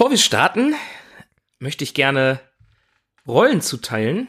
[0.00, 0.74] Bevor wir starten,
[1.58, 2.40] möchte ich gerne
[3.28, 4.28] Rollen zuteilen.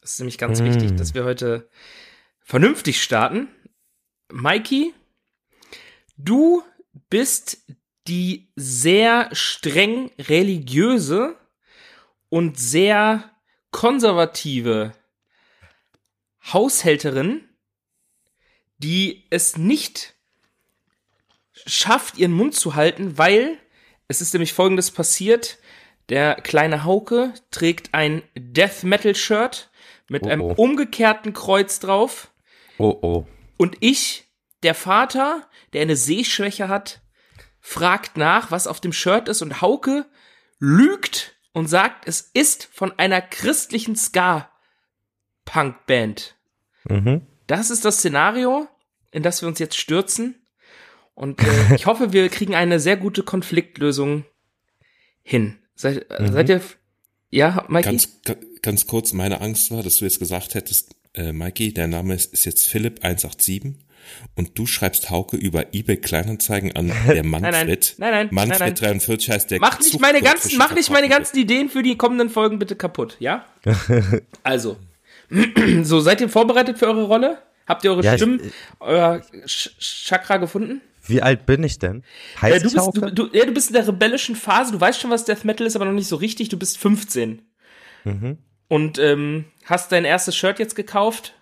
[0.00, 0.64] Das ist nämlich ganz Mm.
[0.64, 1.70] wichtig, dass wir heute
[2.40, 3.46] vernünftig starten.
[4.32, 4.92] Mikey,
[6.16, 6.64] du
[7.08, 7.62] bist
[8.08, 11.38] die sehr streng religiöse
[12.28, 13.30] und sehr
[13.70, 14.92] konservative
[16.52, 17.48] Haushälterin,
[18.78, 20.16] die es nicht
[21.64, 23.60] schafft, ihren Mund zu halten, weil
[24.08, 25.58] es ist nämlich folgendes passiert.
[26.08, 29.70] Der kleine Hauke trägt ein Death Metal Shirt
[30.08, 30.52] mit Oh, einem oh.
[30.56, 32.30] umgekehrten Kreuz drauf.
[32.78, 33.26] Oh oh.
[33.56, 34.28] Und ich,
[34.62, 37.00] der Vater, der eine Sehschwäche hat,
[37.60, 39.42] fragt nach, was auf dem Shirt ist.
[39.42, 40.06] Und Hauke
[40.58, 46.36] lügt und sagt, es ist von einer christlichen Ska-Punk-Band.
[46.88, 47.26] Mhm.
[47.46, 48.68] Das ist das Szenario,
[49.10, 50.45] in das wir uns jetzt stürzen.
[51.16, 54.24] Und äh, ich hoffe, wir kriegen eine sehr gute Konfliktlösung
[55.22, 55.56] hin.
[55.74, 56.32] Seid, Mhm.
[56.32, 56.60] seid ihr.
[57.30, 57.84] Ja, Mikey?
[57.86, 61.88] Ganz, ga- ganz kurz, meine Angst war, dass du jetzt gesagt hättest, äh, Mikey, der
[61.88, 63.74] Name ist, ist jetzt Philipp 187
[64.36, 67.94] und du schreibst Hauke über eBay Kleinanzeigen an, der Manfred.
[67.98, 68.74] nein, nein, Manfred nein, nein.
[68.74, 69.58] 43 heißt der.
[69.60, 73.16] Mach nicht meine ganzen, mach nicht meine ganzen Ideen für die kommenden Folgen bitte kaputt,
[73.20, 73.44] ja?
[74.44, 74.76] Also,
[75.82, 77.38] so seid ihr vorbereitet für eure Rolle?
[77.66, 78.40] Habt ihr eure Ja, Stimmen,
[78.78, 80.80] euer Ch Chakra gefunden?
[81.08, 82.02] Wie alt bin ich denn?
[82.40, 85.00] Heißt du, ich bist, du, du, ja, du bist in der rebellischen Phase, du weißt
[85.00, 86.48] schon, was Death Metal ist, aber noch nicht so richtig.
[86.48, 87.42] Du bist 15
[88.04, 88.38] Mhm.
[88.68, 91.34] und ähm, hast dein erstes Shirt jetzt gekauft,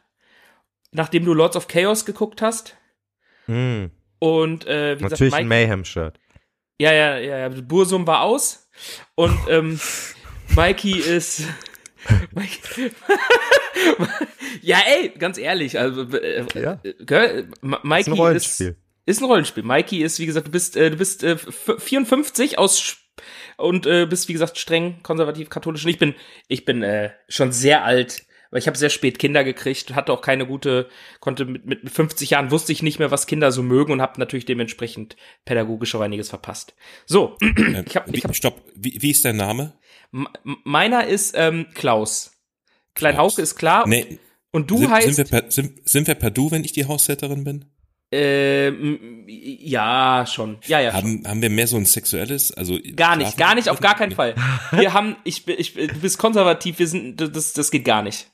[0.92, 2.76] nachdem du Lords of Chaos geguckt hast.
[3.46, 3.90] Hm.
[4.18, 6.18] Und äh, wie gesagt, Natürlich ein Mike, Mayhem-Shirt.
[6.80, 8.70] ja, ja, ja, ja, Bursum war aus
[9.14, 9.78] und ähm,
[10.56, 11.42] Mikey ist.
[14.62, 16.80] Ja, ey, ganz ehrlich, also äh, Ja.
[16.84, 18.76] äh, Ist Mikey ein Rollenspiel.
[19.06, 19.62] Ist ein Rollenspiel.
[19.62, 22.96] Mikey ist, wie gesagt, du bist, äh, du bist äh, f- 54 aus Sch-
[23.56, 25.84] und äh, bist, wie gesagt, streng konservativ katholisch.
[25.84, 26.14] Und ich bin,
[26.48, 30.20] ich bin äh, schon sehr alt, weil ich habe sehr spät Kinder gekriegt, hatte auch
[30.22, 30.88] keine gute,
[31.20, 34.18] konnte mit, mit 50 Jahren wusste ich nicht mehr, was Kinder so mögen und habe
[34.20, 36.74] natürlich dementsprechend pädagogisch auch einiges verpasst.
[37.06, 39.74] So, Äh, ich hab, ich wie, hab, stopp, wie, wie ist dein Name?
[40.64, 42.32] meiner ist ähm, Klaus.
[42.94, 43.32] Klein Klaus.
[43.32, 43.86] Hauke ist klar.
[43.88, 44.18] Nee,
[44.52, 45.14] Und du sind, heißt.
[45.14, 47.64] sind, wir per, sind, sind wir per Du, wenn ich die Haushälterin bin?
[48.14, 50.58] Ähm, ja, schon.
[50.66, 50.90] Ja, ja.
[50.92, 50.98] schon.
[51.00, 54.12] Haben, haben wir mehr so ein sexuelles, also Gar nicht, gar nicht, auf gar keinen
[54.12, 54.34] Fall.
[54.72, 58.02] Wir haben, ich, bin- ich, bin- du bist konservativ, wir sind, das, das geht gar
[58.02, 58.30] nicht.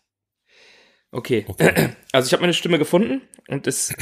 [1.13, 1.45] Okay.
[1.49, 1.91] Okay.
[2.13, 3.95] Also ich habe meine Stimme gefunden und das,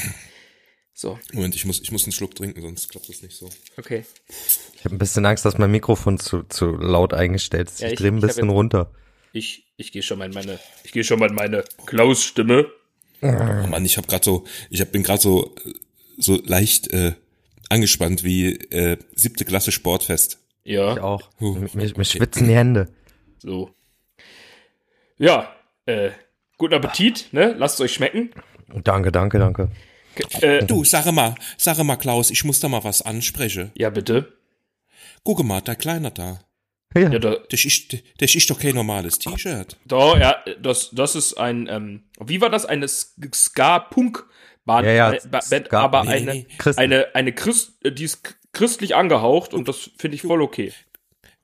[0.94, 3.48] so, Moment, ich muss, ich muss einen Schluck trinken, sonst klappt das nicht so.
[3.76, 4.04] okay.
[4.74, 7.80] Ich habe ein bisschen Angst, dass mein Mikrofon zu, zu laut eingestellt ist.
[7.80, 8.92] Ja, ich ich- drehe ein bisschen jetzt- runter.
[9.32, 12.72] Ich, ich gehe schon mal in meine, ich gehe schon mal in meine Klaus-Stimme.
[13.20, 15.54] Oh Mann, ich habe gerade so, ich hab, bin gerade so,
[16.18, 17.12] so leicht äh,
[17.68, 20.38] angespannt wie äh, siebte Klasse Sportfest.
[20.64, 21.30] Ja, Ich auch.
[21.40, 22.04] Huh, mir, mir okay.
[22.04, 22.88] schwitzen die Hände.
[23.38, 23.70] so.
[25.16, 25.52] Ja,
[25.86, 26.10] äh,
[26.58, 27.54] guten Appetit, ne?
[27.58, 28.30] Lasst euch schmecken.
[28.84, 29.70] Danke, danke, danke.
[30.40, 33.72] Äh, Du, sag mal, sag mal, Klaus, ich muss da mal was ansprechen.
[33.74, 34.32] ja, bitte.
[35.24, 36.40] Guck mal, der Kleiner da.
[36.94, 39.76] Ja, Ja, da, Das ist, das ist doch kein normales T-Shirt.
[39.84, 42.64] da, ja, das, das ist ein, ähm, wie war das?
[42.66, 46.46] Eine Ska-Punk-Band, Ja, ja, äh, Ska- Band, aber nee, eine, nee.
[46.58, 46.80] Christen.
[46.80, 50.72] eine, eine Christ, die ist christlich angehaucht und das finde ich voll okay.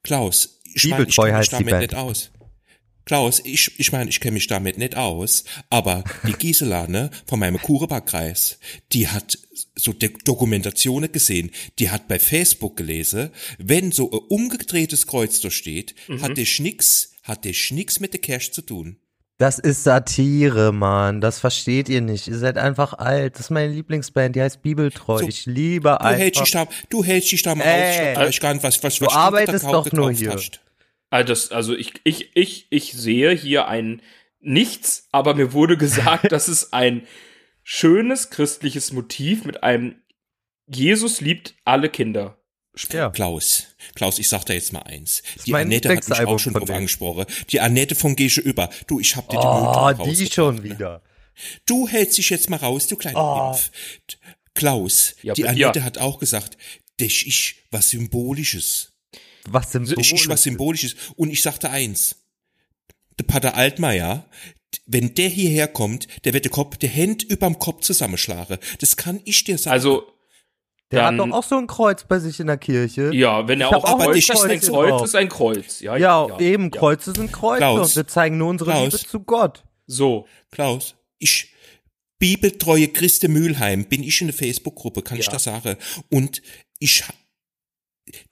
[0.02, 1.82] Klaus, ich meine, ich kenne mich damit Band.
[1.82, 2.30] nicht aus.
[3.06, 7.38] Klaus, ich, ich meine, ich kenne mich damit nicht aus, aber die Gisela, ne, von
[7.38, 8.58] meinem Kurebackreis,
[8.92, 9.38] die hat
[9.76, 15.50] so De Dokumentationen gesehen, die hat bei Facebook gelesen, wenn so ein umgedrehtes Kreuz da
[15.50, 16.22] steht, Mhm.
[16.22, 18.96] hat der nix, hat der nix mit der Cash zu tun.
[19.36, 21.20] Das ist Satire, Mann.
[21.20, 22.28] Das versteht ihr nicht.
[22.28, 23.34] Ihr seid einfach alt.
[23.34, 24.36] Das ist meine Lieblingsband.
[24.36, 25.18] Die heißt Bibeltreu.
[25.18, 26.66] So, ich liebe Du hältst einfach.
[26.68, 28.16] dich da, du hältst dich da mal Ey.
[28.16, 30.34] auf, ich gar nicht, was, was, Du was arbeitest da doch nur hier.
[30.34, 30.60] hast.
[31.14, 34.02] Also, das, also ich, ich, ich, ich sehe hier ein
[34.40, 37.06] nichts, aber mir wurde gesagt, dass es ein
[37.62, 39.94] schönes christliches Motiv mit einem
[40.66, 42.38] Jesus liebt alle Kinder.
[42.90, 43.10] Ja.
[43.10, 45.22] Klaus, Klaus, ich sag dir jetzt mal eins.
[45.46, 47.26] Die Annette hat mich auch schon drauf angesprochen.
[47.50, 48.68] Die Annette von Gesche über.
[48.88, 50.64] Du, ich hab dir die Oh, die rausgebracht, schon ne?
[50.64, 51.02] wieder.
[51.66, 53.52] Du hältst dich jetzt mal raus, du kleiner Oh.
[53.52, 53.70] Impf.
[54.54, 55.48] Klaus, Ja, die ja.
[55.50, 56.56] Annette hat auch gesagt,
[56.98, 58.93] das ist was Symbolisches.
[59.50, 60.28] Was Das ist symbolisch.
[60.28, 60.96] was Symbolisches.
[61.16, 62.16] Und ich sagte eins.
[63.18, 64.24] Der Pater Altmaier,
[64.86, 68.58] wenn der hierher kommt, der wird den Kopf, der Hand überm Kopf zusammenschlagen.
[68.80, 69.72] Das kann ich dir sagen.
[69.72, 70.04] Also,
[70.90, 73.10] Der dann- hat doch auch so ein Kreuz bei sich in der Kirche.
[73.14, 75.80] ja, wenn er Ich auch auch Kreuz ist, ein Kreuz ist ein Kreuz.
[75.80, 76.70] Ja, Ja, eben, ja.
[76.70, 77.90] Kreuze sind Kreuze Klaus.
[77.90, 78.92] und wir zeigen nur unsere Klaus.
[78.92, 79.62] Liebe zu Gott.
[79.86, 81.50] So, Klaus, ich
[82.18, 85.32] Bibeltreue Christe Mülheim bin ich in der Facebook-Gruppe, kann ich Ja.
[85.32, 85.76] das sagen.
[86.10, 86.42] Und
[86.78, 87.04] ich,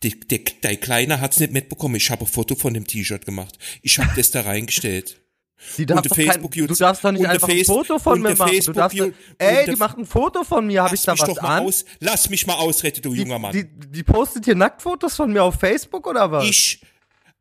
[0.02, 1.96] der, der, der Kleine hat's nicht mitbekommen.
[1.96, 3.58] Ich habe ein Foto von dem T-Shirt gemacht.
[3.82, 5.18] Ich habe das da reingestellt.
[5.78, 8.58] Die darf Und doch kein, du darfst doch nicht einfach ein Foto von mir machen.
[8.66, 8.98] Du darfst,
[9.38, 10.82] ey, die macht ein Foto von mir.
[10.82, 11.64] Habe ich Lass da mich was doch mal an?
[11.66, 11.84] aus.
[12.00, 13.52] Lass mich mal ausretten, du Die, junger Mann.
[13.52, 16.46] die, die postet hier Nacktfotos von mir auf Facebook oder was?
[16.46, 16.82] ich,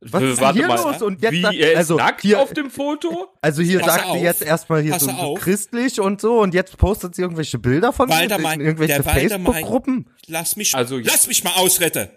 [0.01, 1.01] was ist denn Warte hier mal, los?
[1.01, 3.30] Und jetzt, Wie, er ist also, nackt hier, auf dem Foto?
[3.42, 4.18] also hier Pass sagt auf.
[4.18, 7.92] sie jetzt erstmal hier so, so christlich und so und jetzt postet sie irgendwelche Bilder
[7.92, 10.10] von Walter mir in irgendwelche der Walter mein- Facebook-Gruppen.
[10.27, 12.10] lass mich, Also, lass mich mal ausretten.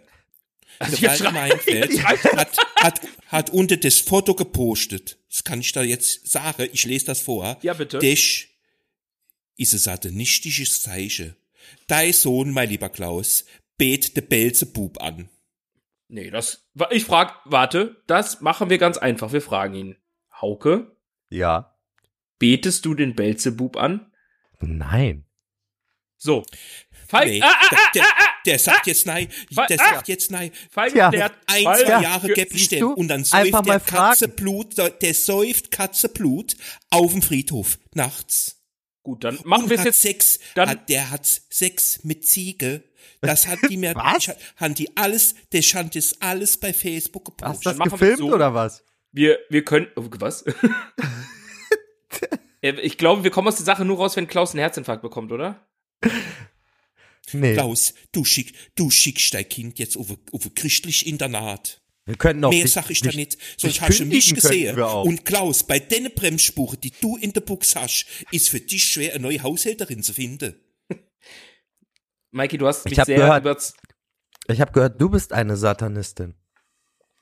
[0.78, 5.18] Also, Walter schrei- Meinfeld hat, hat, hat unter das Foto gepostet.
[5.28, 6.68] Das kann ich da jetzt sagen.
[6.72, 7.58] Ich lese das vor.
[7.62, 7.98] Ja, bitte.
[7.98, 8.46] Das
[9.56, 11.36] ist es ein nichtiges Zeichen.
[11.86, 13.44] Dein Sohn, mein lieber Klaus,
[13.78, 15.28] bet de Belzebub an.
[16.08, 16.68] Nee, das.
[16.90, 19.32] Ich frag, warte, das machen wir ganz einfach.
[19.32, 19.96] Wir fragen ihn.
[20.40, 20.96] Hauke,
[21.30, 21.76] Ja.
[22.38, 24.12] betest du den Belzebub an?
[24.60, 25.24] Nein.
[26.16, 26.44] So.
[27.06, 29.28] Falk, Nee, ah, ah, der, ah, der, ah, ah, der sagt jetzt nein.
[29.50, 29.94] Der ah.
[29.94, 30.50] sagt jetzt nein.
[30.70, 32.00] Falk, der hat Ein, zwei zwei Ja.
[32.02, 32.78] Jahre dem.
[32.80, 32.92] du?
[32.92, 33.80] Und dann säuft der.
[33.80, 36.56] Katzeblut, der säuft Katzeblut
[36.90, 38.60] auf dem Friedhof nachts.
[39.02, 40.00] Gut, dann machen wir jetzt.
[40.00, 42.82] Sex, dann- hat, der hat Sex mit Ziege.
[43.20, 44.30] Das hat die mir, Was?
[44.56, 47.74] haben die alles, der scheint das alles bei Facebook Hast gepostet.
[47.74, 48.34] du das gefilmt so.
[48.34, 48.82] oder was?
[49.12, 49.88] Wir, wir können.
[49.96, 50.44] Oh, was?
[52.62, 55.32] Äh, ich glaube, wir kommen aus der Sache nur raus, wenn Klaus einen Herzinfarkt bekommt,
[55.32, 55.66] oder?
[57.32, 57.54] Nee.
[57.54, 61.80] Klaus, du schick, du schickst dein Kind jetzt auf, ein- auf ein christlich Internat.
[62.06, 63.38] Wir könnten auch Mehr sag ich da nicht.
[63.56, 64.78] Sonst dich hast du mich gesehen.
[64.78, 69.14] Und Klaus, bei den Bremsspuren, die du in der Box hast, ist für dich schwer,
[69.14, 70.54] eine neue Haushälterin zu finden.
[72.30, 73.74] Mikey, du hast mich Ich hab sehr gehört- überz
[74.48, 76.34] Ich habe gehört, du bist eine Satanistin.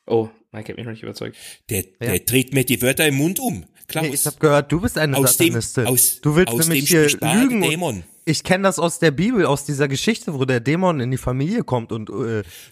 [0.07, 1.37] Oh, Mikey hat mich noch nicht überzeugt.
[1.71, 3.65] Der, der dreht mir die Wörter im Mund um.
[3.87, 4.05] Klaus.
[4.07, 5.87] Nee, ich habe gehört, du bist eine aus dem, Satanistin.
[5.87, 7.63] aus, du willst aus nämlich dem hier lügen.
[7.63, 8.05] Und Dämon.
[8.25, 11.65] Ich kenne das aus der Bibel, aus dieser Geschichte, wo der Dämon in die Familie
[11.65, 12.21] kommt und äh, Du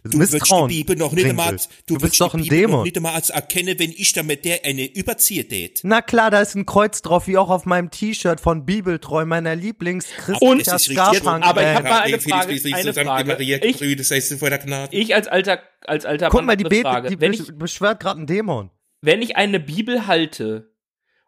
[0.04, 2.68] würdest die Misstrauen Bibel noch nicht einmal, als- Du, würdest bist doch ein Bibel noch
[2.68, 2.82] Dämon.
[2.84, 5.80] nicht einmal als erkenne, wenn ich da mit der eine überziehe tät.
[5.82, 9.56] Na klar, da ist ein Kreuz drauf, wie auch auf meinem T-Shirt von Bibeltreu, meiner
[9.56, 10.06] lieblings
[10.40, 10.98] Und- Das ist richtig.
[11.26, 11.84] Aber ich hab Band.
[11.84, 13.66] mal eine Frage, eine Frage.
[13.66, 14.96] Ich- das heißt vor der Gnade.
[14.96, 17.08] Ich als alter, als alter Guck Mann mal, die, Frage.
[17.08, 18.70] die wenn, ich, beschwört gerade einen Dämon.
[19.02, 20.72] wenn ich eine Bibel halte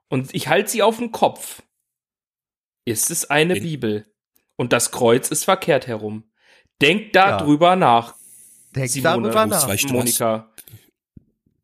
[0.08, 1.62] und ich halte sie auf den Kopf,
[2.84, 4.06] ist es eine Wenn- Bibel.
[4.56, 6.24] Und das Kreuz ist verkehrt herum.
[6.80, 7.36] Denk da Ja.
[7.38, 8.14] drüber nach,
[8.74, 9.68] Denk Simone, darüber nach.
[9.68, 9.92] weißt du was?
[9.92, 10.48] Monika.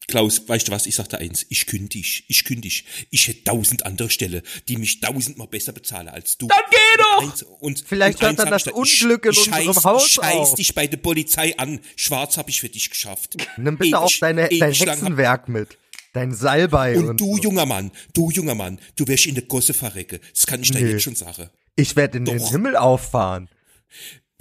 [0.06, 0.86] Klaus, weißt du was?
[0.86, 1.44] Ich sagte eins.
[1.50, 2.24] Ich kündig.
[2.28, 2.86] Ich kündig.
[3.10, 6.46] Ich hätte tausend andere Stellen, die mich tausendmal besser bezahlen als du.
[6.46, 7.22] Dann geh doch!
[7.30, 10.06] Eins, und, Vielleicht und hört dann das da, ich- Unglück in ich unserem scheiß, Haus
[10.06, 10.54] Ich scheiß auf.
[10.54, 11.80] dich bei der Polizei an.
[11.96, 13.36] Schwarz hab ich für dich geschafft.
[13.58, 15.76] Nimm bitte auch Ewig- deine, dein hab- Hexenwerk mit.
[16.14, 17.42] Dein Salbei und, Und du, so.
[17.42, 20.20] junger Mann, du, junger Mann, du wirst in der Gosse verrecke.
[20.32, 20.92] Das kann ich dir Nee.
[20.92, 21.50] jetzt schon sagen.
[21.78, 22.50] Ich werde in den Doch.
[22.50, 23.48] Himmel auffahren.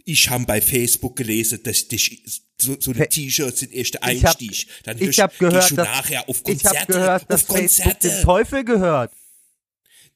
[0.05, 2.23] Ich habe bei Facebook gelesen, dass dich
[2.59, 4.67] so, so eine T-Shirts sind erste Ich hab- Einstieg.
[4.83, 7.49] Dann Ich hörst- habe gehört, gehst du dass, nachher auf ich Konzerte, habe gehört, dass
[7.49, 8.09] auf Facebook Konzerte.
[8.09, 9.11] dem Teufel gehört.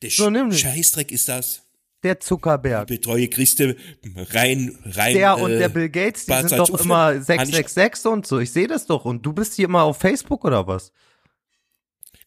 [0.01, 0.59] Der So nämlich.
[0.59, 1.61] Scheißdreck ist das.
[2.03, 2.87] Der Zuckerberg.
[2.87, 3.75] Betreue Christe
[4.15, 5.13] rein, rein.
[5.13, 6.85] Der und äh, der Bill Gates, die Bad sind doch Salzuflen.
[6.87, 8.39] immer 666 und so.
[8.39, 9.05] Ich sehe das doch.
[9.05, 10.91] Und du bist hier immer auf Facebook oder was?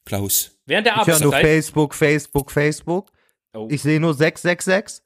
[0.05, 1.33] Klaus, Während der Ich höre nur.
[1.33, 3.11] Facebook, Facebook, Facebook.
[3.55, 3.69] Oh.
[3.71, 5.05] Ich sehe nur 666.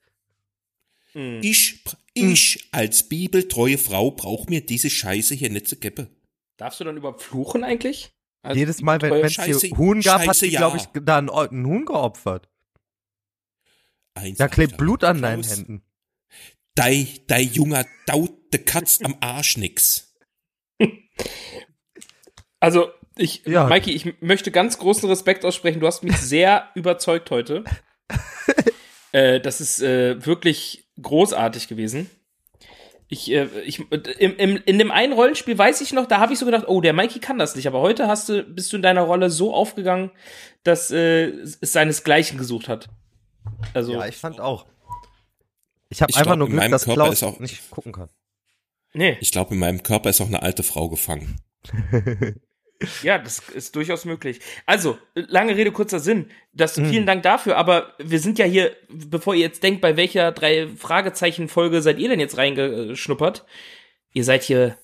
[1.12, 1.40] Hm.
[1.42, 6.08] ich, ich als bibeltreue Frau brauch mir diese Scheiße hier nicht zu geben.
[6.58, 8.12] Darfst du dann überhaupt fluchen eigentlich?
[8.42, 10.60] Also, Jedes Mal, wenn es hier Huhn gab, hat Scheiße, sie, ja.
[10.60, 12.48] glaube ich, da ein, ein Huhn geopfert.
[14.14, 14.84] Eins, Da klebt Alter.
[14.84, 15.82] Blut an deinen Klaus, Händen.
[16.74, 20.14] Dei, dei Junger daut de Katz am Arsch nix.
[22.60, 23.68] Also, ich, Ja.
[23.68, 25.78] Mikey, ich möchte ganz großen Respekt aussprechen.
[25.78, 27.62] Du hast mich sehr überzeugt heute.
[29.12, 32.10] äh, das ist äh, wirklich großartig gewesen.
[33.10, 33.80] Ich, äh, ich,
[34.18, 36.80] im, im, in dem einen Rollenspiel weiß ich noch, da habe ich so gedacht, oh,
[36.82, 37.66] der Mikey kann das nicht.
[37.66, 40.10] Aber heute hast du, bist du in deiner Rolle so aufgegangen,
[40.62, 42.88] dass äh, es seinesgleichen gesucht hat.
[43.72, 44.66] Also, Ja, ich fand auch.
[45.88, 48.10] Ich habe Ich einfach glaub, nur Glück, dass Körper Klaus auch- nicht gucken kann.
[48.92, 51.40] nee, Ich glaube, in meinem Körper ist auch eine alte Frau gefangen.
[53.02, 54.40] ja, das ist durchaus möglich.
[54.66, 56.30] Also, lange Rede, kurzer Sinn.
[56.52, 56.86] Das, Mhm.
[56.90, 60.68] Vielen Dank dafür, aber wir sind ja hier, bevor ihr jetzt denkt, bei welcher drei
[60.68, 63.44] Fragezeichen-Folge seid ihr denn jetzt reingeschnuppert?
[64.12, 64.76] Ihr seid hier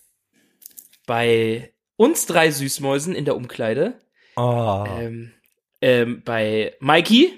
[1.07, 3.99] bei uns drei Süßmäusen in der Umkleide.
[4.37, 4.85] Oh.
[4.99, 5.33] Ähm,
[5.81, 7.33] ähm, bei Mikey,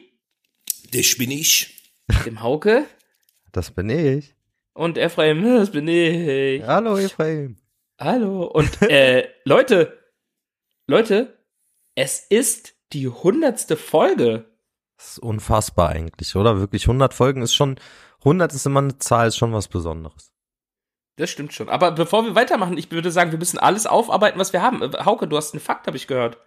[0.93, 1.83] Das bin ich.
[2.25, 2.85] dem Hauke
[3.53, 4.35] Das bin ich.
[4.73, 6.63] und Ephraim, das bin ich.
[6.63, 7.57] Hallo, Ephraim.
[7.99, 8.45] Hallo.
[8.47, 9.99] Und äh, Leute,
[10.89, 11.37] Leute,
[11.97, 14.45] es ist die hundertste Folge.
[14.97, 16.61] Das ist unfassbar eigentlich, oder?
[16.61, 17.81] Wirklich 100 Folgen ist schon,
[18.21, 20.33] 100 ist immer eine Zahl, ist schon was Besonderes.
[21.17, 21.69] Das stimmt schon.
[21.69, 24.83] Aber bevor wir weitermachen, ich würde sagen, wir müssen alles aufarbeiten, was wir haben.
[24.83, 26.39] Äh, Hauke, du hast einen Fakt, habe ich gehört.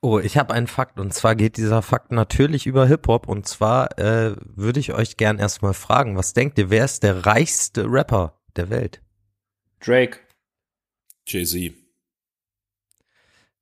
[0.00, 3.98] Oh, ich habe einen Fakt und zwar geht dieser Fakt natürlich über Hip-Hop und zwar
[3.98, 8.40] äh, würde ich euch gern erstmal fragen, was denkt ihr, wer ist der reichste Rapper
[8.54, 9.02] der Welt?
[9.80, 10.20] Drake.
[11.26, 11.77] Jay-Z.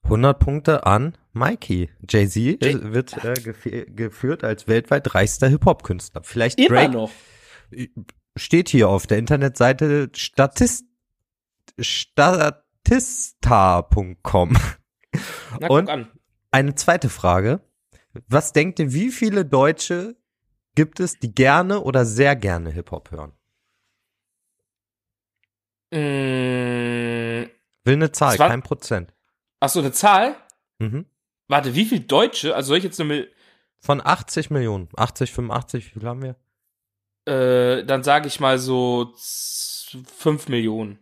[0.06, 1.90] 100 Punkte an Mikey.
[2.08, 6.22] Jay-Z äh, wird äh, gef geführt als weltweit reichster Hip-Hop-Künstler.
[6.22, 7.10] Vielleicht Immer Drake noch.
[8.36, 10.84] steht hier auf der Internetseite Statist
[11.80, 14.56] statista.com.
[15.68, 16.08] Und an.
[16.52, 17.60] eine zweite Frage.
[18.28, 20.14] Was denkt ihr, wie viele Deutsche
[20.76, 23.32] gibt es, die gerne oder sehr gerne Hip-Hop hören?
[25.90, 27.48] Mm,
[27.84, 29.15] Will eine Zahl, kein Prozent.
[29.60, 30.36] Ach so, eine Zahl?
[30.78, 31.06] Mhm.
[31.48, 32.54] Warte, wie viel Deutsche?
[32.54, 33.26] Also soll ich jetzt nur
[33.80, 34.88] Von 80 Millionen.
[34.96, 36.36] 80, 85, wie viel haben wir?
[37.28, 40.98] äh, dann sage ich mal so 5 Millionen.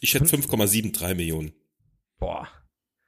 [0.00, 1.52] Ich hätte 5,73 Millionen.
[2.20, 2.46] Boah.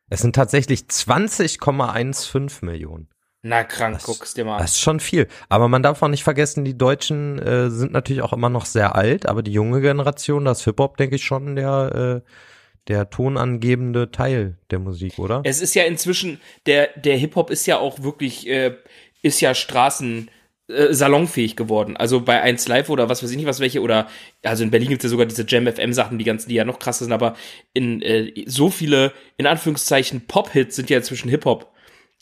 [0.09, 3.09] Es sind tatsächlich 20,15 Millionen.
[3.43, 4.63] Na krank, Das- guck's dir mal an.
[4.63, 5.29] Das ist schon viel.
[5.49, 8.97] Aber man darf auch nicht vergessen, die Deutschen äh, sind natürlich auch immer noch sehr
[8.97, 12.31] alt, aber die junge Generation, das Hip-Hop, denke ich schon, der, äh,
[12.89, 15.43] der tonangebende Teil der Musik, oder?
[15.45, 18.75] Es ist ja inzwischen, der, der Hip-Hop ist ja auch wirklich, äh,
[19.23, 20.31] ist ja Straßen
[20.69, 21.97] äh, salonfähig geworden.
[21.97, 24.09] Also bei 1 Live oder was weiß ich nicht was welche oder
[24.43, 26.65] also in Berlin gibt es ja sogar diese Jam FM Sachen, die ganzen, die ja
[26.65, 27.37] noch krasser sind, aber
[27.73, 31.73] in äh, so viele in Anführungszeichen Pop-Hits sind ja inzwischen Hip-Hop.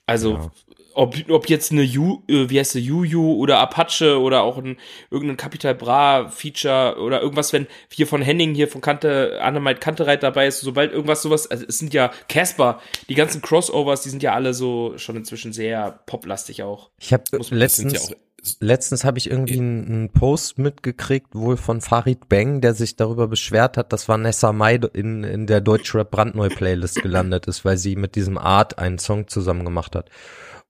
[0.07, 0.51] Also Ja.
[0.99, 4.77] Ob, ob jetzt eine Yu, äh, wie heißt sie, Yu oder Apache oder auch ein
[5.13, 10.25] irgendein Capital Bra Feature oder irgendwas, wenn hier von Henning hier von Kante Annemalt Kantereit
[10.25, 14.25] dabei ist, sobald irgendwas sowas, also es sind ja Casper, die ganzen Crossovers, die sind
[14.25, 16.91] ja alle so schon inzwischen sehr poplastig auch.
[16.99, 18.17] Ich habe letztens, ja
[18.59, 23.29] letztens habe ich irgendwie einen, einen Post mitgekriegt, wohl von Farid Bang, der sich darüber
[23.29, 27.95] beschwert hat, dass Vanessa Mai in, in der Deutschrap brandneu Playlist gelandet ist, weil sie
[27.95, 30.11] mit diesem Art einen Song zusammen gemacht hat.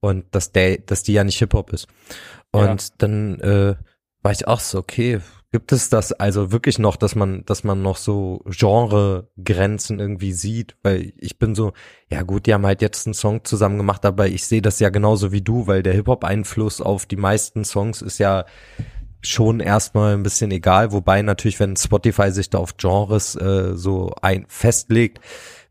[0.01, 1.89] Und dass der, dass die ja nicht Hip-Hop ist.
[2.53, 3.75] Und dann äh,
[4.23, 7.83] war ich auch so, okay, gibt es das also wirklich noch, dass man, dass man
[7.83, 10.77] noch so Genregrenzen irgendwie sieht?
[10.83, 11.73] Weil ich bin so,
[12.11, 14.91] ja gut, die haben halt jetzt einen Song zusammen gemacht, aber ich sehe das ja
[14.91, 18.45] genauso wie du, weil der Hip-Hop-Einfluss auf die meisten Songs ist ja
[19.21, 24.13] schon erstmal ein bisschen egal, wobei natürlich, wenn Spotify sich da auf Genres äh, so
[24.23, 25.21] ein festlegt,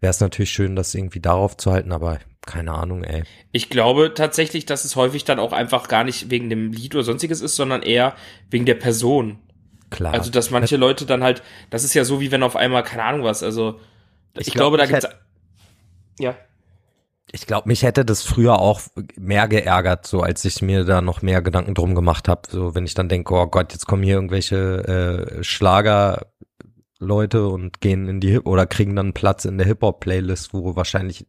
[0.01, 3.23] wäre es natürlich schön, das irgendwie darauf zu halten, aber keine Ahnung, ey.
[3.51, 7.03] Ich glaube tatsächlich, dass es häufig dann auch einfach gar nicht wegen dem Lied oder
[7.03, 8.15] sonstiges ist, sondern eher
[8.49, 9.37] wegen der Person.
[9.89, 10.13] Klar.
[10.13, 13.03] Also, dass manche Leute dann halt, das ist ja so, wie wenn auf einmal, keine
[13.03, 13.79] Ahnung was, also,
[14.35, 15.17] ich, Ich glaube, glaub, da ich gibt's,
[16.19, 16.35] ja.
[17.31, 18.81] Ich glaube, mich hätte das früher auch
[19.17, 22.43] mehr geärgert, so als ich mir da noch mehr Gedanken drum gemacht habe.
[22.49, 26.27] So, wenn ich dann denke, oh Gott, jetzt kommen hier irgendwelche äh, Schlager
[26.99, 30.53] Leute und gehen in die Hip oder kriegen dann Platz in der Hip Hop Playlist,
[30.53, 31.27] wo wahrscheinlich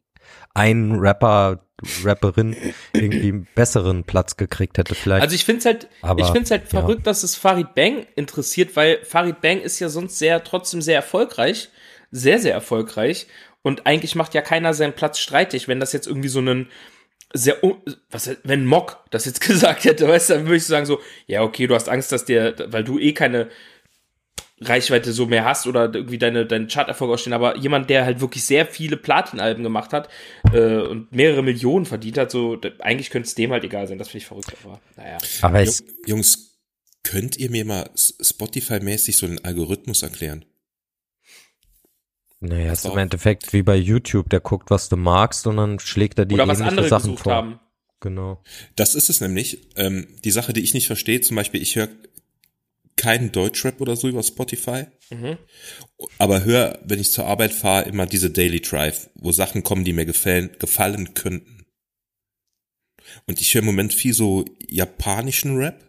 [0.54, 1.64] ein Rapper,
[2.02, 2.56] Rapperin
[2.92, 5.23] irgendwie einen besseren Platz gekriegt hätte vielleicht.
[5.23, 6.80] Also ich finde es halt, Aber, ich find's halt ja.
[6.80, 10.97] verrückt, dass es Farid Bang interessiert, weil Farid Bang ist ja sonst sehr, trotzdem sehr
[10.97, 11.70] erfolgreich,
[12.11, 13.28] sehr, sehr erfolgreich
[13.62, 16.68] und eigentlich macht ja keiner seinen Platz streitig, wenn das jetzt irgendwie so einen
[17.32, 17.56] sehr,
[18.11, 21.42] was, wenn Mock das jetzt gesagt hätte, weißt du, dann würde ich sagen so, ja
[21.42, 23.49] okay, du hast Angst, dass der, weil du eh keine
[24.61, 28.45] Reichweite so mehr hast oder irgendwie deine, deine Charterfolge ausstehen, aber jemand, der halt wirklich
[28.45, 30.09] sehr viele Platinalben gemacht hat
[30.53, 33.99] äh, und mehrere Millionen verdient hat, so, da- eigentlich könnte es dem halt egal sein,
[33.99, 35.19] das finde ich verrückt, aber naja.
[35.43, 36.59] aber ich, Jung- Jungs,
[37.05, 40.45] könnt ihr mir mal Spotify-mäßig so einen Algorithmus erklären?
[42.41, 42.97] naja, ist im.
[42.99, 46.47] Endeffekt wie bei YouTube, der guckt, was du magst und dann schlägt er die Oder
[46.47, 47.33] was ähnliche andere Sachen gesucht vor.
[47.35, 47.61] haben.
[48.00, 48.43] Genau.
[48.77, 49.71] Das ist es nämlich.
[49.77, 51.88] Ähm, die Sache, die ich nicht verstehe, zum Beispiel, ich höre
[52.99, 55.38] keinen Deutschrap oder so über Spotify, Mhm.
[56.19, 59.95] aber höre, wenn ich zur Arbeit fahre, immer diese Daily Drive, wo Sachen kommen, die
[59.95, 61.64] mir gefallen, gefallen könnten.
[63.26, 65.83] Und ich höre im Moment viel so japanischen Rap.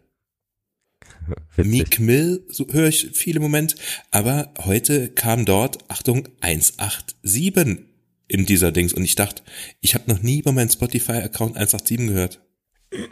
[1.57, 1.65] Witzig.
[1.71, 3.75] Meek Mill so höre ich viel im Moment,
[4.11, 7.85] aber heute kam dort, Achtung, 187
[8.29, 9.43] in dieser Dings und ich dachte,
[9.81, 12.41] ich habe noch nie über meinen Spotify-Account 187 gehört.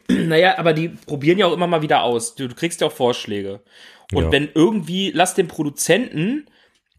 [0.08, 2.36] Naja, aber die probieren ja auch immer mal wieder aus.
[2.36, 3.62] Du, du kriegst ja auch Vorschläge.
[4.14, 4.32] Und Ja.
[4.32, 6.48] wenn irgendwie, lass den Produzenten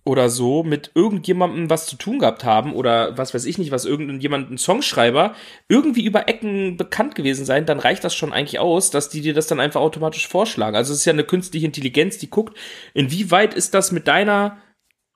[0.05, 3.85] oder so mit irgendjemandem was zu tun gehabt haben oder was weiß ich nicht, was
[3.85, 5.35] irgendjemand, ein Songschreiber,
[5.69, 9.35] irgendwie über Ecken bekannt gewesen sein, dann reicht das schon eigentlich aus, dass die dir
[9.35, 10.77] das dann einfach automatisch vorschlagen.
[10.77, 12.57] Also es ist ja eine künstliche Intelligenz, die guckt,
[12.95, 14.59] inwieweit ist das mit deiner,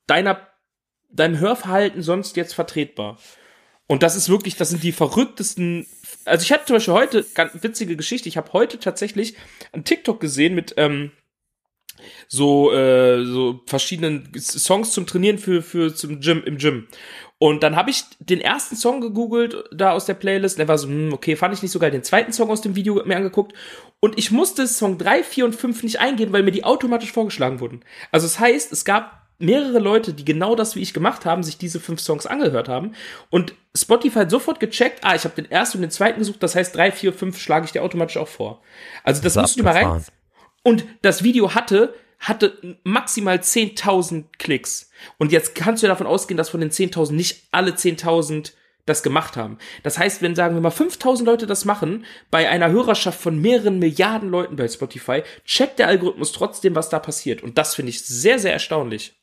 [0.06, 0.46] deiner,
[1.10, 3.18] deinem Hörverhalten sonst jetzt vertretbar.
[3.88, 5.86] Und das ist wirklich, das sind die verrücktesten.
[6.24, 9.36] Also ich hatte zum Beispiel heute, ganz witzige Geschichte, ich habe heute tatsächlich
[9.72, 11.12] einen TikTok gesehen mit ähm,
[12.28, 16.88] so, äh, so verschiedenen Songs zum Trainieren für, für zum Gym, im Gym.
[17.38, 20.58] Und dann habe ich den ersten Song gegoogelt, da aus der Playlist.
[20.58, 21.90] Der war so, hm, okay, fand ich nicht so geil.
[21.90, 23.52] Den zweiten Song aus dem Video mir angeguckt.
[23.98, 27.58] Und ich musste Song 3, 4 und 5 nicht eingeben, weil mir die automatisch vorgeschlagen
[27.58, 27.84] wurden.
[28.12, 31.58] Also das heißt, es gab mehrere Leute, die genau das wie ich gemacht haben, sich
[31.58, 32.94] diese fünf Songs angehört haben.
[33.30, 36.54] Und Spotify hat sofort gecheckt, ah, ich habe den ersten und den zweiten gesucht, das
[36.54, 38.62] heißt 3, 4, 5 schlage ich dir automatisch auch vor.
[39.02, 40.04] Also das, das musst du mal rein.
[40.62, 44.90] Und das Video hatte hatte maximal 10.000 Klicks.
[45.18, 48.52] Und jetzt kannst du davon ausgehen, dass von den 10.000 nicht alle 10.000
[48.86, 49.58] das gemacht haben.
[49.82, 53.78] Das heißt, wenn sagen wir mal 5000 Leute das machen, bei einer Hörerschaft von mehreren
[53.78, 57.42] Milliarden Leuten bei Spotify, checkt der Algorithmus trotzdem, was da passiert.
[57.42, 59.14] Und das finde ich sehr, sehr erstaunlich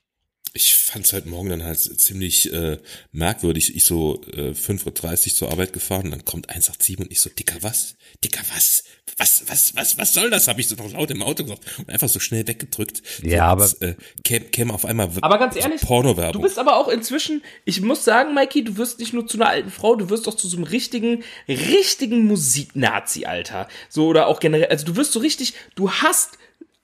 [0.53, 2.77] ich fand's heute Morgen dann halt ziemlich äh,
[3.11, 3.75] merkwürdig.
[3.75, 7.29] Ich so äh, 5.30 Uhr zur Arbeit gefahren und dann kommt 187 und ich so,
[7.29, 7.95] Dicker, was?
[8.23, 8.83] Dicker, was?
[9.17, 10.47] Was, was, was, was soll das?
[10.47, 13.01] Habe ich so noch laut im Auto gesagt und einfach so schnell weggedrückt.
[13.21, 16.41] Ja, so, aber als, äh, käme, käme auf einmal aber ganz ehrlich, so Porno-Werbung.
[16.41, 19.49] Du bist aber auch inzwischen, ich muss sagen, Mikey, du wirst nicht nur zu einer
[19.49, 23.67] alten Frau, du wirst auch zu so einem richtigen, richtigen Musik-Nazi, Alter.
[23.89, 26.37] So oder auch generell, also du wirst so richtig, du hast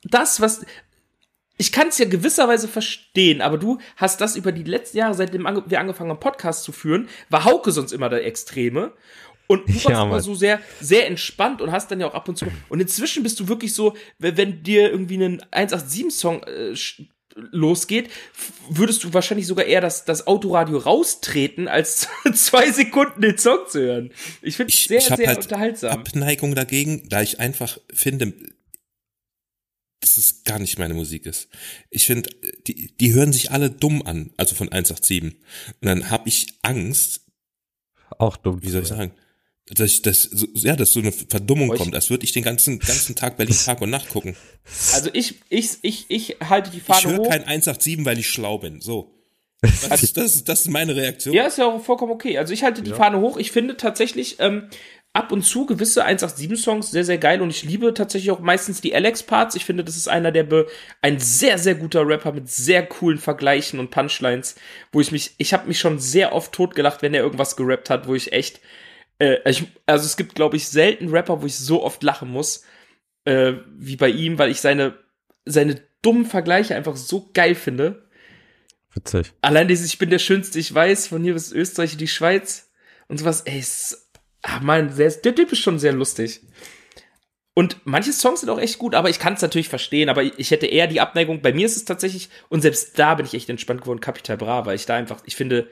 [0.04, 0.66] das, was,
[1.58, 5.44] ich kann es ja gewisserweise verstehen, aber du hast das über die letzten Jahre, seitdem
[5.44, 8.92] wir angefangen haben, Podcast zu führen, war Hauke sonst immer der Extreme.
[9.48, 12.28] Und du warst ja, immer so sehr, sehr entspannt und hast dann ja auch ab
[12.28, 12.46] und zu.
[12.70, 16.74] Und inzwischen bist du wirklich so, wenn dir irgendwie ein 187-Song äh,
[17.36, 18.10] losgeht,
[18.70, 23.82] würdest du wahrscheinlich sogar eher das, das Autoradio raustreten, als zwei Sekunden den Song zu
[23.82, 24.12] hören.
[24.42, 25.92] Ich finde es sehr, sehr halt unterhaltsam.
[25.92, 28.34] Abneigung dagegen, da ich einfach finde,
[30.06, 31.50] dass es gar nicht meine Musik ist.
[31.90, 32.30] Ich finde,
[32.68, 35.24] die, die hören sich alle dumm an, also von 187.
[35.24, 35.34] Und
[35.82, 37.22] dann habe ich Angst.
[38.20, 38.62] Auch dumm.
[38.62, 39.12] Wie soll ich sagen?
[39.68, 42.44] Dass, ich, dass, so, ja, dass so eine Verdummung ich, kommt, als würde ich den
[42.44, 44.36] ganzen, ganzen Tag Berlin Tag und Nacht gucken.
[44.94, 47.30] Also ich, ich, ich, ich halte die Fahne ich höre hoch.
[47.30, 48.82] kein 187, weil ich schlau bin.
[48.82, 49.12] So.
[49.90, 51.34] Das ist, das, ist, das ist meine Reaktion.
[51.34, 52.38] Ja, ist ja auch vollkommen okay.
[52.38, 52.96] Also ich halte die ja.
[52.96, 53.38] Fahne hoch.
[53.38, 54.70] Ich finde tatsächlich, ähm,
[55.16, 58.94] ab und zu gewisse 187-Songs sehr, sehr geil und ich liebe tatsächlich auch meistens die
[58.94, 59.56] Alex-Parts.
[59.56, 60.68] Ich finde, das ist einer der, Be
[61.02, 64.56] ein sehr, sehr guter Rapper mit sehr coolen Vergleichen und Punchlines,
[64.92, 68.08] wo ich mich, ich habe mich schon sehr oft totgelacht, wenn er irgendwas gerappt hat,
[68.08, 68.60] wo ich echt,
[69.20, 72.66] äh, ich, also es gibt, glaube ich, selten Rapper, wo ich so oft lachen muss,
[73.24, 74.96] äh, wie bei ihm, weil ich seine,
[75.46, 78.10] seine dummen Vergleiche einfach so geil finde.
[78.94, 79.32] Witzig.
[79.42, 82.70] Allein dieses Ich bin der Schönste, ich weiß, von hier bis Österreich, die Schweiz
[83.08, 84.05] und sowas, ey, ist
[84.48, 86.42] Ach man, der, der Typ ist schon sehr lustig.
[87.56, 90.10] Und manche Songs sind auch echt gut, aber ich kann es natürlich verstehen.
[90.10, 91.42] Aber ich hätte eher die Abneigung.
[91.42, 94.66] Bei mir ist es tatsächlich, und selbst da bin ich echt entspannt geworden, Capital Bra,
[94.66, 95.70] weil ich da einfach, ich finde,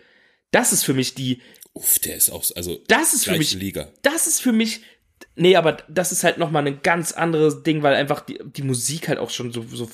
[0.52, 1.42] das ist für mich die.
[1.74, 2.80] Uff, der ist auch, also.
[2.88, 3.54] Das ist für mich.
[3.54, 3.92] Liga.
[4.02, 4.82] Das ist für mich.
[5.36, 9.08] Nee, aber das ist halt nochmal ein ganz anderes Ding, weil einfach die, die Musik
[9.08, 9.90] halt auch schon so, so.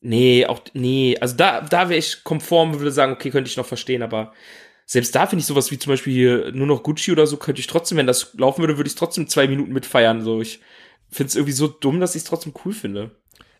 [0.00, 1.16] Nee, auch, nee.
[1.20, 4.32] Also da, da wäre ich konform, würde sagen, okay, könnte ich noch verstehen, aber
[4.92, 7.60] selbst da finde ich sowas wie zum Beispiel hier nur noch Gucci oder so, könnte
[7.60, 10.20] ich trotzdem, wenn das laufen würde, würde ich trotzdem zwei Minuten mitfeiern.
[10.20, 10.60] So, ich
[11.10, 13.10] finde es irgendwie so dumm, dass ich es trotzdem cool finde.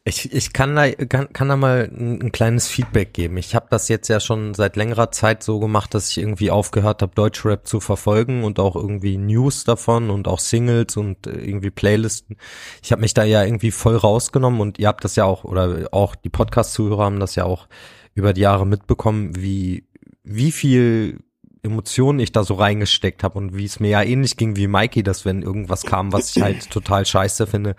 [0.05, 3.39] Ich, ich kann da kann, kann da mal ein, ein kleines Feedback geben.
[3.39, 7.01] Ich habe das jetzt ja schon seit längerer Zeit so gemacht, dass ich irgendwie aufgehört
[7.01, 12.37] habe, Deutschrap zu verfolgen und auch irgendwie News davon und auch Singles und irgendwie Playlisten.
[12.83, 15.89] Ich habe mich da ja irgendwie voll rausgenommen und ihr habt das ja auch oder
[15.93, 17.69] auch die Podcast-Zuhörer haben das ja auch
[18.15, 19.87] über die Jahre mitbekommen, wie
[20.25, 21.21] wie viel
[21.65, 25.05] Emotionen ich da so reingesteckt habe und wie es mir ja ähnlich ging wie Mikey,
[25.05, 27.77] dass wenn irgendwas kam, was ich halt total scheiße finde,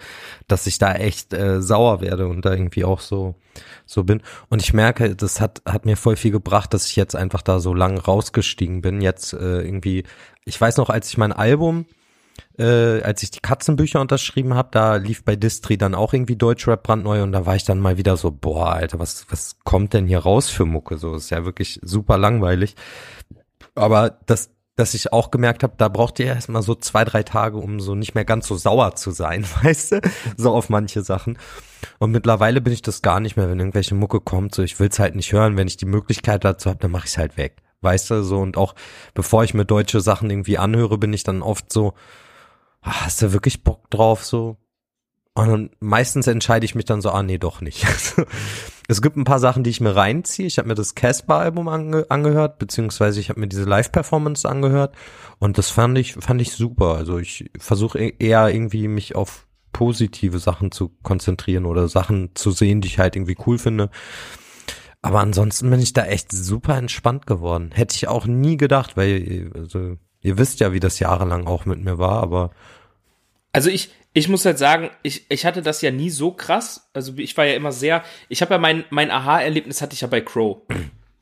[0.47, 3.35] dass ich da echt äh, sauer werde und da irgendwie auch so
[3.85, 4.21] so bin.
[4.49, 7.59] Und ich merke, das hat hat mir voll viel gebracht, dass ich jetzt einfach da
[7.59, 9.01] so lang rausgestiegen bin.
[9.01, 10.05] Jetzt äh, irgendwie,
[10.45, 11.85] ich weiß noch, als ich mein Album
[12.57, 16.83] äh, als ich die Katzenbücher unterschrieben habe, da lief bei Distri dann auch irgendwie Deutschrap
[16.83, 20.07] brandneu und da war ich dann mal wieder so, boah, Alter, was, was kommt denn
[20.07, 20.97] hier raus für Mucke?
[20.97, 22.75] So, ist ja wirklich super langweilig.
[23.75, 27.57] Aber das, dass ich auch gemerkt habe, da braucht ihr erstmal so zwei, drei Tage,
[27.57, 30.01] um so nicht mehr ganz so sauer zu sein, weißt du?
[30.37, 31.37] So auf manche Sachen.
[31.99, 34.99] Und mittlerweile bin ich das gar nicht mehr, wenn irgendwelche Mucke kommt, so ich will's
[34.99, 37.57] halt nicht hören, wenn ich die Möglichkeit dazu habe, dann mache ich's halt weg.
[37.83, 38.75] Weißt du, so und auch
[39.13, 41.93] bevor ich mir deutsche Sachen irgendwie anhöre, bin ich dann oft so,
[42.81, 44.57] ah, hast du wirklich Bock drauf so?
[45.35, 47.87] Und meistens entscheide ich mich dann so, ah nee, doch nicht.
[48.87, 50.45] es gibt ein paar Sachen, die ich mir reinziehe.
[50.45, 54.95] Ich habe mir das Casper-Album ange angehört, beziehungsweise ich habe mir diese Live-Performance angehört
[55.39, 56.95] und das fand ich, fand ich super.
[56.95, 62.51] Also ich versuche e-, eher irgendwie mich auf positive Sachen zu konzentrieren oder Sachen zu
[62.51, 63.89] sehen, die ich halt irgendwie cool finde.
[65.03, 67.71] Aber ansonsten bin ich da echt super entspannt geworden.
[67.73, 71.83] Hätte ich auch nie gedacht, weil also, ihr wisst ja, wie das jahrelang auch mit
[71.83, 72.51] mir war, aber.
[73.51, 76.89] Also ich, ich muss halt sagen, ich, ich hatte das ja nie so krass.
[76.93, 80.07] Also ich war ja immer sehr, ich habe ja mein, mein Aha-Erlebnis hatte ich ja
[80.07, 80.61] bei Crow.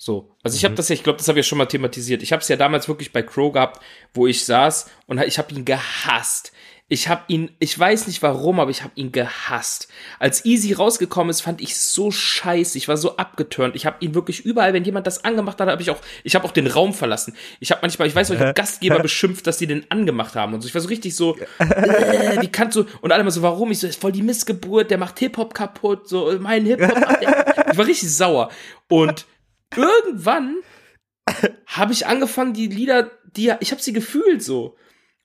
[0.03, 0.77] So, also ich habe mhm.
[0.77, 2.23] das ja, ich glaube, das habe ich ja schon mal thematisiert.
[2.23, 3.83] Ich habe es ja damals wirklich bei Crow gehabt,
[4.15, 6.53] wo ich saß und ich habe ihn gehasst.
[6.91, 9.87] Ich habe ihn, ich weiß nicht warum, aber ich habe ihn gehasst.
[10.19, 12.77] Als Easy rausgekommen ist, fand ich so scheiße.
[12.77, 13.77] Ich war so abgeturnt.
[13.77, 16.43] Ich habe ihn wirklich überall, wenn jemand das angemacht hat, habe ich auch, ich habe
[16.43, 17.33] auch den Raum verlassen.
[17.61, 20.53] Ich habe manchmal, ich weiß noch, ich habe Gastgeber beschimpft, dass die den angemacht haben
[20.53, 20.67] und so.
[20.67, 22.83] Ich war so richtig so, äh, wie kannst du?
[22.99, 23.71] Und alle mal so, warum?
[23.71, 24.91] Ich so, ist voll die Missgeburt.
[24.91, 26.09] Der macht Hip Hop kaputt.
[26.09, 26.97] So, mein Hip Hop.
[27.71, 28.51] ich war richtig sauer.
[28.89, 29.27] Und
[29.77, 30.57] irgendwann
[31.67, 34.75] habe ich angefangen, die Lieder, die ich habe sie gefühlt so.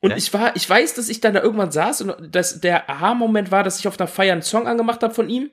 [0.01, 0.17] Und ja.
[0.17, 3.65] ich war, ich weiß, dass ich dann da irgendwann saß und dass der Aha-Moment war,
[3.65, 5.51] dass ich auf einer Feier einen Song angemacht habe von ihm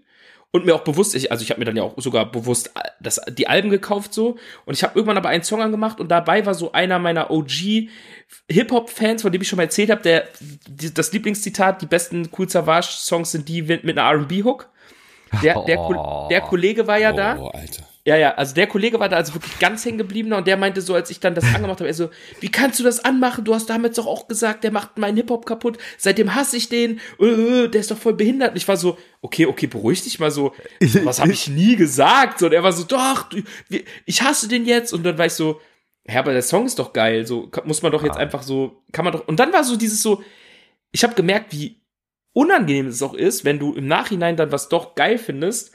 [0.51, 2.89] und mir auch bewusst, ich, also ich habe mir dann ja auch sogar bewusst äh,
[2.99, 6.45] das, die Alben gekauft so und ich habe irgendwann aber einen Song angemacht und dabei
[6.45, 7.89] war so einer meiner OG
[8.49, 10.27] Hip-Hop-Fans, von dem ich schon mal erzählt habe, der
[10.67, 14.69] die, das Lieblingszitat, die besten Cool Savage Songs sind die mit einer R&B-Hook.
[15.41, 16.27] Der, der, oh.
[16.29, 17.32] der Kollege war ja oh, da.
[17.53, 17.84] Alter.
[18.06, 20.82] Ja, ja, also der Kollege war da also wirklich ganz hängen geblieben und der meinte
[20.82, 22.10] so, als ich dann das angemacht habe, er so,
[22.42, 23.46] wie kannst du das anmachen?
[23.46, 25.78] Du hast damals doch auch gesagt, der macht meinen Hip-Hop kaputt.
[25.98, 27.00] Seitdem hasse ich den.
[27.18, 28.52] Äh, der ist doch voll behindert.
[28.52, 30.54] Und ich war so, okay, okay, beruhig dich mal so.
[31.06, 32.39] Was habe ich nie gesagt?
[32.39, 33.30] So, und er war so, doch,
[34.06, 34.92] ich hasse den jetzt.
[34.92, 35.62] Und dann war ich so,
[36.06, 37.26] ja, aber der Song ist doch geil.
[37.26, 39.26] So muss man doch jetzt einfach so, kann man doch.
[39.30, 40.22] Und dann war so dieses so,
[40.92, 41.80] ich habe gemerkt, wie
[42.34, 45.72] unangenehm es auch ist, wenn du im Nachhinein dann was doch geil findest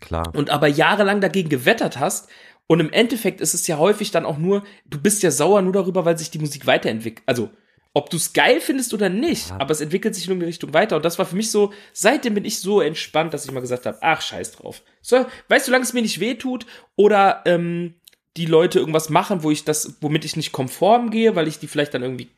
[0.00, 0.32] Klar.
[0.34, 2.28] Und aber jahrelang dagegen gewettert hast.
[2.66, 5.72] Und im Endeffekt ist es ja häufig dann auch nur, du bist ja sauer nur
[5.72, 7.22] darüber, weil sich die Musik weiterentwickelt.
[7.26, 7.50] Also,
[7.94, 9.58] ob du es geil findest oder nicht, ja.
[9.58, 10.96] aber es entwickelt sich nur in die Richtung weiter.
[10.96, 13.86] Und das war für mich so, seitdem bin ich so entspannt, dass ich mal gesagt
[13.86, 14.82] habe, ach, scheiß drauf.
[15.00, 17.94] So, weißt du, solange es mir nicht weh tut oder ähm,
[18.36, 21.66] die Leute irgendwas machen, wo ich das, womit ich nicht konform gehe, weil ich die
[21.66, 22.28] vielleicht dann irgendwie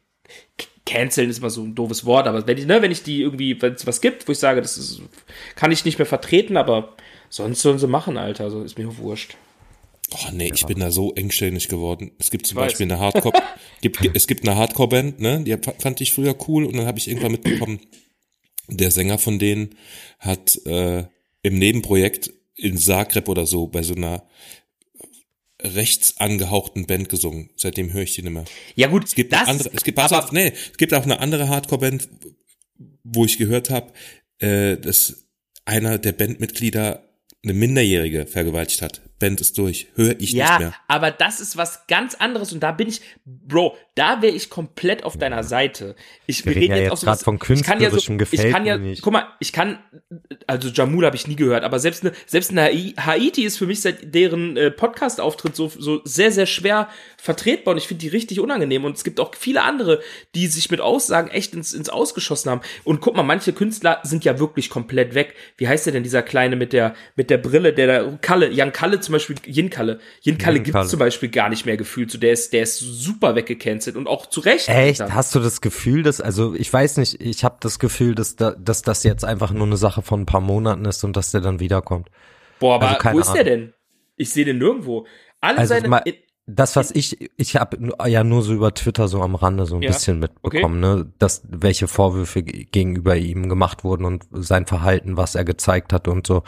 [0.87, 3.61] canceln ist immer so ein doofes Wort, aber wenn ich, ne, wenn ich die irgendwie,
[3.61, 5.01] wenn es was gibt, wo ich sage, das ist,
[5.55, 6.97] kann ich nicht mehr vertreten, aber
[7.31, 8.45] Sonst sollen sie machen, Alter.
[8.45, 9.37] Also ist mir wurscht.
[10.13, 10.55] Oh nee, ja.
[10.55, 12.11] ich bin da so engstirnig geworden.
[12.19, 12.93] Es gibt zum ich Beispiel weiß.
[12.93, 13.43] eine Hardcore,
[13.81, 15.43] gibt, es gibt eine Hardcore-Band, ne?
[15.45, 17.81] Die fand ich früher cool und dann habe ich irgendwann mitbekommen,
[18.69, 19.77] der Sänger von denen
[20.19, 21.05] hat äh,
[21.43, 24.25] im Nebenprojekt in Zagreb oder so bei so einer
[25.63, 27.51] rechts angehauchten Band gesungen.
[27.57, 28.45] Seitdem höre ich die nicht mehr.
[28.75, 31.21] Ja gut, es gibt das, andere, es gibt pass auf, nee, es gibt auch eine
[31.21, 32.09] andere Hardcore-Band,
[33.05, 33.93] wo ich gehört habe,
[34.39, 35.29] äh, dass
[35.65, 37.10] einer der Bandmitglieder
[37.43, 39.03] eine Minderjährige vergewaltigt hat.
[39.21, 39.87] Band ist durch.
[39.95, 40.69] Höre ich ja, nicht mehr.
[40.71, 44.51] Ja, aber das ist was ganz anderes und da bin ich, Bro, da wäre ich
[44.51, 45.95] komplett auf deiner Seite.
[46.27, 48.53] Ich wir reden ja jetzt, jetzt auch so von künstlerischem ich kann ja so, ich
[48.53, 49.03] kann ja, nicht.
[49.03, 49.79] guck mal, ich kann,
[50.47, 53.83] also Jamul habe ich nie gehört, aber selbst eine, selbst eine Haiti ist für mich
[53.83, 58.41] seit deren äh, Podcast-Auftritt so, so sehr, sehr schwer vertretbar und ich finde die richtig
[58.41, 60.01] unangenehm und es gibt auch viele andere,
[60.35, 64.25] die sich mit Aussagen echt ins, ins Ausgeschossen haben und guck mal, manche Künstler sind
[64.25, 65.35] ja wirklich komplett weg.
[65.59, 68.73] Wie heißt der denn, dieser Kleine mit der, mit der Brille, der da, Kalle, Jan
[68.73, 70.01] Kalle zum Beispiel, Jinkalle.
[70.21, 73.35] Jinkalle Yin gibt's zum Beispiel gar nicht mehr gefühlt, so der ist, der ist super
[73.35, 74.69] weggecancelt und auch zu Recht.
[74.69, 75.01] Echt?
[75.01, 78.53] Hast du das Gefühl, dass, also ich weiß nicht, ich habe das Gefühl, dass, da,
[78.53, 81.41] dass das jetzt einfach nur eine Sache von ein paar Monaten ist und dass der
[81.41, 82.09] dann wiederkommt.
[82.59, 83.35] Boah, aber also wo ist Ahnung.
[83.35, 83.73] der denn?
[84.17, 85.07] Ich sehe den nirgendwo.
[85.41, 86.03] Alle also seine, mal,
[86.55, 89.83] das, was ich, ich habe ja nur so über Twitter so am Rande so ein
[89.83, 90.97] ja, bisschen mitbekommen, okay.
[90.97, 96.09] ne, dass welche Vorwürfe gegenüber ihm gemacht wurden und sein Verhalten, was er gezeigt hat
[96.09, 96.43] und so.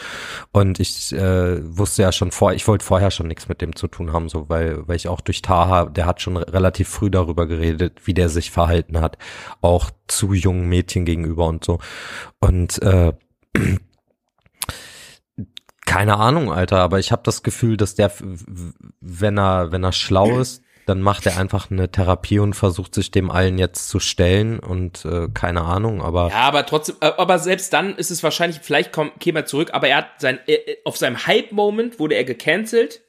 [0.52, 3.88] Und ich äh, wusste ja schon vor, ich wollte vorher schon nichts mit dem zu
[3.88, 7.46] tun haben, so weil, weil ich auch durch Taha, der hat schon relativ früh darüber
[7.46, 9.18] geredet, wie der sich verhalten hat,
[9.60, 11.78] auch zu jungen Mädchen gegenüber und so.
[12.40, 13.12] Und äh,
[15.86, 18.12] keine Ahnung, Alter, aber ich habe das Gefühl, dass der,
[19.00, 23.10] wenn er, wenn er schlau ist, dann macht er einfach eine Therapie und versucht sich
[23.10, 27.38] dem allen jetzt zu stellen und äh, keine Ahnung, aber ja, aber trotzdem, äh, aber
[27.38, 30.58] selbst dann ist es wahrscheinlich, vielleicht komm, käme er zurück, aber er hat sein äh,
[30.84, 33.02] auf seinem Hype-Moment wurde er gecancelt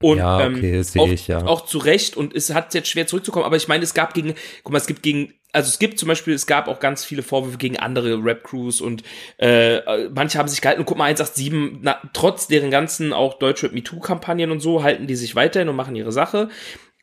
[0.00, 1.44] und ja, okay, ähm, auch, ich, ja.
[1.46, 4.34] auch zu Recht und es hat jetzt schwer zurückzukommen, aber ich meine, es gab gegen,
[4.62, 7.22] guck mal, es gibt gegen also es gibt zum Beispiel, es gab auch ganz viele
[7.22, 9.02] Vorwürfe gegen andere Rap-Crews und
[9.38, 13.72] äh, manche haben sich gehalten und guck mal, 187, na, trotz deren ganzen auch Deutschrap
[13.72, 16.50] MeToo-Kampagnen und so, halten die sich weiterhin und machen ihre Sache.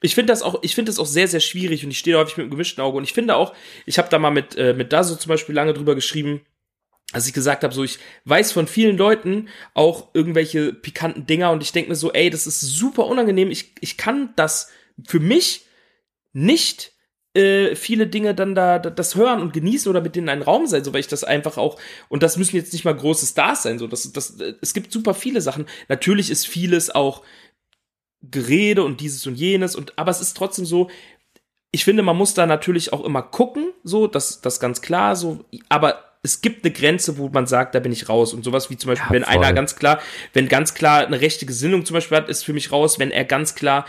[0.02, 2.38] Ich finde das auch, ich finde das auch sehr, sehr schwierig und ich stehe häufig
[2.38, 3.54] mit einem gemischten Auge und ich finde auch,
[3.88, 6.42] ich habe da mal mit, äh, mit Dazo zum Beispiel lange drüber geschrieben,
[7.14, 11.64] als ich gesagt habe, so ich weiß von vielen Leuten auch irgendwelche pikanten Dinger und
[11.64, 14.70] ich denke mir so, ey, das ist super unangenehm, ich, ich kann das
[15.08, 15.66] für mich
[16.34, 16.95] nicht
[17.36, 20.42] äh, viele Dinge dann da, da das hören und genießen oder mit denen in einen
[20.42, 23.26] Raum sein, so weil ich das einfach auch und das müssen jetzt nicht mal große
[23.26, 25.66] Stars sein, so das das es gibt super viele Sachen.
[25.88, 27.24] Natürlich ist vieles auch
[28.22, 30.90] Gerede und dieses und jenes und aber es ist trotzdem so,
[31.72, 35.44] ich finde, man muss da natürlich auch immer gucken, so, das, das ganz klar, so,
[35.68, 38.34] aber es gibt eine Grenze, wo man sagt, da bin ich raus.
[38.34, 40.00] Und sowas wie zum Beispiel, ja, wenn einer ganz klar,
[40.34, 43.26] wenn ganz klar eine rechte Gesinnung zum Beispiel hat, ist für mich raus, wenn er
[43.26, 43.86] ganz klar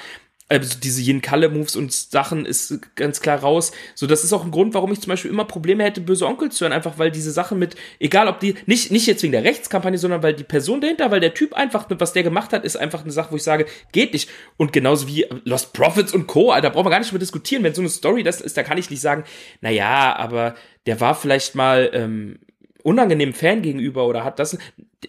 [0.48, 3.72] also diese Yin Kalle Moves und Sachen ist ganz klar raus.
[3.94, 6.52] So, das ist auch ein Grund, warum ich zum Beispiel immer Probleme hätte, böse Onkel
[6.52, 9.42] zu hören, einfach weil diese Sachen mit, egal ob die, nicht, nicht jetzt wegen der
[9.42, 12.76] Rechtskampagne, sondern weil die Person dahinter, weil der Typ einfach, was der gemacht hat, ist
[12.76, 14.30] einfach eine Sache, wo ich sage, geht nicht.
[14.56, 17.64] Und genauso wie Lost Profits und Co., Alter, brauchen wir gar nicht mehr diskutieren.
[17.64, 19.24] Wenn so eine Story das ist, da kann ich nicht sagen,
[19.60, 20.54] na ja, aber
[20.86, 22.38] der war vielleicht mal, ähm,
[22.84, 24.56] unangenehm Fan gegenüber oder hat das,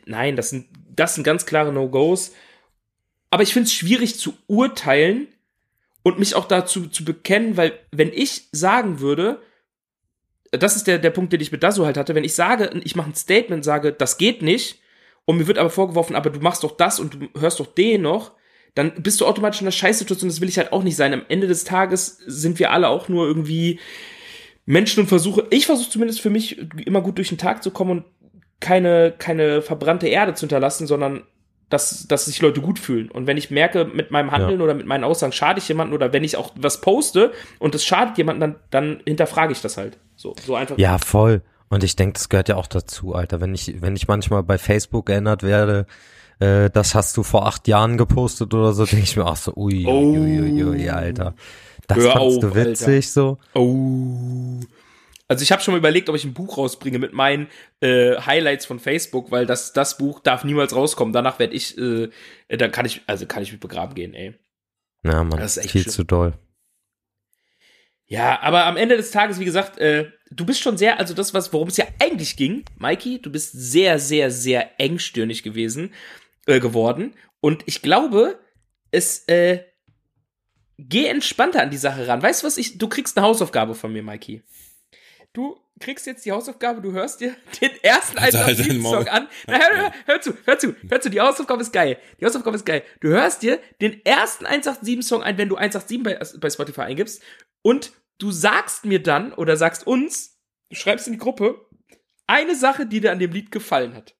[0.08, 2.32] nein, das sind, das sind ganz klare No-Gos
[3.30, 5.28] aber ich finde es schwierig zu urteilen
[6.04, 9.42] und mich auch dazu zu bekennen, weil wenn ich sagen würde,
[10.52, 12.96] das ist der, der Punkt, den ich mit Dasu halt hatte, wenn ich sage, ich
[12.96, 14.80] mache ein Statement, sage, das geht nicht,
[15.26, 18.02] und mir wird aber vorgeworfen, aber du machst doch das und du hörst doch den
[18.04, 18.32] noch,
[18.76, 21.14] dann bist du automatisch in einer Scheißsituation, das will ich halt auch nicht sein.
[21.14, 23.80] Am Ende des Tages sind wir alle auch nur irgendwie
[24.66, 27.92] Menschen und versuche, ich versuche zumindest für mich immer gut durch den Tag zu kommen
[27.92, 28.06] und
[28.60, 31.24] keine, keine verbrannte Erde zu hinterlassen, sondern
[31.70, 33.12] dass, dass sich Leute gut fühlen.
[33.12, 34.64] Und wenn ich merke, mit meinem Handeln ja.
[34.64, 37.86] oder mit meinen Aussagen schade ich jemanden oder wenn ich auch was poste und es
[37.86, 39.98] schadet jemanden, dann, dann hinterfrage ich das halt.
[40.16, 40.78] So, so einfach.
[40.78, 41.42] Ja, voll.
[41.70, 43.42] Und ich denke, das gehört ja auch dazu, Alter.
[43.42, 45.86] Wenn ich, wenn ich manchmal bei Facebook erinnert werde,
[46.40, 49.54] äh, das hast du vor acht Jahren gepostet oder so, denke ich mir auch so,
[49.56, 51.34] ui, ui, ui, ui, ui Alter.
[51.88, 53.02] Das Hör fandst auf, du witzig Alter.
[53.02, 53.38] so.
[53.54, 54.60] Oh.
[55.28, 57.48] Also ich habe schon mal überlegt, ob ich ein Buch rausbringe mit meinen
[57.82, 61.14] äh, Highlights von Facebook, weil das das Buch darf niemals rauskommen.
[61.14, 62.10] Danach werde ich, äh,
[62.48, 64.36] dann kann ich, also kann ich mit begraben gehen, ey.
[65.04, 65.94] Ja, man, das ist echt viel schlimm.
[65.94, 66.34] zu doll.
[68.06, 71.34] Ja, aber am Ende des Tages, wie gesagt, äh, du bist schon sehr, also das,
[71.34, 75.94] was, worum es ja eigentlich ging, Mikey, du bist sehr, sehr, sehr engstirnig gewesen,
[76.46, 77.14] äh, geworden.
[77.42, 78.40] Und ich glaube,
[78.92, 79.66] es, äh,
[80.78, 82.22] geh entspannter an die Sache ran.
[82.22, 84.42] Weißt du was, ich, du kriegst eine Hausaufgabe von mir, Mikey
[85.38, 88.40] du kriegst jetzt die Hausaufgabe, du hörst dir den ersten also,
[88.82, 89.28] Song an.
[89.46, 91.98] Na, hör, hör, hör, zu, hör zu, hör zu, die Hausaufgabe ist geil.
[92.20, 92.84] Die Hausaufgabe ist geil.
[93.00, 97.22] Du hörst dir den ersten 187-Song ein, wenn du 187 bei, bei Spotify eingibst
[97.62, 101.68] und du sagst mir dann oder sagst uns, du schreibst in die Gruppe,
[102.26, 104.17] eine Sache, die dir an dem Lied gefallen hat.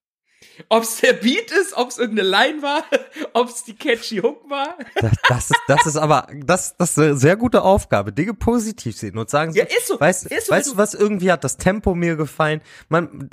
[0.68, 2.84] Ob es der Beat ist, ob es irgendeine Line war,
[3.32, 4.76] ob es die catchy Hook war.
[4.94, 8.12] Das, das, ist, das ist aber, das, das ist eine sehr gute Aufgabe.
[8.12, 10.94] Dinge positiv sehen und sagen so, ja, ist so, weißt, ist so, weißt du, was
[10.94, 12.60] irgendwie hat das Tempo mir gefallen?
[12.88, 13.30] Man,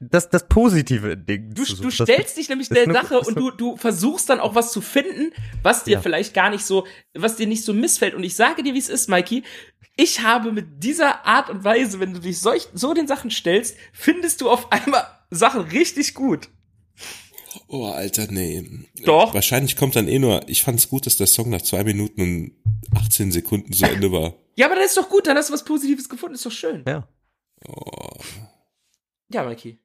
[0.00, 1.54] das, das positive Ding.
[1.54, 4.80] Du, du stellst dich nämlich der Sache und du, du versuchst dann auch was zu
[4.80, 5.32] finden,
[5.62, 6.00] was dir ja.
[6.00, 8.14] vielleicht gar nicht so, was dir nicht so missfällt.
[8.14, 9.42] Und ich sage dir, wie es ist, Mikey.
[9.96, 13.76] Ich habe mit dieser Art und Weise, wenn du dich solch, so den Sachen stellst,
[13.92, 16.48] findest du auf einmal Sachen richtig gut.
[17.66, 18.64] Oh, Alter, nee.
[19.04, 19.34] Doch.
[19.34, 22.20] Wahrscheinlich kommt dann eh nur, ich fand es gut, dass der Song nach zwei Minuten
[22.20, 22.52] und
[22.94, 24.34] 18 Sekunden zu Ende war.
[24.56, 26.84] ja, aber das ist doch gut, dann hast du was Positives gefunden, ist doch schön.
[26.86, 27.08] Ja.
[27.66, 28.16] Oh.
[29.32, 29.78] Ja, Mikey.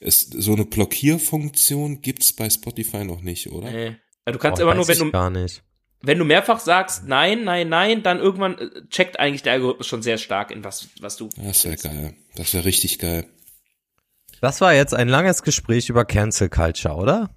[0.00, 3.70] Es, so eine Blockierfunktion gibt's bei Spotify noch nicht, oder?
[3.70, 3.96] Nee.
[4.26, 5.62] Du kannst oh, immer nur, wenn du, gar nicht.
[6.00, 10.02] wenn du mehrfach sagst, nein, nein, nein, dann irgendwann äh, checkt eigentlich der Algorithmus schon
[10.02, 11.28] sehr stark in was, was du.
[11.36, 12.14] Das wäre geil.
[12.36, 13.26] Das wäre richtig geil.
[14.40, 17.30] Das war jetzt ein langes Gespräch über Cancel Culture, oder?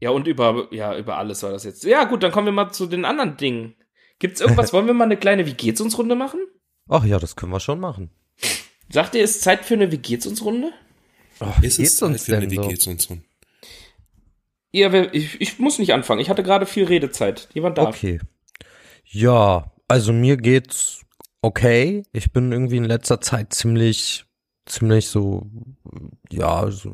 [0.00, 1.84] Ja, und über, ja, über alles war das jetzt.
[1.84, 3.74] Ja, gut, dann kommen wir mal zu den anderen Dingen.
[4.18, 4.72] Gibt's irgendwas?
[4.72, 6.40] Wollen wir mal eine kleine Wie geht's uns Runde machen?
[6.88, 8.10] Ach ja, das können wir schon machen.
[8.88, 10.72] Sagt ihr, ist Zeit für eine Wie geht's uns Runde?
[11.38, 13.24] Ach, ist es Zeit für eine Wie geht's uns Runde?
[14.72, 16.20] Ja, ich, ich muss nicht anfangen.
[16.20, 17.48] Ich hatte gerade viel Redezeit.
[17.52, 17.96] Jemand darf.
[17.96, 18.20] Okay.
[19.04, 21.02] Ja, also mir geht's
[21.42, 22.04] okay.
[22.12, 24.24] Ich bin irgendwie in letzter Zeit ziemlich
[24.70, 25.46] ziemlich so,
[26.30, 26.92] ja, so,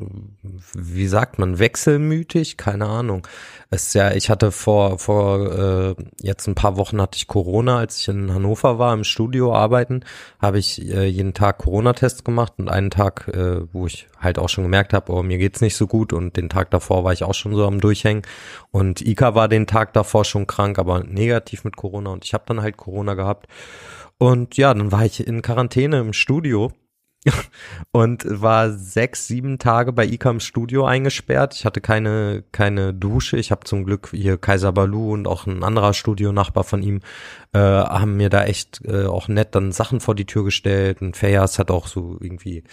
[0.74, 3.26] wie sagt man, wechselmütig, keine Ahnung.
[3.70, 7.78] Es ist ja, ich hatte vor, vor äh, jetzt ein paar Wochen hatte ich Corona,
[7.78, 10.04] als ich in Hannover war, im Studio arbeiten,
[10.40, 14.48] habe ich äh, jeden Tag Corona-Test gemacht und einen Tag, äh, wo ich halt auch
[14.48, 17.24] schon gemerkt habe, oh, mir geht's nicht so gut und den Tag davor war ich
[17.24, 18.22] auch schon so am Durchhängen
[18.70, 22.44] und Ika war den Tag davor schon krank, aber negativ mit Corona und ich habe
[22.46, 23.46] dann halt Corona gehabt.
[24.18, 26.72] Und ja, dann war ich in Quarantäne im Studio
[27.92, 31.54] und war sechs, sieben Tage bei Icam Studio eingesperrt.
[31.54, 33.36] Ich hatte keine keine Dusche.
[33.36, 37.00] Ich habe zum Glück hier Kaiser Balu und auch ein anderer Studionachbar von ihm
[37.52, 41.00] äh, haben mir da echt äh, auch nett dann Sachen vor die Tür gestellt.
[41.00, 42.64] Und Fejas hat auch so irgendwie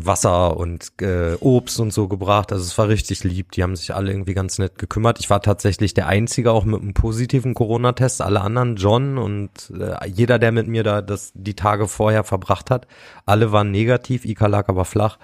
[0.00, 2.52] Wasser und äh, Obst und so gebracht.
[2.52, 3.50] Also es war richtig lieb.
[3.52, 5.18] Die haben sich alle irgendwie ganz nett gekümmert.
[5.18, 8.22] Ich war tatsächlich der Einzige auch mit einem positiven Corona-Test.
[8.22, 12.70] Alle anderen, John und äh, jeder, der mit mir da das die Tage vorher verbracht
[12.70, 12.86] hat,
[13.26, 14.24] alle waren negativ.
[14.24, 15.18] Ika lag aber flach.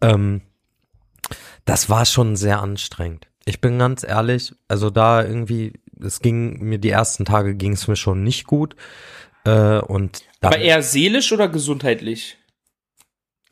[0.00, 0.42] Ähm,
[1.64, 3.26] das war schon sehr anstrengend.
[3.46, 7.88] Ich bin ganz ehrlich, also da irgendwie, es ging mir die ersten Tage ging es
[7.88, 8.76] mir schon nicht gut.
[9.44, 12.38] Äh, und dann, Aber eher seelisch oder gesundheitlich?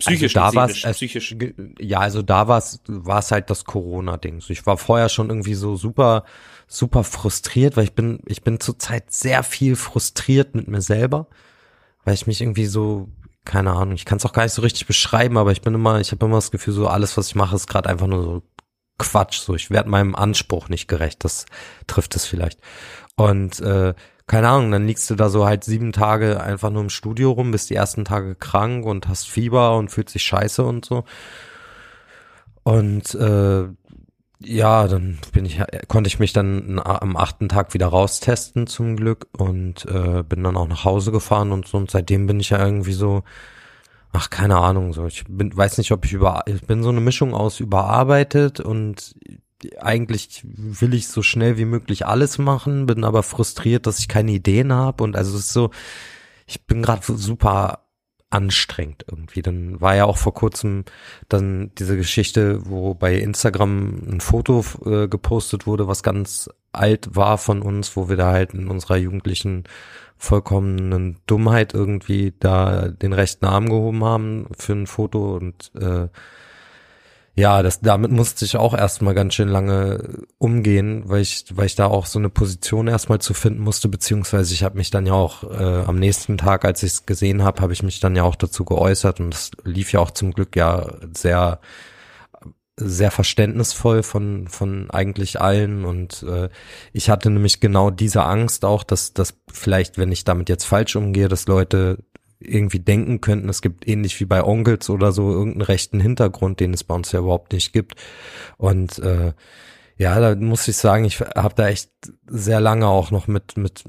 [0.06, 1.36] Psychisch, also da war's, psychisch.
[1.78, 4.40] Ja, also da war es war es halt das Corona-Ding.
[4.40, 6.24] So, Ich war vorher schon irgendwie so super,
[6.66, 11.28] super frustriert, weil ich bin, ich bin zurzeit sehr viel frustriert mit mir selber,
[12.04, 13.08] weil ich mich irgendwie so,
[13.44, 16.00] keine Ahnung, ich kann es auch gar nicht so richtig beschreiben, aber ich bin immer,
[16.00, 18.42] ich habe immer das Gefühl, so alles, was ich mache, ist gerade einfach nur so
[18.98, 19.40] Quatsch.
[19.40, 21.24] So, ich werde meinem Anspruch nicht gerecht.
[21.24, 21.46] Das
[21.86, 22.60] trifft es vielleicht.
[23.16, 23.94] Und äh,
[24.26, 27.50] keine Ahnung, dann liegst du da so halt sieben Tage einfach nur im Studio rum,
[27.50, 31.04] bist die ersten Tage krank und hast Fieber und fühlt sich scheiße und so.
[32.62, 33.64] Und äh,
[34.44, 39.28] ja, dann bin ich, konnte ich mich dann am achten Tag wieder raustesten zum Glück
[39.36, 41.78] und äh, bin dann auch nach Hause gefahren und so.
[41.78, 43.22] Und seitdem bin ich ja irgendwie so,
[44.12, 47.00] ach keine Ahnung, so ich bin, weiß nicht, ob ich über, ich bin so eine
[47.00, 49.14] Mischung aus überarbeitet und
[49.80, 54.32] eigentlich will ich so schnell wie möglich alles machen, bin aber frustriert, dass ich keine
[54.32, 55.70] Ideen habe und also es ist so,
[56.46, 57.86] ich bin gerade super
[58.32, 59.42] anstrengend irgendwie.
[59.42, 60.84] Dann war ja auch vor kurzem
[61.28, 67.38] dann diese Geschichte, wo bei Instagram ein Foto äh, gepostet wurde, was ganz alt war
[67.38, 69.64] von uns, wo wir da halt in unserer jugendlichen
[70.16, 76.08] vollkommenen Dummheit irgendwie da den rechten Arm gehoben haben für ein Foto und äh,
[77.34, 81.74] ja, das, damit musste ich auch erstmal ganz schön lange umgehen, weil ich, weil ich
[81.74, 85.14] da auch so eine Position erstmal zu finden musste, beziehungsweise ich habe mich dann ja
[85.14, 88.24] auch äh, am nächsten Tag, als ich es gesehen habe, habe ich mich dann ja
[88.24, 91.60] auch dazu geäußert und es lief ja auch zum Glück ja sehr
[92.76, 96.48] sehr verständnisvoll von von eigentlich allen und äh,
[96.92, 100.96] ich hatte nämlich genau diese Angst auch, dass dass vielleicht, wenn ich damit jetzt falsch
[100.96, 101.98] umgehe, dass Leute
[102.44, 106.74] irgendwie denken könnten, es gibt ähnlich wie bei Onkels oder so irgendeinen rechten Hintergrund, den
[106.74, 107.94] es bei uns ja überhaupt nicht gibt.
[108.56, 109.32] Und äh,
[109.96, 111.90] ja, da muss ich sagen, ich habe da echt
[112.26, 113.84] sehr lange auch noch mit mit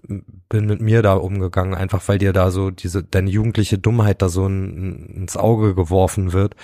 [0.50, 4.30] bin mit mir da umgegangen, einfach weil dir da so diese deine jugendliche Dummheit da
[4.30, 6.56] so in, ins Auge geworfen wird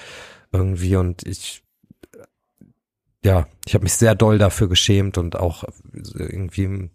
[0.51, 1.63] irgendwie und ich
[3.23, 6.89] ja, ich habe mich sehr doll dafür geschämt und auch irgendwie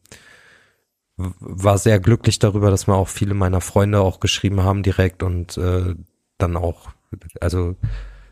[1.16, 5.56] war sehr glücklich darüber, dass mir auch viele meiner Freunde auch geschrieben haben direkt und
[5.56, 5.94] äh,
[6.38, 6.90] dann auch,
[7.40, 7.76] also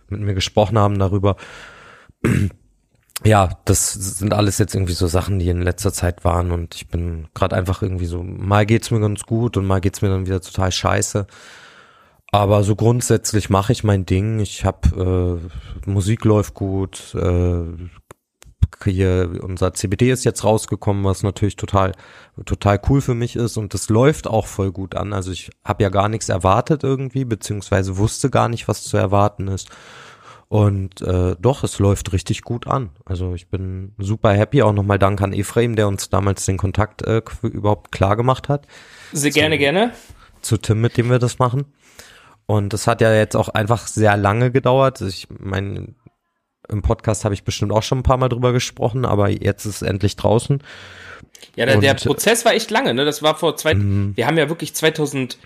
[0.09, 1.37] mit mir gesprochen haben darüber.
[3.25, 6.89] ja, das sind alles jetzt irgendwie so Sachen, die in letzter Zeit waren und ich
[6.89, 10.27] bin gerade einfach irgendwie so, mal geht's mir ganz gut und mal geht's mir dann
[10.27, 11.27] wieder total scheiße.
[12.35, 14.41] Aber so grundsätzlich mache ich mein Ding.
[14.41, 15.43] Ich habe
[15.87, 17.65] äh, Musik läuft gut, äh,
[18.85, 21.93] hier unser CBD ist jetzt rausgekommen, was natürlich total
[22.45, 25.13] total cool für mich ist und das läuft auch voll gut an.
[25.13, 29.49] Also ich habe ja gar nichts erwartet irgendwie, beziehungsweise wusste gar nicht, was zu erwarten
[29.49, 29.71] ist.
[30.53, 32.91] Und äh, doch, es läuft richtig gut an.
[33.07, 34.61] Also ich bin super happy.
[34.61, 38.67] Auch nochmal Dank an Ephraim, der uns damals den Kontakt äh, überhaupt klar gemacht hat.
[39.15, 39.93] Sehr gerne, gerne.
[40.43, 41.65] Zu Tim, mit dem wir das machen.
[42.45, 45.01] Und das hat ja jetzt auch einfach sehr lange gedauert.
[45.01, 45.95] Ich meine,
[46.73, 49.83] im Podcast habe ich bestimmt auch schon ein paar Mal drüber gesprochen, aber jetzt ist
[49.83, 50.63] es endlich draußen.
[51.57, 53.05] Ja, der, der Prozess war echt lange, ne?
[53.05, 54.13] Das war vor zwei, mhm.
[54.17, 55.39] wir haben ja wirklich 2020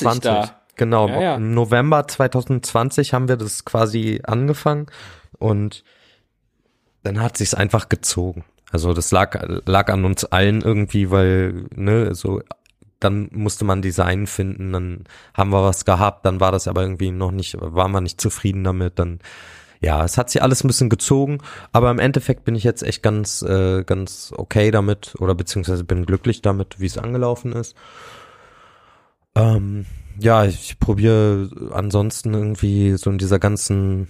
[0.00, 0.60] 20, da.
[0.76, 1.34] Genau, ja, ja.
[1.36, 4.86] im November 2020 haben wir das quasi angefangen
[5.38, 5.84] und
[7.02, 8.44] dann hat sich's einfach gezogen.
[8.70, 12.42] Also das lag lag an uns allen irgendwie, weil ne, so
[13.00, 17.10] dann musste man Design finden, dann haben wir was gehabt, dann war das aber irgendwie
[17.10, 19.20] noch nicht, war man nicht zufrieden damit, dann
[19.80, 21.38] ja, es hat sich alles ein bisschen gezogen,
[21.72, 26.06] aber im Endeffekt bin ich jetzt echt ganz, äh, ganz okay damit oder beziehungsweise bin
[26.06, 27.76] glücklich damit, wie es angelaufen ist.
[29.34, 29.86] Ähm,
[30.18, 34.08] ja, ich probiere ansonsten irgendwie so in dieser ganzen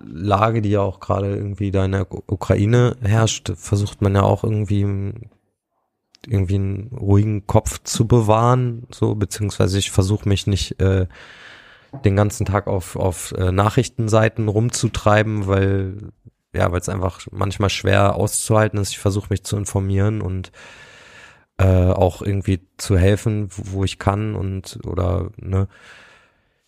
[0.00, 4.44] Lage, die ja auch gerade irgendwie da in der Ukraine herrscht, versucht man ja auch
[4.44, 5.12] irgendwie
[6.26, 11.06] irgendwie einen ruhigen Kopf zu bewahren, so beziehungsweise ich versuche mich nicht äh,
[12.04, 16.12] den ganzen Tag auf, auf äh, Nachrichtenseiten rumzutreiben, weil
[16.54, 18.90] ja, weil es einfach manchmal schwer auszuhalten ist.
[18.90, 20.52] Ich versuche mich zu informieren und
[21.58, 25.68] äh, auch irgendwie zu helfen, wo ich kann und oder ne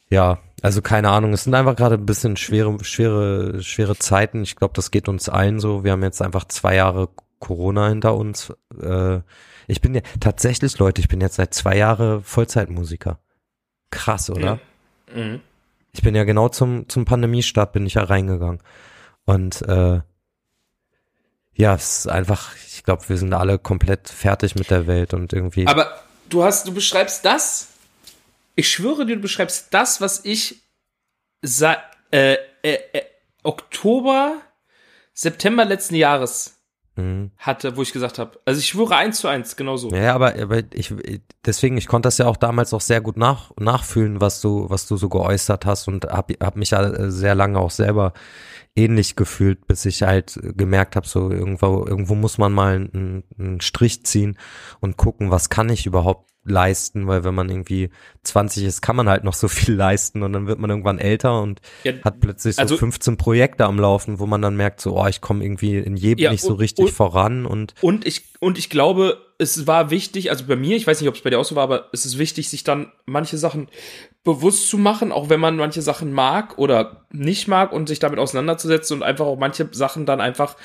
[0.09, 4.43] ja, also keine Ahnung, es sind einfach gerade ein bisschen schwere, schwere, schwere Zeiten.
[4.43, 5.83] Ich glaube, das geht uns allen so.
[5.85, 7.09] Wir haben jetzt einfach zwei Jahre
[7.41, 8.53] Corona hinter uns.
[8.81, 9.21] Äh,
[9.67, 13.19] ich bin ja tatsächlich, Leute, ich bin jetzt seit zwei Jahren Vollzeitmusiker.
[13.91, 14.61] Krass, oder?
[15.13, 15.41] Mhm.
[15.93, 18.61] Ich bin ja genau zum, zum Pandemiestart bin ich ja reingegangen.
[19.25, 20.01] Und äh,
[21.55, 25.33] ja, es ist einfach, ich glaube, wir sind alle komplett fertig mit der Welt und
[25.33, 25.67] irgendwie.
[25.67, 27.69] Aber du hast, du beschreibst das,
[28.55, 30.63] ich schwöre dir, du beschreibst das, was ich
[31.43, 31.79] seit
[32.11, 33.03] äh, äh, äh,
[33.43, 34.41] Oktober,
[35.15, 36.56] September letzten Jahres
[36.97, 37.31] Mhm.
[37.37, 38.41] hatte, wo ich gesagt habe.
[38.47, 39.91] Also ich schwöre eins zu eins, genau so.
[39.91, 40.95] Ja, aber, aber ich
[41.45, 44.87] deswegen, ich konnte das ja auch damals auch sehr gut nach, nachfühlen, was du, was
[44.87, 48.15] du so geäußert hast und hab, hab mich ja sehr lange auch selber
[48.75, 53.61] ähnlich gefühlt, bis ich halt gemerkt habe, so irgendwo, irgendwo muss man mal einen, einen
[53.61, 54.39] Strich ziehen
[54.81, 57.91] und gucken, was kann ich überhaupt leisten, weil wenn man irgendwie
[58.23, 61.41] 20 ist, kann man halt noch so viel leisten und dann wird man irgendwann älter
[61.43, 64.99] und Ja, hat plötzlich so also- 15 Projekte am Laufen, wo man dann merkt, so,
[65.01, 68.07] oh, ich komme irgendwie in jedem Ja, nicht so und- richtig und- voran und Und
[68.07, 71.21] ich, und ich glaube, es war wichtig, also bei mir, ich weiß nicht, ob es
[71.21, 73.69] bei dir auch so war, aber es ist wichtig, sich dann manche Sachen
[74.25, 78.19] bewusst zu machen, auch wenn man manche Sachen mag oder nicht mag und sich damit
[78.19, 80.57] auseinanderzusetzen und einfach auch manche Sachen dann einfach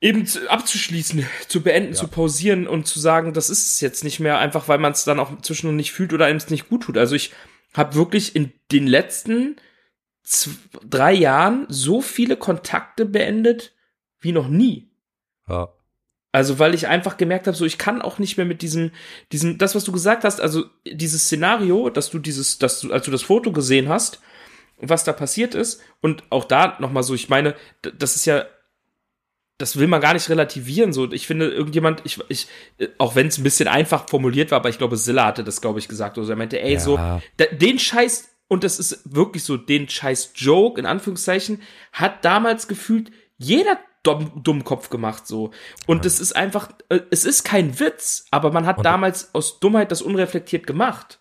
[0.00, 4.20] eben zu, abzuschließen, zu beenden, zu pausieren und zu sagen, das ist es jetzt nicht
[4.20, 6.84] mehr, einfach weil man es dann auch zwischendurch nicht fühlt oder einem es nicht gut
[6.84, 6.96] tut.
[6.96, 7.32] Also ich
[7.74, 9.56] habe wirklich in den letzten
[10.24, 10.56] zw-
[10.88, 13.74] drei Jahren so viele Kontakte beendet
[14.20, 14.90] wie noch nie.
[15.48, 15.68] ja.
[16.30, 18.90] Also, weil ich einfach gemerkt habe, so ich kann auch nicht mehr mit diesem,
[19.32, 23.06] diesem, das, was du gesagt hast, also dieses Szenario, dass du dieses, dass du, als
[23.06, 24.20] du das Foto gesehen hast,
[24.76, 28.44] was da passiert ist, und auch da nochmal so, ich meine, das ist ja,
[29.58, 30.92] das will man gar nicht relativieren.
[30.92, 32.46] So, ich finde, irgendjemand, ich, ich,
[32.98, 35.78] auch wenn es ein bisschen einfach formuliert war, aber ich glaube, Silla hatte das, glaube
[35.80, 36.16] ich, gesagt.
[36.16, 36.80] Also er meinte, ey, Ja.
[36.80, 41.60] so, da, den Scheiß, und das ist wirklich so, den Scheiß Joke, in Anführungszeichen,
[41.92, 45.50] hat damals gefühlt jeder dumm, Dummkopf gemacht, so.
[45.86, 49.58] Und es ist einfach, äh, es ist kein Witz, aber man hat Und- damals aus
[49.60, 51.17] Dummheit das unreflektiert gemacht.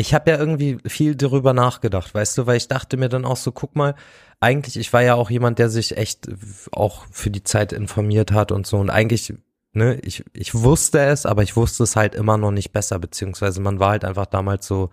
[0.00, 3.36] Ich habe ja irgendwie viel darüber nachgedacht, weißt du, weil ich dachte mir dann auch
[3.36, 3.96] so, guck mal,
[4.38, 6.28] eigentlich, ich war ja auch jemand, der sich echt
[6.70, 9.34] auch für die Zeit informiert hat und so und eigentlich,
[9.72, 13.60] ne, ich, ich wusste es, aber ich wusste es halt immer noch nicht besser, beziehungsweise
[13.60, 14.90] man war halt einfach damals so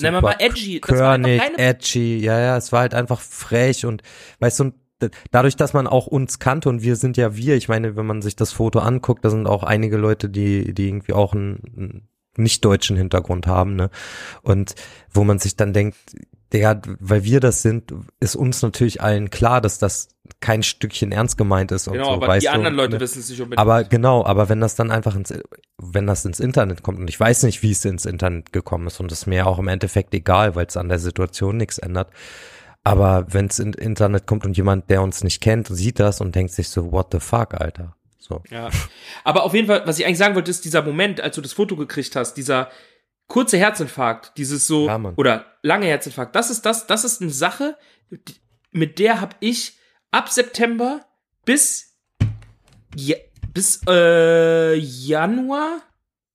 [0.00, 0.80] Nein, man war edgy.
[0.80, 4.02] Das war körnig, keine- edgy, ja, ja, es war halt einfach frech und
[4.40, 4.72] weißt du,
[5.30, 8.22] dadurch, dass man auch uns kannte und wir sind ja wir, ich meine, wenn man
[8.22, 12.07] sich das Foto anguckt, da sind auch einige Leute, die, die irgendwie auch einen,
[12.38, 13.90] einen nicht-deutschen Hintergrund haben, ne?
[14.42, 14.74] Und
[15.10, 15.96] wo man sich dann denkt,
[16.52, 20.08] der, weil wir das sind, ist uns natürlich allen klar, dass das
[20.40, 23.00] kein Stückchen ernst gemeint ist und Genau, so, aber die du, anderen Leute ne?
[23.00, 23.58] wissen es nicht unbedingt.
[23.58, 25.34] Aber genau, aber wenn das dann einfach ins,
[25.78, 29.00] wenn das ins Internet kommt und ich weiß nicht, wie es ins Internet gekommen ist
[29.00, 32.10] und es ist mir auch im Endeffekt egal, weil es an der Situation nichts ändert.
[32.84, 36.34] Aber wenn es ins Internet kommt und jemand, der uns nicht kennt, sieht das und
[36.34, 37.94] denkt sich so, what the fuck, Alter.
[38.28, 38.42] So.
[38.50, 38.70] Ja.
[39.24, 41.54] Aber auf jeden Fall, was ich eigentlich sagen wollte, ist dieser Moment, als du das
[41.54, 42.70] Foto gekriegt hast, dieser
[43.26, 47.76] kurze Herzinfarkt, dieses so, Ja, oder lange Herzinfarkt, das ist das, das ist eine Sache,
[48.70, 49.78] mit der habe ich
[50.10, 51.06] ab September
[51.44, 51.96] bis,
[52.94, 53.16] ja,
[53.54, 55.82] bis äh, Januar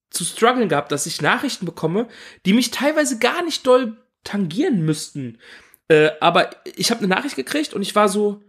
[0.10, 2.08] zu strugglen gehabt, dass ich Nachrichten bekomme,
[2.46, 5.40] die mich teilweise gar nicht doll tangieren müssten.
[5.88, 8.42] Äh, aber ich habe eine Nachricht gekriegt und ich war so,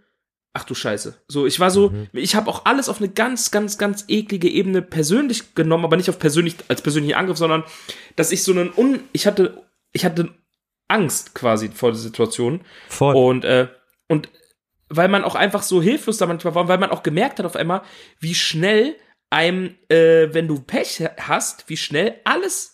[0.54, 1.16] ach du Scheiße.
[1.28, 4.80] So, ich war so, ich habe auch alles auf eine ganz, ganz, ganz eklige Ebene
[4.80, 7.64] persönlich genommen, aber nicht auf persönlich als persönlichen Angriff, sondern
[8.16, 10.32] dass ich so einen un, ich hatte, ich hatte
[10.88, 13.14] Angst quasi vor der Situation Voll.
[13.16, 13.68] und äh,
[14.08, 14.28] und
[14.88, 17.56] weil man auch einfach so hilflos da manchmal war, weil man auch gemerkt hat auf
[17.56, 17.82] einmal,
[18.20, 18.94] wie schnell
[19.30, 22.73] einem, äh, wenn du Pech hast, wie schnell alles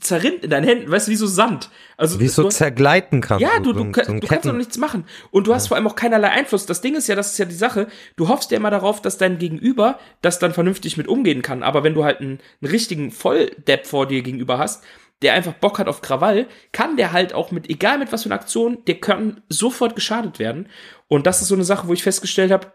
[0.00, 1.68] zerrinnt in deinen Händen, weißt du, wie so Sand.
[1.98, 3.40] Also wie so du- zergleiten kann.
[3.40, 5.04] ja, so- du, so du, so du kannst doch nichts machen.
[5.30, 6.64] Und du hast vor allem auch keinerlei Einfluss.
[6.66, 9.18] Das Ding ist ja, das ist ja die Sache, du hoffst ja immer darauf, dass
[9.18, 11.62] dein Gegenüber das dann vernünftig mit umgehen kann.
[11.62, 14.82] Aber wenn du halt einen, einen richtigen Volldepp vor dir gegenüber hast,
[15.20, 18.28] der einfach Bock hat auf Krawall, kann der halt auch mit, egal mit was für
[18.30, 20.68] einer Aktion, der kann sofort geschadet werden.
[21.06, 22.72] Und das ist so eine Sache, wo ich festgestellt habe,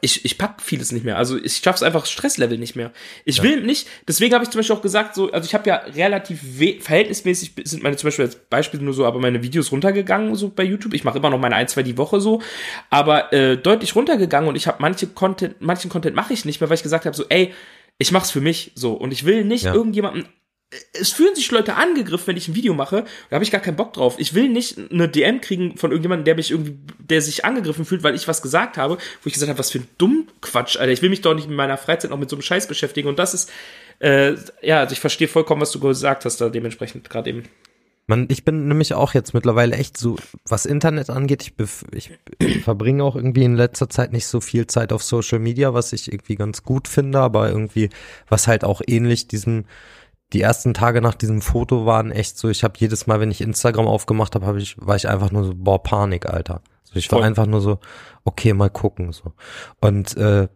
[0.00, 1.16] ich, ich pack vieles nicht mehr.
[1.18, 2.92] Also ich schaff's einfach Stresslevel nicht mehr.
[3.24, 5.76] Ich will nicht, deswegen habe ich zum Beispiel auch gesagt, so, also ich habe ja
[5.76, 6.40] relativ
[6.80, 10.62] verhältnismäßig sind meine zum Beispiel als Beispiel nur so, aber meine Videos runtergegangen, so bei
[10.64, 10.94] YouTube.
[10.94, 12.40] Ich mache immer noch meine ein, zwei die Woche so,
[12.88, 16.68] aber äh, deutlich runtergegangen und ich habe manche Content, manchen Content mache ich nicht mehr,
[16.70, 17.52] weil ich gesagt habe, so, ey,
[17.98, 19.74] ich mach's für mich so und ich will nicht Ja.
[19.74, 20.26] irgendjemanden
[20.92, 23.04] es fühlen sich Leute angegriffen, wenn ich ein Video mache.
[23.28, 24.16] Da habe ich gar keinen Bock drauf.
[24.18, 28.04] Ich will nicht eine DM kriegen von irgendjemandem, der mich irgendwie, der sich angegriffen fühlt,
[28.04, 30.92] weil ich was gesagt habe, wo ich gesagt habe, was für ein Dummquatsch, Alter.
[30.92, 33.08] Ich will mich doch nicht in meiner Freizeit noch mit so einem Scheiß beschäftigen.
[33.08, 33.50] Und das ist,
[33.98, 37.42] äh, ja, also ich verstehe vollkommen, was du gesagt hast, da dementsprechend gerade eben.
[38.06, 40.16] Man, ich bin nämlich auch jetzt mittlerweile echt so,
[40.48, 42.10] was Internet angeht, ich, bef ich
[42.64, 46.12] verbringe auch irgendwie in letzter Zeit nicht so viel Zeit auf Social Media, was ich
[46.12, 47.88] irgendwie ganz gut finde, aber irgendwie,
[48.28, 49.64] was halt auch ähnlich diesem,
[50.32, 53.40] die ersten Tage nach diesem Foto waren echt so, ich habe jedes Mal, wenn ich
[53.40, 56.62] Instagram aufgemacht habe, hab ich, war ich einfach nur so, boah, Panik, Alter.
[56.82, 57.26] Also ich war Voll.
[57.26, 57.78] einfach nur so,
[58.24, 59.12] okay, mal gucken.
[59.12, 59.32] so.
[59.80, 60.48] Und äh,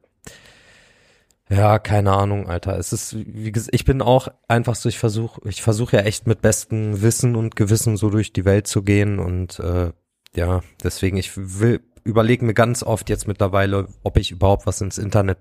[1.51, 2.79] ja, keine Ahnung, Alter.
[2.79, 6.27] Es ist, wie gesagt, ich bin auch einfach so, ich versuche, ich versuche ja echt
[6.27, 9.93] mit bestem Wissen und Gewissen so durch die Welt zu gehen und äh,
[10.35, 14.99] ja, deswegen, ich will, überlege mir ganz oft jetzt mittlerweile, ob ich überhaupt was ins
[14.99, 15.39] Internet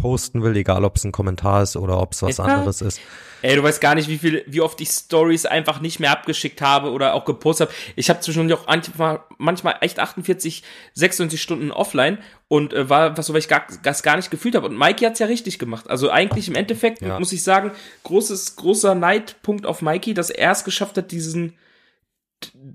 [0.00, 3.00] posten will, egal ob es ein Kommentar ist oder ob es was anderes ist.
[3.42, 6.62] Ey, du weißt gar nicht, wie viel, wie oft ich Stories einfach nicht mehr abgeschickt
[6.62, 7.76] habe oder auch gepostet habe.
[7.96, 10.62] Ich habe zwischendurch auch manchmal, manchmal echt 48,
[10.94, 14.54] 96 Stunden offline und äh, war was so, weil ich gar, das gar nicht gefühlt
[14.54, 14.66] habe.
[14.68, 15.88] Und Mikey hat's ja richtig gemacht.
[15.90, 17.18] Also eigentlich im Endeffekt Ja.
[17.18, 17.72] muss ich sagen,
[18.04, 21.58] großes, großer Neidpunkt auf Mikey, dass er es geschafft hat, diesen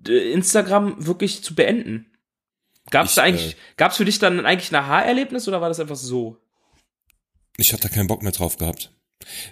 [0.08, 2.06] Instagram wirklich zu beenden.
[2.92, 5.80] Gab's Ich, da eigentlich, äh, gab's für dich dann eigentlich ein Aha-Erlebnis oder war das
[5.80, 6.38] einfach so?
[7.58, 8.92] Ich hatte da keinen Bock mehr drauf gehabt.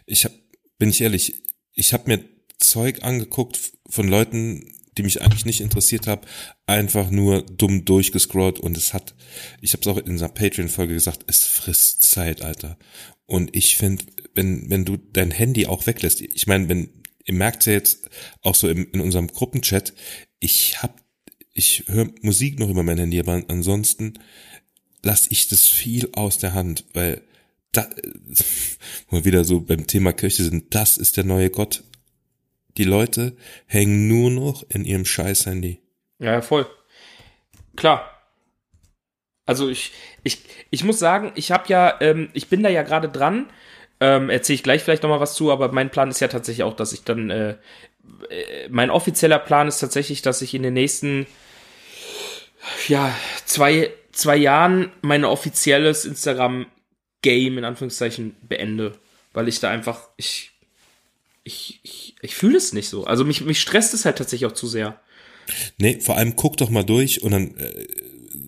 [0.06, 0.34] Ich hab,
[0.78, 1.44] bin ich ehrlich,
[1.74, 2.24] ich habe mir
[2.60, 6.22] Zeug angeguckt von Leuten, die mich eigentlich nicht interessiert haben,
[6.66, 9.16] einfach nur dumm durchgescrollt und es hat,
[9.62, 12.78] ich habe es auch in unserer Patreon-Folge gesagt, es frisst Zeit, Alter.
[13.26, 16.90] Und ich finde, wenn, wenn du dein Handy auch weglässt, ich meine, wenn,
[17.26, 18.10] ihr merkt ja jetzt
[18.42, 19.94] auch so im, in unserem Gruppenchat,
[20.40, 21.02] ich hab,
[21.54, 24.20] ich höre Musik noch über mein Handy, aber ansonsten
[25.02, 27.22] lasse ich das viel aus der Hand, weil
[27.74, 27.90] da,
[29.10, 31.84] wo wieder so beim Thema Kirche sind, das ist der neue Gott.
[32.78, 33.36] Die Leute
[33.68, 35.80] hängen nur noch in ihrem Scheiß-Handy.
[36.20, 36.66] Ja, ja, voll.
[37.76, 38.10] Klar.
[39.46, 39.92] Also ich,
[40.24, 43.48] ich, ich muss sagen, ich habe ja, ähm, ich bin da ja gerade dran.
[44.00, 46.64] Ähm, Erzähle ich gleich vielleicht noch mal was zu, aber mein Plan ist ja tatsächlich
[46.64, 47.52] auch, dass ich dann, äh,
[48.30, 51.28] äh, mein offizieller Plan ist tatsächlich, dass ich in den nächsten,
[52.88, 53.14] ja,
[53.46, 56.06] zwei, zwei Jahren mein offizielles
[57.24, 58.98] Instagram-Game in Anführungszeichen beende.
[59.34, 60.52] Weil ich da einfach, ich,
[61.44, 63.06] ich, ich, ich fühle es nicht so.
[63.06, 65.00] Also mich, mich stresst es halt tatsächlich auch zu sehr.
[65.78, 67.88] Nee, vor allem guck doch mal durch und dann, äh,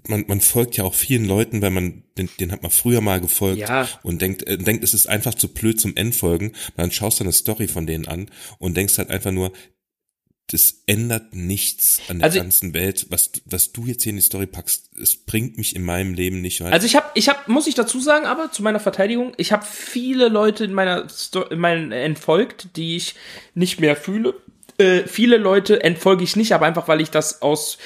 [0.07, 3.19] man, man folgt ja auch vielen Leuten, weil man, den, den hat man früher mal
[3.19, 3.89] gefolgt Ja.
[4.03, 6.53] und denkt, äh, denkt, es ist einfach zu blöd zum Endfolgen.
[6.77, 9.51] Dann schaust du eine Story von denen an und denkst halt einfach nur,
[10.51, 14.21] das ändert nichts an der Also- ganzen Welt, was, was du jetzt hier in die
[14.21, 14.91] Story packst.
[15.01, 16.73] Es bringt mich in meinem Leben nicht weiter.
[16.73, 19.65] Also ich habe, ich habe, muss ich dazu sagen, aber zu meiner Verteidigung, ich habe
[19.65, 23.15] viele Leute in meiner, Sto in meinen entfolgt, die ich
[23.55, 24.35] nicht mehr fühle.
[24.77, 27.77] Äh, viele Leute entfolge ich nicht, aber einfach weil ich das aus,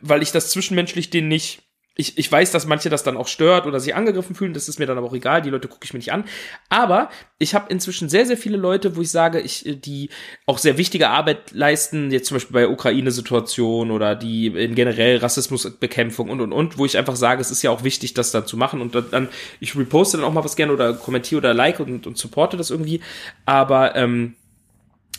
[0.00, 1.62] weil ich das zwischenmenschlich denen nicht.
[2.00, 4.78] Ich, ich weiß, dass manche das dann auch stört oder sich angegriffen fühlen, das ist
[4.78, 6.22] mir dann aber auch egal, die Leute gucke ich mir nicht an.
[6.68, 10.10] Aber ich habe inzwischen sehr, sehr viele Leute, wo ich sage, ich, äh, die
[10.46, 16.30] auch sehr wichtige Arbeit leisten, jetzt zum Beispiel bei Ukraine-Situation oder die in generell Rassismusbekämpfung
[16.30, 18.56] und und und, wo ich einfach sage, es ist ja auch wichtig, das dann zu
[18.56, 19.28] machen und dann,
[19.58, 22.70] ich reposte dann auch mal was gerne oder kommentiere oder like und, und supporte das
[22.70, 23.00] irgendwie.
[23.44, 24.36] Aber ähm,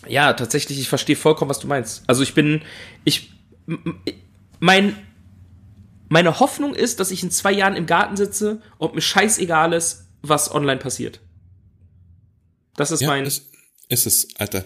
[0.08, 2.04] ja, tatsächlich, ich verstehe vollkommen, was du meinst.
[2.08, 2.62] Also ich bin,
[3.04, 3.32] ich,
[4.60, 4.96] mein,
[6.10, 10.06] meine Hoffnung ist, dass ich in zwei Jahren im Garten sitze und mir scheißegal ist,
[10.22, 11.22] was online passiert.
[12.76, 13.26] Das ist Ja, mein.
[13.26, 13.46] ist,
[13.88, 14.66] ist es, Alter.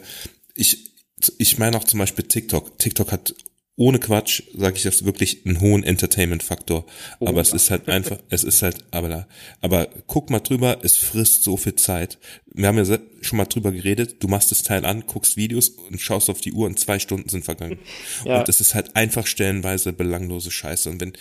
[0.55, 0.91] Ich,
[1.37, 2.77] ich meine auch zum Beispiel TikTok.
[2.79, 3.35] TikTok hat
[3.75, 6.85] ohne Quatsch, sage ich das wirklich, einen hohen Entertainment-Faktor.
[7.19, 7.55] Oh, aber es ja.
[7.55, 9.27] ist halt einfach, es ist halt, aber,
[9.61, 12.19] aber guck mal drüber, es frisst so viel Zeit.
[12.53, 15.99] Wir haben ja schon mal drüber geredet, du machst das Teil an, guckst Videos und
[15.99, 17.79] schaust auf die Uhr und zwei Stunden sind vergangen.
[18.25, 18.39] Ja.
[18.39, 20.89] Und es ist halt einfach stellenweise belanglose Scheiße.
[20.89, 21.13] Und wenn,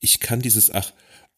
[0.00, 0.92] ich kann dieses, ach,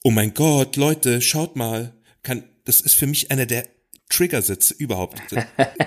[0.04, 3.66] oh mein Gott, Leute, schaut mal, kann, das ist für mich einer der
[4.10, 5.20] Triggersätze überhaupt.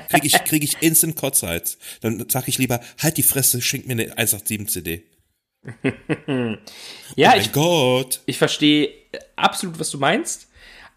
[0.09, 1.77] Krieg ich, krieg ich instant Kotzreiz.
[2.01, 5.03] Dann sag ich lieber, halt die Fresse, schenk mir eine 187 CD.
[7.15, 8.21] ja, oh mein ich, Gott.
[8.25, 8.89] ich verstehe
[9.35, 10.47] absolut, was du meinst.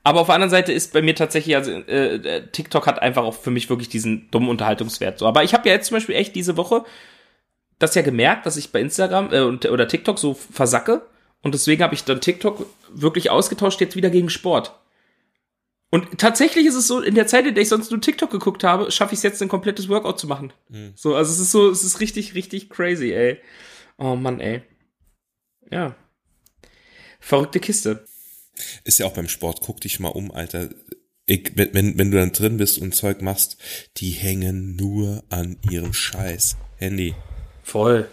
[0.03, 3.25] Aber auf der anderen Seite ist bei mir tatsächlich, also äh, äh, TikTok hat einfach
[3.25, 5.19] auch für mich wirklich diesen dummen Unterhaltungswert.
[5.19, 6.85] So, aber ich habe ja jetzt zum Beispiel echt diese Woche
[7.79, 11.03] das ja gemerkt, dass ich bei Instagram äh, oder TikTok so versacke.
[11.43, 14.73] Und deswegen habe ich dann TikTok wirklich ausgetauscht jetzt wieder gegen Sport.
[15.91, 18.65] Und tatsächlich ist es so, in der Zeit, in der ich sonst nur TikTok geguckt
[18.65, 20.53] habe, schaffe ich es jetzt, ein komplettes Workout zu machen.
[20.95, 23.39] So, also es ist so, es ist richtig, richtig crazy, ey.
[23.97, 24.63] Oh Mann, ey.
[25.71, 25.95] Ja.
[27.21, 28.05] Verrückte Kiste.
[28.85, 30.71] Ist ja auch beim Sport, guck dich mal um, Alter.
[31.25, 33.57] Ich, wenn, wenn, wenn du dann drin bist und Zeug machst,
[33.97, 37.15] die hängen nur an ihrem Scheiß Handy.
[37.63, 38.09] Voll.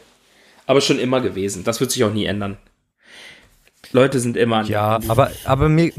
[0.66, 1.64] Aber schon immer gewesen.
[1.64, 2.58] Das wird sich auch nie ändern.
[3.92, 4.68] Leute sind immer an.
[4.68, 5.92] Ja, aber, aber mir,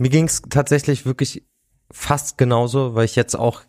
[0.00, 1.44] mir ging's tatsächlich wirklich
[1.90, 3.62] fast genauso, weil ich jetzt auch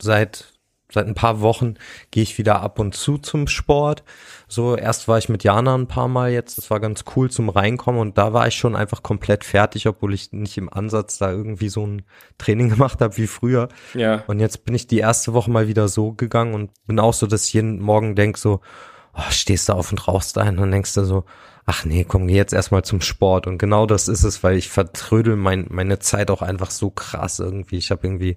[0.00, 0.56] seit
[0.92, 1.74] seit ein paar Wochen
[2.10, 4.04] gehe ich wieder ab und zu zum Sport.
[4.46, 7.48] So, erst war ich mit Jana ein paar Mal jetzt, das war ganz cool zum
[7.48, 11.30] Reinkommen und da war ich schon einfach komplett fertig, obwohl ich nicht im Ansatz da
[11.30, 12.02] irgendwie so ein
[12.38, 13.68] Training gemacht habe wie früher.
[13.94, 14.22] Ja.
[14.28, 17.26] Und jetzt bin ich die erste Woche mal wieder so gegangen und bin auch so,
[17.26, 18.60] dass ich jeden Morgen denk so,
[19.14, 21.24] oh, stehst du auf und rauchst ein und denkst du so,
[21.68, 23.48] ach nee, komm, geh jetzt erstmal zum Sport.
[23.48, 27.40] Und genau das ist es, weil ich vertrödel mein, meine Zeit auch einfach so krass
[27.40, 27.76] irgendwie.
[27.76, 28.36] Ich habe irgendwie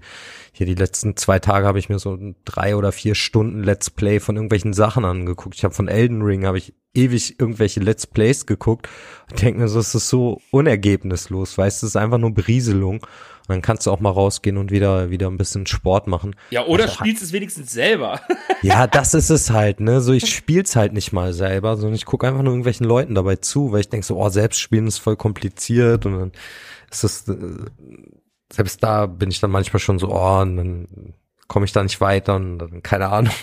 [0.52, 4.20] hier die letzten zwei Tage habe ich mir so drei oder vier Stunden Let's Play
[4.20, 5.56] von irgendwelchen Sachen angeguckt.
[5.56, 8.90] Ich habe von Elden Ring habe ich ewig irgendwelche Let's Plays geguckt
[9.30, 13.06] und denke mir so, es ist so unergebnislos, weißt du, es ist einfach nur Berieselung.
[13.50, 16.36] Und dann kannst du auch mal rausgehen und wieder, wieder ein bisschen Sport machen.
[16.52, 18.22] Ja, oder Also, spielst es wenigstens selber.
[18.62, 20.02] ja, das ist es halt, ne?
[20.02, 23.38] So, ich spiel's halt nicht mal selber, sondern ich gucke einfach nur irgendwelchen Leuten dabei
[23.38, 26.32] zu, weil ich denke so, oh, selbst spielen ist voll kompliziert und dann
[26.92, 27.36] ist es, äh,
[28.54, 30.88] selbst da bin ich dann manchmal schon so, oh, und dann
[31.48, 33.34] komme ich da nicht weiter und dann, keine Ahnung.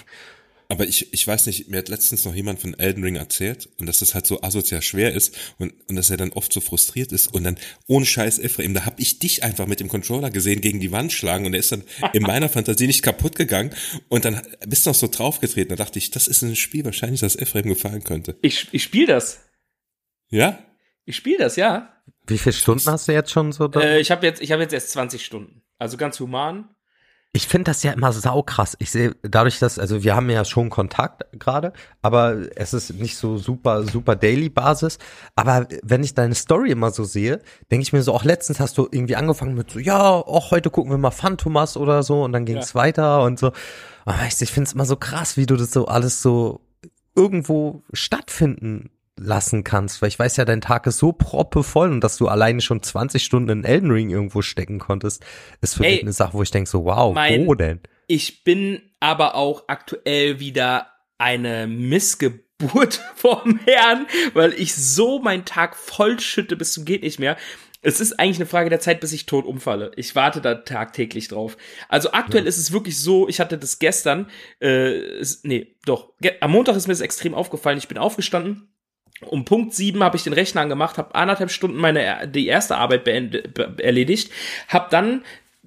[0.68, 3.86] Aber ich, ich weiß nicht, mir hat letztens noch jemand von Elden Ring erzählt und
[3.86, 7.12] dass das halt so asozial schwer ist und, und dass er dann oft so frustriert
[7.12, 10.60] ist und dann ohne Scheiß Ephraim, da hab ich dich einfach mit dem Controller gesehen
[10.60, 13.70] gegen die Wand schlagen und er ist dann in meiner Fantasie nicht kaputt gegangen
[14.08, 15.76] und dann bist du noch so draufgetreten.
[15.76, 18.36] Da dachte ich, das ist ein Spiel wahrscheinlich, das Ephraim gefallen könnte.
[18.42, 19.40] Ich, ich spiele das.
[20.30, 20.58] Ja?
[21.04, 21.92] Ich spiele das, ja.
[22.26, 23.80] Wie viele Stunden hast du jetzt schon so da?
[23.80, 25.62] Äh, ich habe jetzt, ich habe jetzt erst 20 Stunden.
[25.78, 26.68] Also ganz human.
[27.36, 28.76] Ich finde das ja immer saukrass.
[28.78, 33.18] Ich sehe dadurch, dass, also wir haben ja schon Kontakt gerade, aber es ist nicht
[33.18, 34.96] so super, super Daily Basis.
[35.34, 38.78] Aber wenn ich deine Story immer so sehe, denke ich mir so, auch letztens hast
[38.78, 42.32] du irgendwie angefangen mit so, ja, auch heute gucken wir mal Phantomas oder so und
[42.32, 42.80] dann ging es Ja.
[42.80, 43.52] weiter und so.
[44.06, 46.62] Aber du, ich finde es immer so krass, wie du das so alles so
[47.14, 48.88] irgendwo stattfinden
[49.18, 52.60] lassen kannst, weil ich weiß ja, dein Tag ist so proppevoll und dass du alleine
[52.60, 55.24] schon 20 Stunden in Elden Ring irgendwo stecken konntest,
[55.60, 57.80] ist für Ey, mich eine Sache, wo ich denke so, wow, mein- wo denn?
[58.08, 60.88] Ich bin aber auch aktuell wieder
[61.18, 67.36] eine Missgeburt vom Herrn, weil ich so meinen Tag vollschütte bis zum geht nicht mehr.
[67.82, 69.92] Es ist eigentlich eine Frage der Zeit, bis ich tot umfalle.
[69.96, 71.56] Ich warte da tagtäglich drauf.
[71.88, 74.28] Also aktuell ist es wirklich so, ich hatte das gestern,
[74.60, 77.78] äh, es, nee, doch, am Montag ist mir das extrem aufgefallen.
[77.78, 78.68] Ich bin aufgestanden,
[79.24, 83.04] um Punkt sieben habe ich den Rechner angemacht, habe anderthalb Stunden meine die erste Arbeit
[83.04, 84.30] beend, be, erledigt,
[84.68, 85.22] habe dann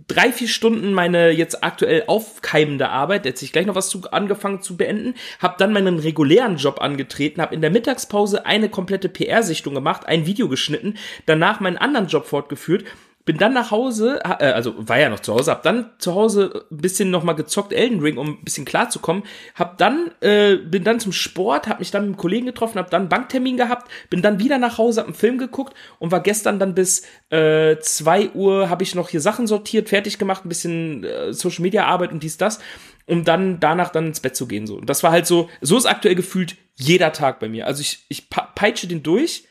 [0.07, 4.61] drei, vier Stunden meine jetzt aktuell aufkeimende Arbeit, jetzt ich gleich noch was zu, angefangen
[4.61, 9.73] zu beenden, habe dann meinen regulären Job angetreten, habe in der Mittagspause eine komplette PR-Sichtung
[9.73, 10.95] gemacht, ein Video geschnitten,
[11.25, 12.85] danach meinen anderen Job fortgeführt,
[13.29, 16.65] bin dann nach Hause, äh, also war ja noch zu Hause, hab dann zu Hause
[16.71, 19.21] ein bisschen noch mal gezockt Elden Ring, um ein bisschen klarzukommen,
[19.53, 22.89] hab dann äh, bin dann zum Sport, hab mich dann mit einem Kollegen getroffen, hab
[22.89, 26.21] dann einen Banktermin gehabt, bin dann wieder nach Hause, hab einen Film geguckt und war
[26.21, 30.49] gestern dann bis äh, 2 Uhr habe ich noch hier Sachen sortiert, fertig gemacht, ein
[30.49, 32.57] bisschen äh, Social Media Arbeit und dies das,
[33.05, 34.77] um dann danach dann ins Bett zu gehen so.
[34.77, 37.67] Und das war halt so, so ist aktuell gefühlt jeder Tag bei mir.
[37.67, 39.43] Also ich ich peitsche den durch,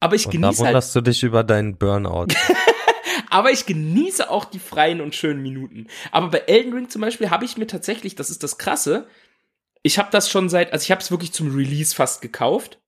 [0.00, 2.26] aber ich Und da genieße halt wunderst du dich über deinen Burnout.
[3.30, 5.88] aber ich genieße auch die freien und schönen Minuten.
[6.12, 9.06] Aber bei Elden Ring zum Beispiel habe ich mir tatsächlich, das ist das Krasse,
[9.82, 12.80] ich habe das schon seit, also ich habe es wirklich zum Release fast gekauft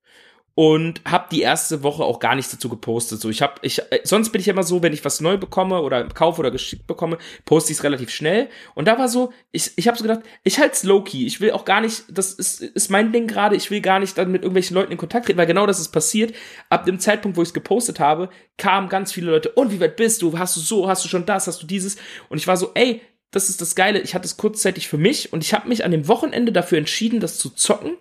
[0.58, 3.20] und habe die erste Woche auch gar nichts dazu gepostet.
[3.20, 5.82] So, ich habe, ich, äh, sonst bin ich immer so, wenn ich was neu bekomme
[5.82, 8.48] oder kaufe oder geschickt bekomme, poste ich es relativ schnell.
[8.74, 11.26] Und da war so, ich, ich habe so gedacht, ich halte es low key.
[11.26, 13.54] Ich will auch gar nicht, das ist, ist mein Ding gerade.
[13.54, 15.92] Ich will gar nicht dann mit irgendwelchen Leuten in Kontakt treten, weil genau das ist
[15.92, 16.34] passiert.
[16.70, 19.50] Ab dem Zeitpunkt, wo ich es gepostet habe, kamen ganz viele Leute.
[19.50, 20.40] Und wie weit bist du?
[20.40, 20.88] Hast du so?
[20.88, 21.46] Hast du schon das?
[21.46, 21.98] Hast du dieses?
[22.30, 23.00] Und ich war so, ey,
[23.30, 24.00] das ist das Geile.
[24.00, 27.20] Ich hatte es kurzzeitig für mich und ich habe mich an dem Wochenende dafür entschieden,
[27.20, 27.96] das zu zocken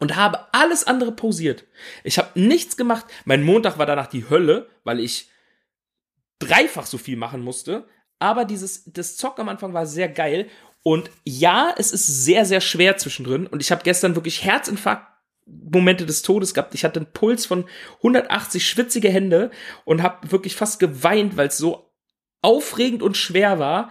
[0.00, 1.66] und habe alles andere pausiert.
[2.02, 3.06] Ich habe nichts gemacht.
[3.24, 5.30] Mein Montag war danach die Hölle, weil ich
[6.40, 7.86] dreifach so viel machen musste.
[8.18, 10.48] Aber dieses das Zocken am Anfang war sehr geil.
[10.82, 13.46] Und ja, es ist sehr, sehr schwer zwischendrin.
[13.46, 15.06] Und ich habe gestern wirklich Herzinfarkt.
[15.46, 16.74] Momente des Todes gehabt.
[16.74, 17.64] Ich hatte einen Puls von
[17.98, 19.50] 180 schwitzige Hände
[19.84, 21.90] und habe wirklich fast geweint, weil es so
[22.40, 23.90] aufregend und schwer war.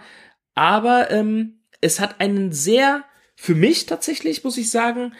[0.54, 3.04] Aber ähm, es hat einen sehr,
[3.36, 5.12] für mich tatsächlich, muss ich sagen,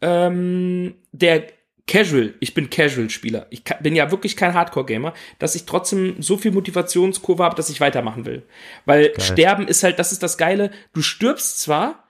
[0.00, 1.46] ähm, der
[1.86, 3.46] Casual, ich bin Casual-Spieler.
[3.50, 7.80] Ich bin ja wirklich kein Hardcore-Gamer, dass ich trotzdem so viel Motivationskurve habe, dass ich
[7.80, 8.44] weitermachen will.
[8.84, 10.70] Weil Sterben ist halt, das ist das Geile.
[10.92, 12.04] Du stirbst zwar,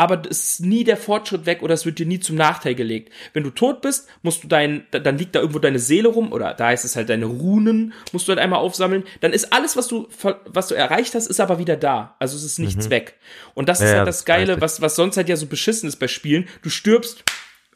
[0.00, 3.12] aber es ist nie der Fortschritt weg oder es wird dir nie zum Nachteil gelegt.
[3.34, 6.32] Wenn du tot bist, musst du dein, da- dann liegt da irgendwo deine Seele rum
[6.32, 9.04] oder da heißt es halt deine Runen, musst du halt einmal aufsammeln.
[9.20, 10.08] Dann ist alles, was du,
[10.46, 12.16] was du erreicht hast, ist aber wieder da.
[12.18, 13.18] Also es ist nichts weg.
[13.52, 15.44] Und das ist Ja, halt ja, das das Geile, was, was sonst halt ja so
[15.46, 16.48] beschissen ist bei Spielen.
[16.62, 17.22] Du stirbst,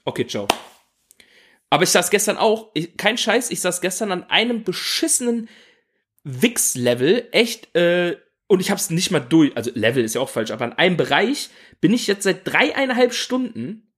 [0.06, 0.48] okay, ciao.
[1.68, 5.50] Aber ich saß gestern auch, ich, kein Scheiß, ich saß gestern an einem beschissenen
[6.24, 8.16] Wix-Level, echt, äh,
[8.54, 10.96] und ich hab's nicht mal durch, also Level ist ja auch falsch, aber in einem
[10.96, 11.50] Bereich
[11.80, 13.92] bin ich jetzt seit dreieinhalb Stunden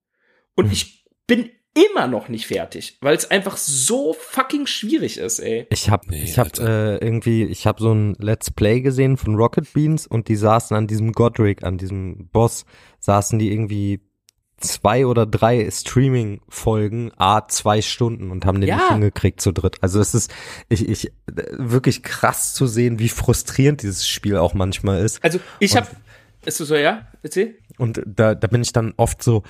[0.54, 0.72] und Hm.
[0.72, 5.66] ich bin immer noch nicht fertig, weil es einfach so fucking schwierig ist, ey.
[5.70, 9.34] Ich habe Nee, ich hab, äh, irgendwie, ich habe so ein Let's Play gesehen von
[9.34, 12.64] Rocket Beans und die saßen an diesem Godric, an diesem Boss,
[13.00, 14.00] saßen die irgendwie
[14.58, 18.76] zwei oder drei Streaming-Folgen, a zwei Stunden und haben den Ja.
[18.76, 19.76] nicht hingekriegt zu dritt.
[19.82, 20.32] Also es ist
[20.68, 21.12] ich, ich
[21.52, 25.22] wirklich krass zu sehen, wie frustrierend dieses Spiel auch manchmal ist.
[25.22, 25.90] Also ich Und- hab,
[26.44, 27.06] ist das so, ja?
[27.22, 27.56] Erzähl?
[27.78, 29.42] Und da, da bin ich dann oft so,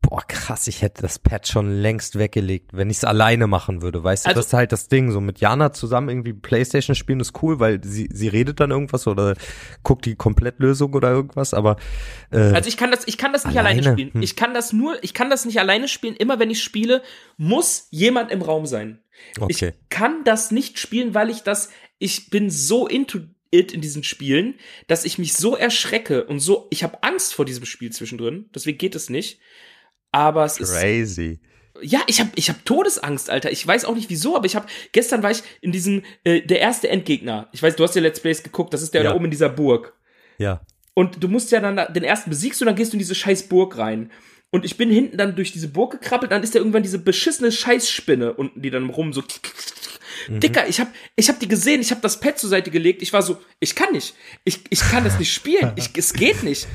[0.00, 4.02] boah, krass, ich hätte das Pad schon längst weggelegt, wenn ich es alleine machen würde.
[4.02, 5.10] Weißt du, Also- das ist halt das Ding.
[5.10, 9.06] So mit Jana zusammen irgendwie Playstation spielen ist cool, weil sie, sie redet dann irgendwas
[9.06, 9.34] oder
[9.82, 11.76] guckt die Komplettlösung oder irgendwas, aber
[12.30, 13.94] äh, Also ich kann das, ich kann das nicht alleine, Alleine?
[13.96, 14.14] spielen.
[14.14, 14.22] Hm.
[14.22, 16.14] Ich kann das nur, ich kann das nicht alleine spielen.
[16.16, 17.02] Immer wenn ich spiele,
[17.36, 19.00] muss jemand im Raum sein.
[19.40, 19.74] okay.
[19.82, 23.18] Ich kann das nicht spielen, weil ich das, ich bin so into
[23.50, 24.54] it in diesen Spielen,
[24.88, 28.48] dass ich mich so erschrecke und so, ich habe Angst vor diesem Spiel zwischendrin.
[28.54, 29.40] Deswegen geht es nicht.
[30.18, 31.38] Aber es ist Crazy.
[31.80, 33.52] ja, ich habe ich hab Todesangst, Alter.
[33.52, 36.60] Ich weiß auch nicht wieso, aber ich habe gestern war ich in diesem äh, der
[36.60, 37.48] erste Endgegner.
[37.52, 39.10] Ich weiß, du hast ja Let's Plays geguckt, das ist der Ja.
[39.10, 39.94] da oben in dieser Burg.
[40.38, 40.60] Ja.
[40.94, 43.14] Und du musst ja dann da- den ersten besiegst du, dann gehst du in diese
[43.14, 44.10] scheiß Burg rein.
[44.50, 47.52] Und ich bin hinten dann durch diese Burg gekrabbelt, dann ist da irgendwann diese beschissene
[47.52, 49.22] Scheißspinne unten, die dann rum so.
[50.28, 53.12] Dicker, ich hab, ich hab die gesehen, ich hab das Pad zur Seite gelegt, ich
[53.12, 54.14] war so, ich kann nicht,
[54.44, 56.66] ich, ich kann das nicht spielen, ich, es geht nicht.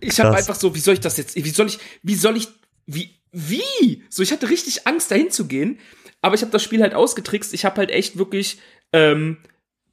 [0.00, 2.48] Ich hab einfach so, wie soll ich das jetzt, wie soll ich, wie soll ich,
[2.86, 4.02] wie, wie?
[4.08, 5.78] So, ich hatte richtig Angst, dahin zu gehen,
[6.22, 8.58] aber ich habe das Spiel halt ausgetrickst, ich habe halt echt wirklich,
[8.92, 9.38] ähm,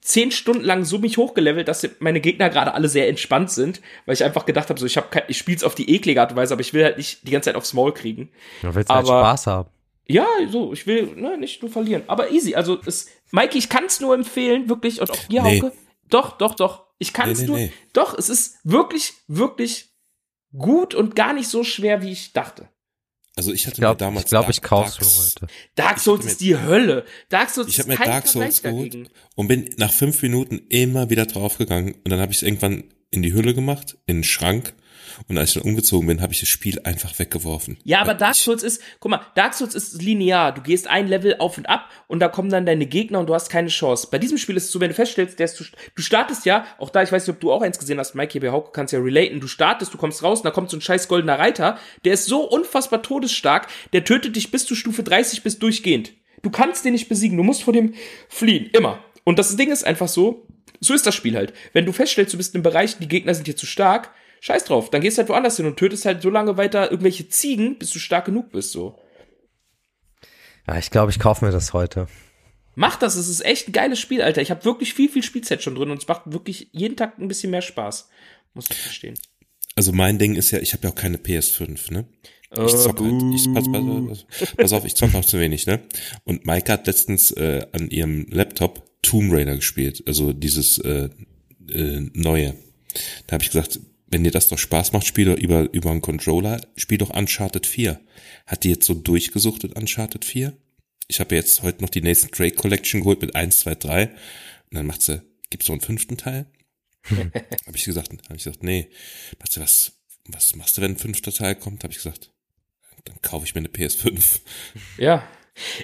[0.01, 4.13] zehn Stunden lang so mich hochgelevelt, dass meine Gegner gerade alle sehr entspannt sind, weil
[4.13, 6.53] ich einfach gedacht habe, so ich habe ich spiel's auf die eklige Art und Weise,
[6.53, 8.29] aber ich will halt nicht die ganze Zeit aufs Maul kriegen.
[8.61, 9.69] Du willst halt Aber- Spaß haben.
[10.09, 13.99] Ja, so, ich will ne, nicht nur verlieren, aber easy, also es Mikey, ich kann's
[13.99, 15.59] nur empfehlen, wirklich und auch dir Nee.
[15.61, 15.73] Hauke.
[16.09, 16.85] Doch, doch, doch.
[16.97, 17.73] Ich kann's Nee, nee, nur nee.
[17.91, 19.89] Doch, es ist wirklich wirklich
[20.57, 22.69] gut und gar nicht so schwer, wie ich dachte.
[23.37, 25.53] Also ich hatte Ich glaube, mir damals ich, glaub, ich Dark- kauf's mir Dark- heute.
[25.75, 27.05] Dark Ich Souls ist die Hölle.
[27.29, 29.09] Dark Souls Ich habe ist mir kein Dark Souls Vergleich geholt dagegen.
[29.35, 33.21] und bin nach fünf Minuten immer wieder draufgegangen und dann habe ich es irgendwann in
[33.21, 34.73] die Hülle gemacht, in den Schrank
[35.27, 37.77] und als ich dann umgezogen bin, habe ich das Spiel einfach weggeworfen.
[37.83, 40.51] Ja, aber Dark Souls ist, guck mal, Dark Souls ist linear.
[40.53, 43.33] Du gehst ein Level auf und ab und da kommen dann deine Gegner und du
[43.33, 44.07] hast keine Chance.
[44.11, 45.65] Bei diesem Spiel ist es so, wenn du feststellst, der ist, zu-
[45.95, 48.39] du startest ja, auch da, ich weiß nicht, ob du auch eins gesehen hast, Mikey
[48.39, 50.81] bei Hauke kannst ja relaten, du startest, du kommst raus und da kommt so ein
[50.81, 55.43] scheiß goldener Reiter, der ist so unfassbar todesstark, der tötet dich bis zu Stufe 30
[55.43, 56.13] bis durchgehend.
[56.43, 57.93] Du kannst den nicht besiegen, du musst vor dem
[58.29, 58.99] fliehen, immer.
[59.23, 60.45] Und das Ding ist einfach so,
[60.79, 61.53] so ist das Spiel halt.
[61.73, 64.11] Wenn du feststellst, du bist in einem Bereich, die Gegner sind dir zu stark,
[64.41, 67.29] scheiß drauf, dann gehst du halt woanders hin und tötest halt so lange weiter irgendwelche
[67.29, 68.99] Ziegen, bis du stark genug bist, so.
[70.67, 72.07] Ja, ich glaube, ich kaufe mir das heute.
[72.75, 74.41] Mach das, es ist echt ein geiles Spiel, Alter.
[74.41, 77.27] Ich habe wirklich viel, viel Spielzeit schon drin und es macht wirklich jeden Tag ein
[77.27, 78.09] bisschen mehr Spaß.
[78.53, 79.17] Muss ich verstehen.
[79.75, 82.05] Also mein Ding ist ja, ich habe ja auch keine PS5, ne?
[82.51, 85.65] Äh, Ich zock halt, ich, pass, pass, pass, pass auf, ich zock auch zu wenig,
[85.67, 85.81] ne?
[86.23, 91.09] Und Maike hat letztens äh, an ihrem Laptop Tomb Raider gespielt, also dieses äh,
[91.69, 92.55] äh, neue.
[93.27, 96.01] Da habe ich gesagt, wenn dir das doch Spaß macht, spiel doch über, über einen
[96.01, 97.99] Controller, spiel doch Uncharted 4.
[98.45, 100.53] Hat die jetzt so durchgesuchtet, Uncharted 4?
[101.09, 104.05] Ich habe jetzt heute noch die Nathan Drake Collection geholt mit 1, 2, 3.
[104.05, 104.13] Und
[104.71, 106.45] dann macht sie, gibt's so einen fünften Teil?
[107.09, 108.89] habe ich gesagt, habe ich gesagt, nee.
[109.39, 111.83] Macht sie, was, was machst du, wenn ein fünfter Teil kommt?
[111.83, 112.31] Habe ich gesagt,
[113.03, 114.39] dann kaufe ich mir eine PS5.
[114.97, 115.27] Ja.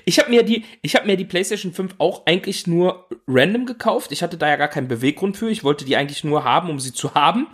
[0.05, 4.11] Ich habe mir die, ich habe mir die PlayStation 5 auch eigentlich nur random gekauft.
[4.11, 5.49] Ich hatte da ja gar keinen Beweggrund für.
[5.49, 7.47] Ich wollte die eigentlich nur haben, um sie zu haben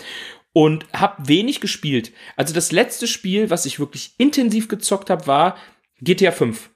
[0.53, 2.11] und habe wenig gespielt.
[2.35, 5.57] Also das letzte Spiel, was ich wirklich intensiv gezockt habe, war
[6.01, 6.69] GTA 5.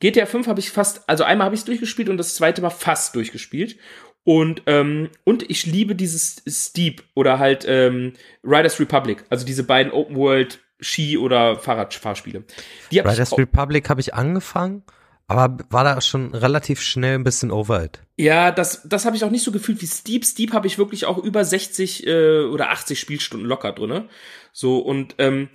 [0.00, 2.70] GTA 5 habe ich fast, also einmal habe ich es durchgespielt und das zweite Mal
[2.70, 3.76] fast durchgespielt.
[4.24, 8.12] Und, ähm, und ich liebe dieses Steep oder halt ähm,
[8.44, 12.44] Riders Republic, also diese beiden Open World Ski- oder Fahrradfahrspiele.
[12.90, 14.82] Die hab ich Riders Republic habe ich angefangen,
[15.30, 18.00] aber war da schon relativ schnell ein bisschen over it.
[18.16, 20.24] Ja, das, das habe ich auch nicht so gefühlt wie Steep.
[20.24, 24.08] Steep habe ich wirklich auch über 60 äh, oder 80 Spielstunden locker drinne.
[24.52, 25.48] So, und ähm,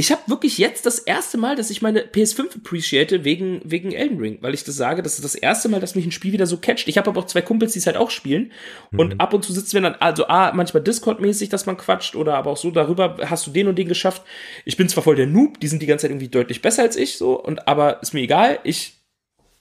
[0.00, 4.20] ich habe wirklich jetzt das erste Mal, dass ich meine PS5 appreciate wegen, wegen Elden
[4.20, 6.46] Ring, weil ich das sage, das ist das erste Mal, dass mich ein Spiel wieder
[6.46, 6.86] so catcht.
[6.86, 8.52] Ich habe aber auch zwei Kumpels, die es halt auch spielen.
[8.92, 12.36] Und ab und zu sitzen wir dann, also A, manchmal Discord-mäßig, dass man quatscht, oder
[12.36, 14.22] aber auch so darüber, hast du den und den geschafft.
[14.64, 16.94] Ich bin zwar voll der Noob, die sind die ganze Zeit irgendwie deutlich besser als
[16.94, 19.00] ich, so, und aber ist mir egal, ich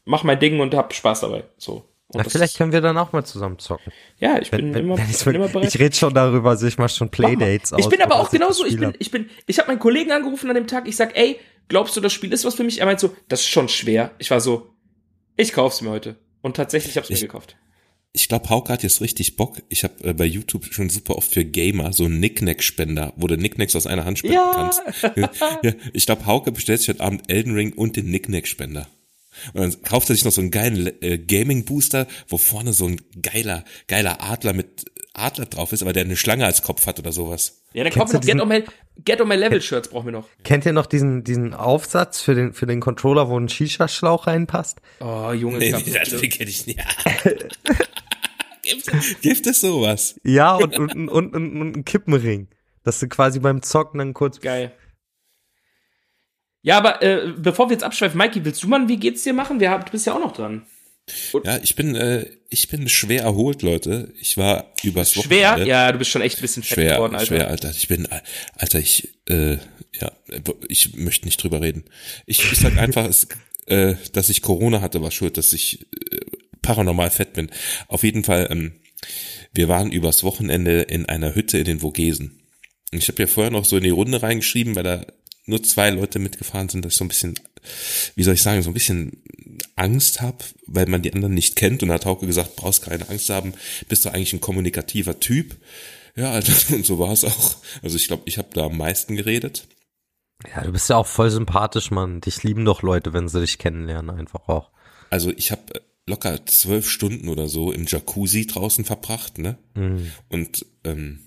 [0.05, 1.45] mach mein Ding und hab Spaß dabei.
[1.57, 1.83] So.
[2.09, 3.91] Und Na, vielleicht können wir dann auch mal zusammen zocken.
[4.17, 5.73] ja, ich bin Wenn, wenn, immer, wenn ich's bin immer bereit.
[5.73, 7.09] ich rede schon darüber, also ich mache schon.
[7.09, 7.79] Playdates aus.
[7.81, 10.49] Ich bin aber auch ich genauso, ich bin, ich bin, ich habe meinen Kollegen angerufen
[10.49, 11.37] an dem Tag, ich sag, ey,
[11.67, 12.79] glaubst du, das Spiel ist was für mich?
[12.79, 14.11] Er meint so, das ist schon schwer.
[14.19, 14.69] Ich war so,
[15.35, 16.15] ich kauf's mir heute.
[16.41, 17.57] Und tatsächlich, ich hab's mir Ich- gekauft.
[18.13, 19.57] Ich glaube, Hauke hat jetzt richtig Bock.
[19.69, 23.37] Ich habe äh, bei YouTube schon super oft für Gamer so einen Nicknack-Spender, wo du
[23.37, 24.51] Nicknacks aus einer Hand spenden Ja.
[24.55, 24.81] kannst.
[25.63, 28.87] ja, ich glaube, Hauke bestellt sich heute Abend Elden Ring und den Nicknack-Spender.
[29.53, 33.01] Und dann kauft er sich noch so einen geilen äh, Gaming-Booster, wo vorne so ein
[33.21, 37.11] geiler, geiler Adler mit Adler drauf ist, aber der eine Schlange als Kopf hat oder
[37.11, 37.63] sowas.
[37.73, 38.63] Ja, dann kaufen wir noch Get on, my,
[39.03, 40.27] Get on my Level Shirts brauchen wir noch.
[40.43, 44.79] Kennt ihr noch diesen, diesen Aufsatz für den, für den Controller, wo ein Shisha-Schlauch reinpasst?
[44.99, 46.79] Oh, Junge, Nee, nee, das kenne ich nicht.
[48.61, 50.19] gibt, gibt es sowas?
[50.23, 52.47] Ja, und, und, und, und, und, und ein Kippenring.
[52.83, 54.39] Dass du quasi beim Zocken dann kurz.
[54.39, 54.71] Geil.
[56.67, 59.31] Ja, aber äh, bevor wir jetzt abschweifen, Mikey, willst du mal ein Wie geht's dir
[59.31, 59.61] machen?
[59.61, 60.65] Wir, haben- du bist ja auch noch dran.
[61.45, 64.11] Ja, ich bin, äh, ich bin schwer erholt, Leute.
[64.19, 65.51] Ich war übers Schwer?
[65.51, 65.69] Wochenende.
[65.69, 67.25] Ja, du bist schon echt ein bisschen fett Schwer, geworden, Alter.
[67.27, 67.69] schwer, Alter.
[67.71, 68.05] Ich bin,
[68.57, 69.53] Alter, ich, äh,
[69.97, 70.11] ja,
[70.67, 71.85] ich möchte nicht drüber reden.
[72.25, 73.29] Ich, ich sag einfach, es,
[73.67, 76.17] äh, dass ich Corona hatte, war schuld, dass ich äh,
[76.61, 77.49] paranormal fett bin.
[77.87, 78.73] Auf jeden Fall, ähm,
[79.53, 82.41] wir waren übers Wochenende in einer Hütte in den Vogesen.
[82.91, 85.05] Und ich habe ja vorher noch so in die Runde reingeschrieben, weil da
[85.47, 87.39] nur zwei Leute mitgefahren sind, dass ich so ein bisschen,
[88.15, 89.23] wie soll ich sagen, so ein bisschen
[89.75, 90.37] Angst habe,
[90.67, 91.81] weil man die anderen nicht kennt.
[91.81, 93.53] Und da hat Hauke gesagt, brauchst keine Angst haben,
[93.87, 95.55] bist du eigentlich ein kommunikativer Typ.
[96.15, 97.55] Ja, Alter, und so war es auch.
[97.81, 99.67] Also ich glaube, ich habe da am meisten geredet.
[100.53, 102.21] Ja, du bist ja auch voll sympathisch, Mann.
[102.21, 104.71] Dich lieben doch Leute, wenn sie dich kennenlernen, einfach auch.
[105.09, 109.57] Also ich habe locker zwölf Stunden oder so im Jacuzzi draußen verbracht, ne?
[110.29, 111.19] Und ähm,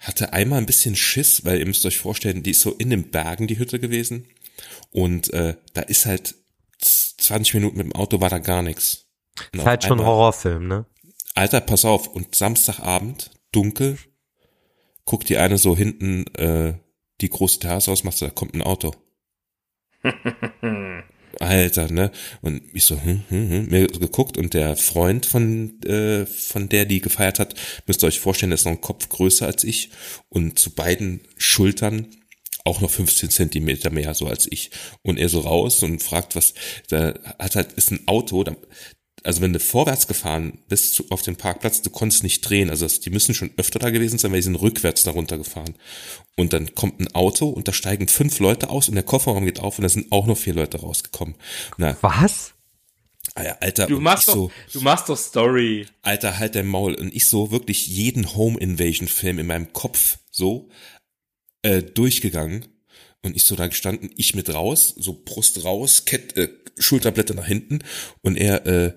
[0.00, 3.10] hatte einmal ein bisschen Schiss, weil ihr müsst euch vorstellen, die ist so in den
[3.10, 4.26] Bergen, die Hütte gewesen.
[4.90, 6.34] Und äh, da ist halt
[6.80, 9.06] z- 20 Minuten mit dem Auto war da gar nichts.
[9.52, 10.86] Ist halt schon einmal- Horrorfilm, ne?
[11.34, 13.98] Alter, pass auf, und Samstagabend, dunkel,
[15.04, 16.74] guckt die eine so hinten äh,
[17.20, 18.92] die große Terrasse aus, macht so, da kommt ein Auto.
[21.40, 22.10] Alter, ne?
[22.42, 26.84] Und ich so, hm, hm, hm, mir geguckt und der Freund von, äh, von der,
[26.84, 27.54] die gefeiert hat,
[27.86, 29.90] müsst ihr euch vorstellen, der ist noch ein Kopf größer als ich
[30.28, 32.08] und zu beiden Schultern
[32.64, 34.70] auch noch 15 Zentimeter mehr so als ich.
[35.02, 36.54] Und er so raus und fragt, was,
[36.88, 38.54] da hat halt, ist ein Auto, da,
[39.24, 42.70] also wenn du vorwärts gefahren bist zu, auf den Parkplatz, du konntest nicht drehen.
[42.70, 45.74] Also das, die müssen schon öfter da gewesen sein, weil die sind rückwärts da runtergefahren.
[46.36, 49.60] Und dann kommt ein Auto und da steigen fünf Leute aus und der Kofferraum geht
[49.60, 51.34] auf und da sind auch noch vier Leute rausgekommen.
[51.76, 52.54] Na, Was?
[53.34, 55.86] Alter, Du machst ich doch, so, du machst doch Story.
[56.02, 56.94] Alter, halt dein Maul.
[56.94, 60.68] Und ich so wirklich jeden Home Invasion Film in meinem Kopf so
[61.62, 62.66] äh, durchgegangen.
[63.22, 66.48] Und ich so da gestanden, ich mit raus, so Brust raus, Kett, äh,
[66.80, 67.80] Schulterblätter nach hinten
[68.22, 68.92] und er, äh,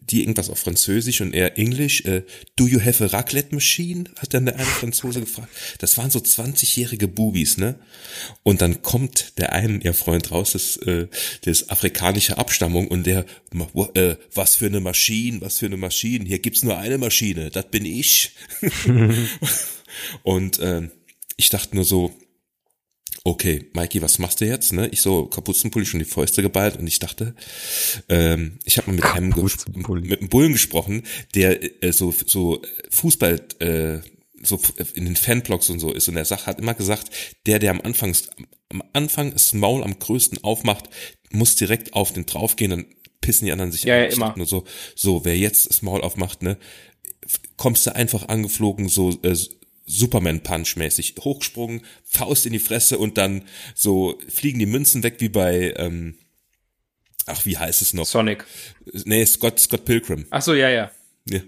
[0.00, 2.22] die irgendwas auf Französisch und er Englisch, äh,
[2.56, 4.04] do you have a raclette machine?
[4.18, 5.48] Hat dann der eine Franzose gefragt.
[5.78, 7.78] Das waren so 20-jährige Bubis, ne?
[8.42, 11.08] Und dann kommt der einen, ihr Freund raus, das, äh,
[11.42, 13.24] das afrikanische Abstammung und der,
[13.94, 17.70] äh, was für eine Maschine, was für eine Maschine, hier gibt's nur eine Maschine, das
[17.70, 18.32] bin ich.
[20.22, 20.90] und ähm,
[21.36, 22.14] ich dachte nur so,
[23.24, 24.72] okay, Mikey, was machst du jetzt?
[24.72, 24.88] Ne?
[24.88, 27.34] Ich so Kapuzenpulli schon die Fäuste geballt und ich dachte,
[28.08, 29.34] ähm, ich habe mal mit einem
[30.08, 31.02] mit einem Bullen gesprochen,
[31.34, 32.60] der äh, so so
[32.90, 33.98] Fußball äh,
[34.42, 34.60] so
[34.94, 37.10] in den Fanblogs und so ist und der Sache hat immer gesagt,
[37.46, 38.14] der der am Anfang
[38.68, 40.90] am Anfang das Maul am größten aufmacht,
[41.30, 42.84] muss direkt auf den draufgehen, dann
[43.20, 44.00] pissen die anderen sich Ja, an.
[44.02, 44.34] ja, Ich immer.
[44.36, 44.64] Nur so,
[44.94, 46.58] so wer jetzt das Maul aufmacht, ne,
[47.56, 49.34] kommst du einfach angeflogen, so äh,
[49.86, 53.42] Superman-Punch-mäßig, hochgesprungen, Faust in die Fresse und dann
[53.74, 56.16] so fliegen die Münzen weg wie bei, ähm,
[57.26, 58.06] ach, wie heißt es noch?
[58.06, 58.44] Sonic.
[59.04, 60.26] Nee, Scott, Scott Pilgrim.
[60.30, 60.90] Ach so, ja, ja.
[61.28, 61.40] Ja.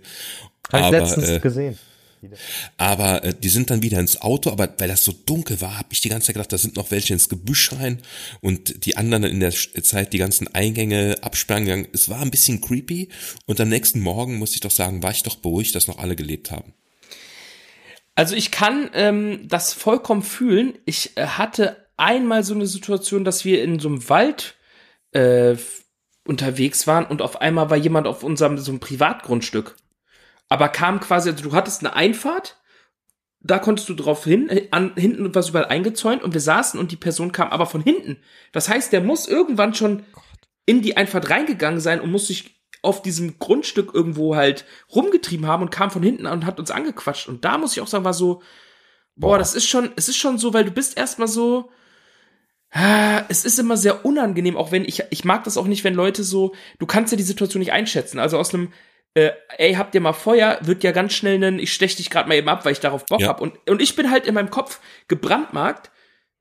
[0.70, 1.78] Hab ich Aber, letztens äh, gesehen.
[2.76, 5.88] aber äh, die sind dann wieder ins Auto, aber weil das so dunkel war, habe
[5.92, 8.00] ich die ganze Zeit gedacht, da sind noch welche ins Gebüsch rein
[8.40, 11.88] und die anderen in der Zeit die ganzen Eingänge absperren gegangen.
[11.92, 13.08] Es war ein bisschen creepy
[13.46, 16.16] und am nächsten Morgen, muss ich doch sagen, war ich doch beruhigt, dass noch alle
[16.16, 16.74] gelebt haben.
[18.16, 20.78] Also ich kann ähm, das vollkommen fühlen.
[20.86, 24.56] Ich äh, hatte einmal so eine Situation, dass wir in so einem Wald
[25.12, 25.56] äh,
[26.26, 29.76] unterwegs waren und auf einmal war jemand auf unserem so einem Privatgrundstück.
[30.48, 32.56] Aber kam quasi, also du hattest eine Einfahrt,
[33.40, 36.92] da konntest du drauf hin, äh, an, hinten was überall eingezäunt und wir saßen und
[36.92, 38.16] die Person kam aber von hinten.
[38.52, 40.04] Das heißt, der muss irgendwann schon
[40.64, 42.55] in die Einfahrt reingegangen sein und muss sich
[42.86, 44.64] auf diesem Grundstück irgendwo halt
[44.94, 47.28] rumgetrieben haben und kam von hinten an und hat uns angequatscht.
[47.28, 48.42] Und da muss ich auch sagen, war so,
[49.16, 49.38] boah, Boah.
[49.38, 51.70] das ist schon, es ist schon so, weil du bist erstmal so,
[52.70, 55.94] ah, es ist immer sehr unangenehm, auch wenn ich, ich mag das auch nicht, wenn
[55.94, 58.18] Leute so, du kannst ja die Situation nicht einschätzen.
[58.18, 58.72] Also aus einem,
[59.14, 62.28] äh, ey, habt ihr mal Feuer, wird ja ganz schnell ein, ich stech dich gerade
[62.28, 63.28] mal eben ab, weil ich darauf Bock Ja.
[63.28, 63.40] hab.
[63.40, 65.90] Und, und ich bin halt in meinem Kopf gebrandmarkt,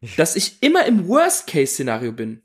[0.18, 2.42] dass ich immer im Worst-Case-Szenario bin.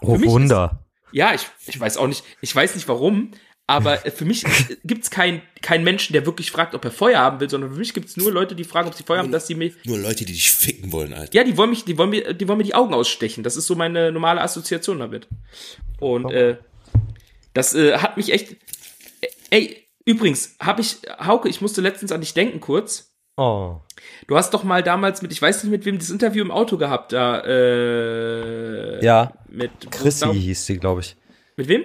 [0.00, 0.84] Oh, Wunder.
[1.12, 3.32] Ja, ich, ich weiß auch nicht, ich weiß nicht warum,
[3.70, 4.44] Aber für mich
[4.82, 7.94] gibt's keinen kein Menschen, der wirklich fragt, ob er Feuer haben will, sondern für mich
[7.94, 9.72] gibt's nur Leute, die fragen, ob sie Feuer haben, dass sie mir.
[9.84, 11.32] Nur Leute, die dich ficken wollen, Alter.
[11.34, 13.44] Ja, die wollen mich, die wollen mir, die wollen mir die Augen ausstechen.
[13.44, 15.28] Das ist so meine normale Assoziation damit.
[16.00, 16.56] Und äh,
[17.54, 18.56] das äh, hat mich echt.
[19.20, 23.09] Äh, ey, übrigens, habe ich, Hauke, ich musste letztens an dich denken kurz.
[23.40, 23.80] Oh.
[24.26, 26.76] Du hast doch mal damals mit, ich weiß nicht mit wem, das Interview im Auto
[26.76, 29.32] gehabt, da, äh, Ja.
[29.48, 31.16] mit Chrissy Gustav- hieß sie, glaube ich.
[31.56, 31.84] Mit wem?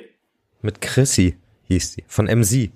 [0.61, 1.37] Mit Chrissy
[1.67, 2.03] hieß sie.
[2.07, 2.71] Von MC.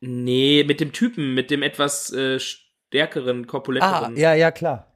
[0.00, 4.14] Nee, mit dem Typen, mit dem etwas äh, stärkeren, korpulenteren.
[4.16, 4.86] Ah, ja, ja, klar.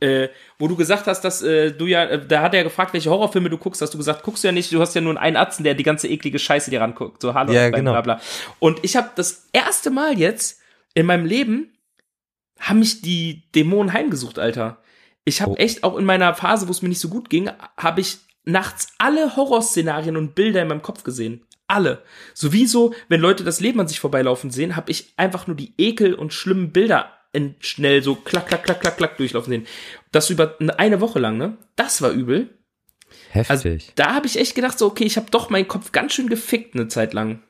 [0.00, 0.28] äh,
[0.58, 3.48] wo du gesagt hast, dass äh, du ja, äh, da hat er gefragt, welche Horrorfilme
[3.50, 5.64] du guckst, hast du gesagt, guckst du ja nicht, du hast ja nur einen Atzen,
[5.64, 7.92] der die ganze eklige Scheiße dir ranguckt, so Hallo, Ja, bla, genau.
[7.92, 8.20] bla bla.
[8.58, 10.60] Und ich habe das erste Mal jetzt
[10.94, 11.70] in meinem Leben
[12.60, 14.82] haben mich die Dämonen heimgesucht, Alter.
[15.24, 15.56] Ich habe Oh.
[15.56, 18.88] echt auch in meiner Phase, wo es mir nicht so gut ging, habe ich nachts
[18.98, 21.46] alle Horrorszenarien und Bilder in meinem Kopf gesehen.
[21.66, 22.02] Alle.
[22.34, 26.14] Sowieso, wenn Leute das Leben an sich vorbeilaufen sehen, habe ich einfach nur die Ekel
[26.14, 27.10] und schlimmen Bilder
[27.60, 29.66] schnell so klack, klack, klack, klack, klack durchlaufen sehen.
[30.12, 31.56] Das über eine Woche lang, ne?
[31.74, 32.56] Das war übel.
[33.48, 33.92] Also Heftig.
[33.96, 36.74] da habe ich echt gedacht, so, okay, ich habe doch meinen Kopf ganz schön gefickt
[36.74, 37.42] eine Zeit lang.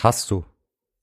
[0.00, 0.44] Hast du.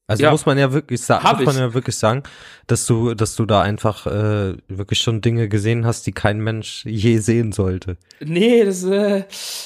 [0.09, 0.31] Also Ja.
[0.31, 1.61] muss man ja wirklich sagen, Hab muss man ich.
[1.61, 2.23] ja wirklich sagen,
[2.67, 6.83] dass du, dass du da einfach äh, wirklich schon Dinge gesehen hast, die kein Mensch
[6.85, 7.95] je sehen sollte.
[8.19, 9.23] Nee, das äh,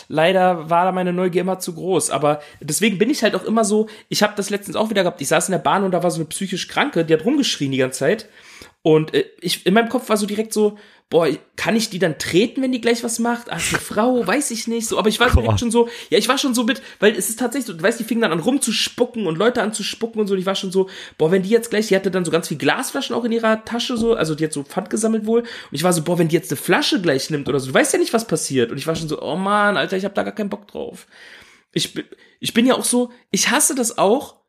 [0.10, 2.10] leider war da meine Neugier immer zu groß.
[2.10, 3.88] Aber deswegen bin ich halt auch immer so.
[4.10, 5.22] Ich habe das letztens auch wieder gehabt.
[5.22, 7.72] Ich saß in der Bahn und da war so eine psychisch Kranke, die hat rumgeschrien
[7.72, 8.28] die ganze Zeit.
[8.82, 10.78] Und äh, ich in meinem Kopf war so direkt so,
[11.10, 13.51] boah, kann ich die dann treten, wenn die gleich was macht?
[13.51, 14.88] Ah, ist eine Frau, weiß ich nicht.
[14.88, 17.30] So, aber ich war direkt schon so, ja, ich war schon so mit, weil es
[17.30, 20.34] ist tatsächlich so, du weißt, die fingen dann an rumzuspucken und Leute anzuspucken und so.
[20.34, 22.47] Und ich war schon so, boah, wenn die jetzt gleich, die hatte dann so ganz
[22.47, 25.41] viel Glasflaschen auch in ihrer Tasche so, also die hat so Pfand gesammelt wohl.
[25.41, 27.74] Und ich war so, boah, wenn die jetzt eine Flasche gleich nimmt oder so, du
[27.74, 28.72] weißt ja nicht, was passiert.
[28.72, 31.06] Und ich war schon so, oh man, Alter, ich hab da gar keinen Bock drauf.
[31.74, 32.06] Ich bin,
[32.39, 34.41] ich bin ja auch so, ich hasse das auch.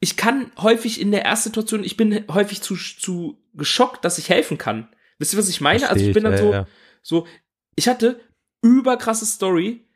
[0.00, 4.28] Ich kann häufig in der ersten Situation, ich bin häufig zu, zu geschockt, dass ich
[4.28, 4.88] helfen kann.
[5.22, 5.88] Wisst ihr, was ich meine?
[5.88, 6.66] also ich bin dann ich, so, ja, ja.
[7.00, 7.28] so,
[7.76, 8.18] ich hatte
[8.60, 9.86] überkrasse Story.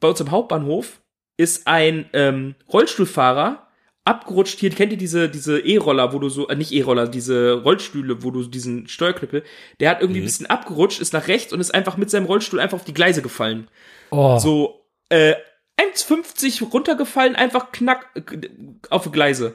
[0.00, 1.00] Bei uns im Hauptbahnhof
[1.36, 3.68] ist ein ähm, Rollstuhlfahrer
[4.04, 4.58] abgerutscht.
[4.58, 8.32] Hier kennt ihr diese diese E-Roller, wo du so äh, nicht E-Roller, diese Rollstühle, wo
[8.32, 9.44] du diesen Steuerknüppel.
[9.78, 12.58] Der hat irgendwie ein bisschen abgerutscht, ist nach rechts und ist einfach mit seinem Rollstuhl
[12.58, 13.68] einfach auf die Gleise gefallen.
[14.10, 15.36] Oh, So äh,
[15.78, 18.48] 1,50 runtergefallen, einfach knack äh,
[18.90, 19.54] auf die Gleise.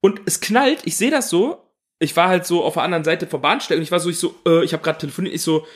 [0.00, 1.66] Und es knallt, ich sehe das so.
[2.00, 4.18] Ich war halt so auf der anderen Seite vom Bahnsteig und ich war so, ich
[4.18, 5.66] so, äh, ich habe gerade telefoniert, ich so,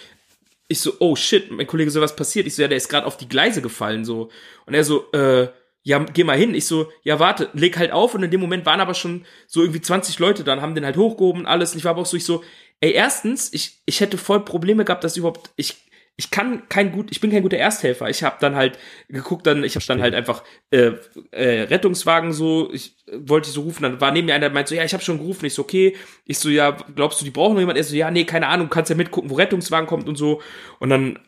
[0.67, 2.47] ich so, oh shit, mein Kollege so was passiert.
[2.47, 4.31] Ich so, ja, der ist gerade auf die Gleise gefallen, so.
[4.67, 5.49] Und er so, äh,
[5.83, 6.55] ja, geh mal hin.
[6.55, 8.15] Ich so, ja, warte, leg halt auf.
[8.15, 10.97] Und in dem Moment waren aber schon so irgendwie 20 Leute dann, haben den halt
[10.97, 11.73] hochgehoben und alles.
[11.73, 12.43] Und ich war aber auch so, ich so,
[12.81, 15.77] ey, erstens, ich, ich hätte voll Probleme gehabt, dass überhaupt, ich,
[16.17, 18.09] ich kann kein gut, ich bin kein guter Ersthelfer.
[18.09, 20.93] Ich habe dann halt geguckt, dann, ich habe dann halt einfach äh,
[21.33, 24.55] äh, Rettungswagen so, ich äh, wollte ich so rufen, dann war neben mir einer, der
[24.55, 25.47] meinte so, ja, ich habe schon gerufen.
[25.47, 25.97] Ich so, okay.
[26.25, 27.79] Ich so, ja, glaubst du, die brauchen noch jemand?
[27.79, 30.41] Er so, ja, nee, keine Ahnung, kannst ja mitgucken, wo Rettungswagen kommt und so.
[30.79, 31.19] Und dann,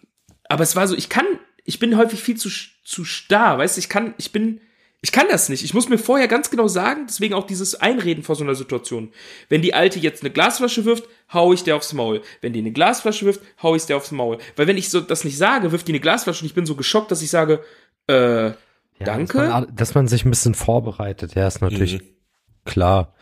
[0.48, 1.26] aber es war so, ich kann,
[1.64, 2.48] ich bin häufig viel zu
[2.86, 4.60] zu starr, weißt ich kann, ich bin
[5.02, 5.62] ich kann das nicht.
[5.62, 9.12] Ich muss mir vorher ganz genau sagen, deswegen auch dieses Einreden vor so einer Situation.
[9.48, 12.22] Wenn die Alte jetzt eine Glasflasche wirft, hau ich der aufs Maul.
[12.40, 14.38] Wenn die eine Glasflasche wirft, hau ich der aufs Maul.
[14.56, 16.74] Weil wenn ich so das nicht sage, wirft die eine Glasflasche und ich bin so
[16.74, 17.62] geschockt, dass ich sage,
[18.08, 18.54] äh, Ja,
[19.00, 19.38] danke.
[19.38, 22.00] Dass man, dass man sich ein bisschen vorbereitet, ja, ist natürlich Mhm.
[22.64, 23.14] klar.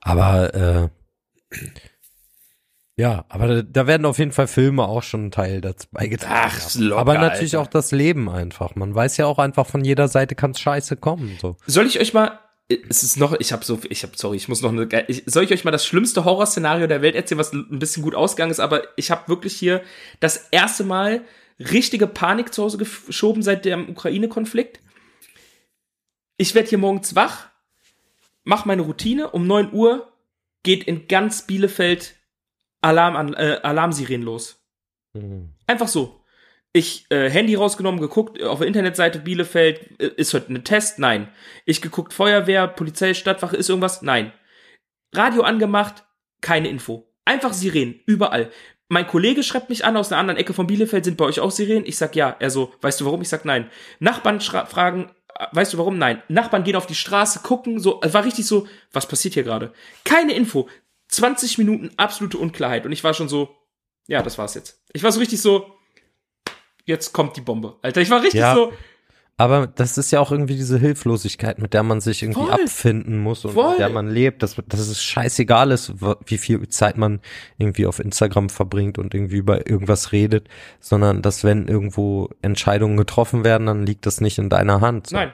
[0.00, 0.88] Aber äh,
[2.98, 6.52] ja, aber da, da werden auf jeden Fall Filme auch schon ein Teil dazu beigetragen.
[6.56, 7.68] Ach, locker, aber natürlich Alter.
[7.68, 8.74] auch das Leben einfach.
[8.74, 11.38] Man weiß ja auch einfach von jeder Seite kann scheiße kommen.
[11.40, 11.56] So.
[11.66, 14.60] Soll ich euch mal es ist noch, ich habe so, ich habe, sorry, ich muss
[14.60, 17.78] noch eine, ich, soll ich euch mal das schlimmste Horrorszenario der Welt erzählen, was ein
[17.78, 19.82] bisschen gut ausgegangen ist, aber ich habe wirklich hier
[20.20, 21.24] das erste Mal
[21.58, 24.80] richtige Panik zu Hause geschoben seit dem Ukraine-Konflikt.
[26.36, 27.48] Ich werde hier morgens wach,
[28.44, 30.12] mach meine Routine, um 9 Uhr
[30.62, 32.16] geht in ganz Bielefeld
[32.80, 34.62] Alarm an, äh, Alarmsirenen los.
[35.14, 35.54] Mhm.
[35.66, 36.24] Einfach so.
[36.72, 40.98] Ich äh, Handy rausgenommen, geguckt, auf der Internetseite Bielefeld, äh, ist heute ein Test?
[40.98, 41.28] Nein.
[41.64, 44.02] Ich geguckt, Feuerwehr, Polizei, Stadtwache, ist irgendwas?
[44.02, 44.32] Nein.
[45.14, 46.04] Radio angemacht,
[46.40, 47.10] keine Info.
[47.24, 48.50] Einfach Sirenen, überall.
[48.88, 51.50] Mein Kollege schreibt mich an aus einer anderen Ecke von Bielefeld, sind bei euch auch
[51.50, 51.86] Sirenen?
[51.86, 52.36] Ich sag ja.
[52.38, 53.22] Er so, weißt du warum?
[53.22, 53.70] Ich sag nein.
[53.98, 55.98] Nachbarn fragen, äh, weißt du warum?
[55.98, 56.22] Nein.
[56.28, 59.72] Nachbarn gehen auf die Straße, gucken, so, es war richtig so, was passiert hier gerade?
[60.04, 60.68] Keine Info.
[61.08, 62.86] 20 Minuten absolute Unklarheit.
[62.86, 63.54] Und ich war schon so,
[64.06, 64.80] ja, das war's jetzt.
[64.92, 65.66] Ich war so richtig so,
[66.84, 67.76] jetzt kommt die Bombe.
[67.82, 68.54] Alter, ich war richtig Ja.
[68.54, 68.72] so,
[69.40, 72.50] Aber das ist ja auch irgendwie diese Hilflosigkeit, mit der man sich irgendwie Voll.
[72.50, 73.70] abfinden muss und Voll.
[73.70, 75.92] mit der man lebt, dass, dass es scheißegal ist,
[76.26, 77.20] wie viel Zeit man
[77.56, 80.48] irgendwie auf Instagram verbringt und irgendwie über irgendwas redet,
[80.80, 85.06] sondern dass wenn irgendwo Entscheidungen getroffen werden, dann liegt das nicht in deiner Hand.
[85.08, 85.16] So.
[85.16, 85.32] nein.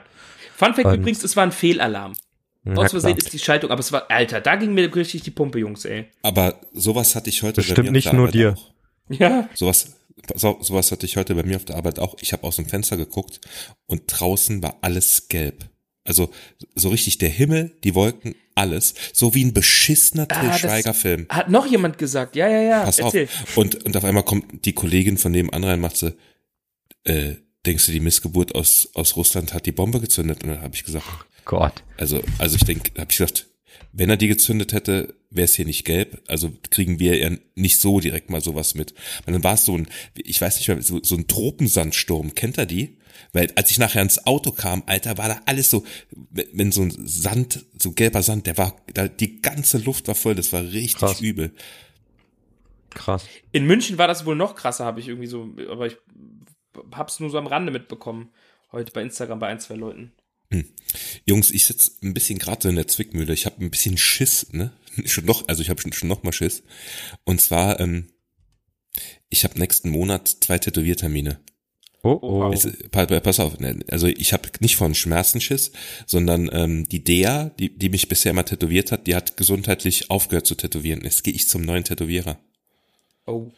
[0.55, 2.13] Fun Fact Und- übrigens, es war ein Fehlalarm.
[2.65, 3.25] Ja, Aus Versehen klar.
[3.25, 6.05] ist die Schaltung, aber es war, Alter, da ging mir richtig die Pumpe, Jungs, ey.
[6.23, 8.53] Aber sowas hatte ich heute Bestimmt auf nicht der nur Arbeit dir.
[8.57, 8.71] Auch.
[9.09, 9.49] Ja.
[9.53, 9.93] Sowas,
[10.33, 12.15] so, sowas hatte ich heute bei mir auf der Arbeit auch.
[12.21, 13.39] Ich habe aus dem Fenster geguckt
[13.85, 15.69] und draußen war alles gelb.
[16.07, 16.29] Also
[16.75, 18.93] so richtig der Himmel, die Wolken, alles.
[19.13, 21.27] So wie ein beschissener Till Ah, Schweiger-Film.
[21.29, 22.83] Hat noch jemand gesagt, ja, ja, ja.
[22.83, 23.25] Pass Erzähl.
[23.25, 23.57] auf.
[23.57, 26.11] Und, und auf einmal kommt die Kollegin von nebenan rein und macht so,
[27.03, 27.35] äh,
[27.65, 30.43] denkst du, die Missgeburt aus, aus Russland hat die Bombe gezündet?
[30.43, 31.05] Und dann habe ich gesagt,
[31.45, 31.83] Gott.
[31.97, 33.47] also, also ich denke, habe ich gesagt,
[33.91, 36.21] wenn er die gezündet hätte, wäre es hier nicht gelb.
[36.27, 38.93] Also kriegen wir ja nicht so direkt mal sowas mit.
[39.25, 42.35] Und dann war es so ein, ich weiß nicht mehr, so, so ein Tropensandsturm.
[42.35, 42.97] Kennt er die?
[43.31, 45.85] Weil als ich nachher ins Auto kam, Alter, war da alles so,
[46.31, 50.35] wenn so ein Sand, so gelber Sand, der war, da, die ganze Luft war voll,
[50.35, 51.21] das war richtig Krass.
[51.21, 51.53] übel.
[52.89, 53.25] Krass.
[53.51, 55.97] In München war das wohl noch krasser, habe ich irgendwie so, aber ich
[56.93, 58.31] hab's nur so am Rande mitbekommen.
[58.71, 60.11] Heute bei Instagram bei ein, zwei Leuten.
[61.25, 63.33] Jungs, ich sitze ein bisschen gerade so in der Zwickmühle.
[63.33, 64.71] Ich habe ein bisschen Schiss, ne?
[65.05, 66.63] Schon noch, also ich habe schon, schon noch mal Schiss.
[67.25, 68.07] Und zwar, ähm,
[69.29, 71.39] ich habe nächsten Monat zwei Tätowiertermine.
[72.01, 72.55] Oh, oh.
[72.91, 75.71] Pa- pa- Pass auf, ne, also ich habe nicht von Schmerzenschiss,
[76.05, 80.45] sondern ähm, die Dea, die, die mich bisher immer tätowiert hat, die hat gesundheitlich aufgehört
[80.45, 81.01] zu tätowieren.
[81.03, 82.39] Jetzt gehe ich zum neuen Tätowierer.
[83.25, 83.51] Oh.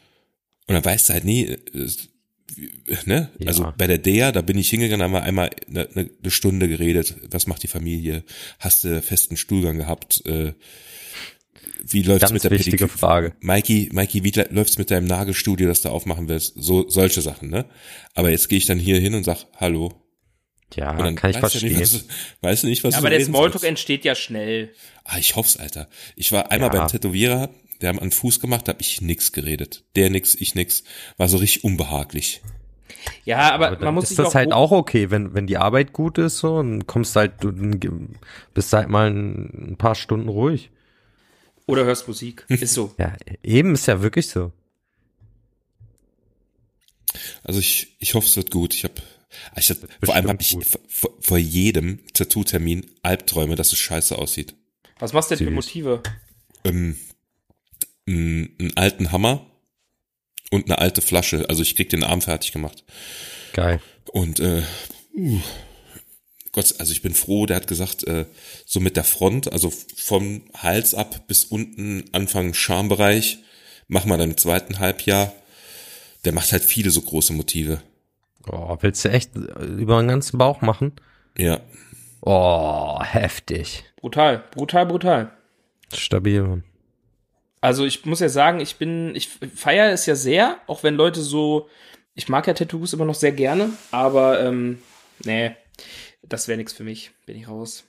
[0.68, 1.90] Und dann weißt du halt nie, äh,
[3.06, 3.30] ne?
[3.40, 3.48] Ja.
[3.48, 6.68] Also bei der Dea, da bin ich hingegangen, haben wir einmal eine, eine, eine Stunde
[6.68, 7.16] geredet.
[7.32, 8.24] Was macht die Familie?
[8.60, 10.26] Hast du festen Stuhlgang gehabt?
[10.26, 10.54] Äh,
[11.84, 12.98] wie läuft's Ganz mit der wichtige Pediküre?
[12.98, 13.34] Frage.
[13.40, 16.54] Mikey, Mikey, wie läuft's mit deinem Nagelstudio, das du aufmachen willst?
[16.58, 17.66] So solche Sachen, ne?
[18.16, 19.94] Aber jetzt gehe ich dann hier hin und sag Hallo.
[20.76, 21.78] Ja, Und dann kann ich verstehen.
[21.78, 22.06] Nicht, was,
[22.42, 23.66] weißt du nicht, was Ja, du aber der Smalltalk sollst.
[23.66, 24.74] entsteht ja schnell.
[25.06, 25.88] Ah, ich hoff's, Alter.
[26.18, 26.80] Ich war einmal Ja.
[26.82, 27.50] beim Tätowierer,
[27.82, 29.84] der haben einen Fuß gemacht, da hab ich nix geredet.
[29.96, 30.84] Der nix, ich nix.
[31.18, 32.42] War so richtig unbehaglich.
[33.26, 35.48] Ja, aber, Aber dann man muss ist sich das auch, halt auch okay, wenn, wenn
[35.48, 38.16] die Arbeit gut ist, so, und kommst halt, du dann
[38.54, 40.72] bist halt mal ein, ein paar Stunden ruhig.
[41.66, 42.46] oder hörst Musik.
[42.50, 42.94] Ist so.
[42.98, 44.52] Ja, eben ist ja wirklich so.
[47.44, 48.74] Also ich, ich hoffe, es wird gut.
[48.74, 48.96] Ich habe,
[49.58, 50.58] ich hab, vor allem habe ich
[50.88, 54.56] vor, vor jedem Tattoo-Termin Albträume, dass es scheiße aussieht.
[55.00, 55.56] Was machst du denn für Süß.
[55.56, 56.04] Motive?
[56.64, 56.98] Ähm,
[58.08, 59.46] einen, einen alten Hammer
[60.52, 61.46] und eine alte Flasche.
[61.50, 62.84] Also ich krieg den Arm fertig gemacht.
[63.54, 63.82] Geil.
[64.12, 64.64] Und äh,
[65.16, 65.42] uh,
[66.52, 68.26] Gott, also ich bin froh, der hat gesagt, äh,
[68.66, 73.40] so mit der Front, also vom Hals ab bis unten Anfang Schambereich,
[73.88, 75.34] machen wir dann im zweiten Halbjahr.
[76.26, 77.82] Der macht halt viele so große Motive.
[78.52, 80.94] Oh, willst du echt über den ganzen Bauch machen?
[81.38, 81.60] Ja.
[82.22, 83.84] Oh, heftig.
[83.98, 85.32] Brutal, brutal, brutal.
[85.94, 86.64] Stabil, Mann.
[87.62, 91.22] Also ich muss ja sagen, ich bin, ich feiere es ja sehr, auch wenn Leute
[91.22, 91.70] so,
[92.14, 94.80] ich mag ja Tattoos immer noch sehr gerne, aber ähm,
[95.24, 95.56] nee,
[96.24, 97.84] das wäre nichts für mich, bin ich raus.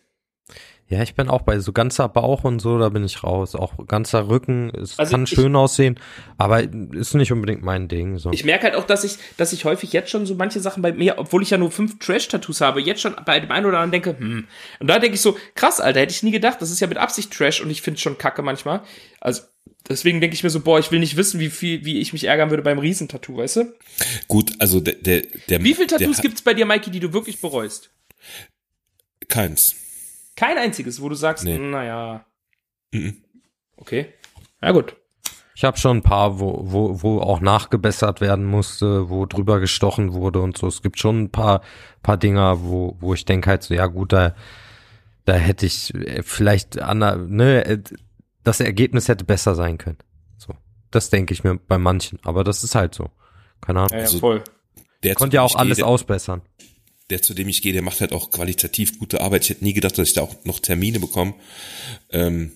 [0.91, 3.55] Ja, ich bin auch bei so ganzer Bauch und so, da bin ich raus.
[3.55, 6.01] Auch ganzer Rücken, es Also kann ich- schön aussehen,
[6.39, 8.17] aber ist nicht unbedingt mein Ding.
[8.17, 8.31] So.
[8.33, 10.93] Ich merke halt auch, dass ich, dass ich häufig jetzt schon so manche Sachen bei
[10.95, 14.03] mir, obwohl ich ja nur fünf Trash-Tattoos habe, jetzt schon bei dem einen oder anderen
[14.03, 14.49] denke, hm.
[14.81, 16.97] Und da denke ich so, krass, Alter, hätte ich nie gedacht, das ist ja mit
[16.97, 18.81] Absicht Trash und ich finde es schon kacke manchmal.
[19.21, 19.43] Also
[19.89, 22.25] deswegen denke ich mir so, boah, ich will nicht wissen, wie viel, wie ich mich
[22.25, 23.75] ärgern würde beim Riesentattoo, weißt du?
[24.29, 27.13] Gut, also der, der, der Wie viele Tattoos der, gibt's bei dir, Mikey, die du
[27.13, 27.91] wirklich bereust?
[29.29, 29.75] Keins.
[30.37, 31.59] Kein einziges, wo du sagst, Nee.
[31.59, 32.25] naja,
[32.93, 33.23] Mhm.
[33.77, 34.15] okay.
[34.61, 34.97] Na gut.
[35.55, 40.13] Ich habe schon ein paar, wo, wo, wo auch nachgebessert werden musste, wo drüber gestochen
[40.15, 40.69] wurde und so.
[40.69, 41.63] Es gibt schon ein paar,
[42.03, 44.37] paar Dinger, wo, wo ich denke halt so, ja gut, da,
[45.25, 46.99] da hätte ich äh, vielleicht an,
[47.29, 47.79] ne, äh,
[48.49, 49.99] das Ergebnis hätte besser sein können.
[50.39, 50.55] So.
[50.91, 53.11] Das denke ich mir bei manchen, aber das ist halt so.
[53.61, 53.91] Keine Ahnung.
[53.93, 54.43] Ja, ja, Also- voll.
[55.05, 56.43] Der, zu Konnte ja dem auch ich gehe, alles der, ausbessern.
[57.11, 59.45] der, zu dem ich gehe, der macht halt auch qualitativ gute Arbeit.
[59.45, 61.35] Ich hätte nie gedacht, dass ich da auch noch Termine bekomme.
[62.11, 62.51] Ähm,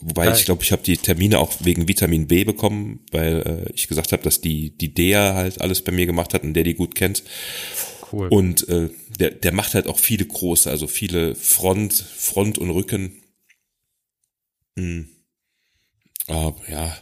[0.00, 0.36] wobei Geil.
[0.36, 4.12] ich glaube, ich habe die Termine auch wegen Vitamin B bekommen, weil äh, ich gesagt
[4.12, 6.94] habe, dass die die Dea halt alles bei mir gemacht hat und der die gut
[6.94, 7.24] kennt.
[8.12, 8.28] Cool.
[8.28, 8.88] Und äh,
[9.18, 13.20] der, der macht halt auch viele große, also viele Front, Front und Rücken.
[14.78, 15.08] Hm.
[16.28, 16.96] Aber ja,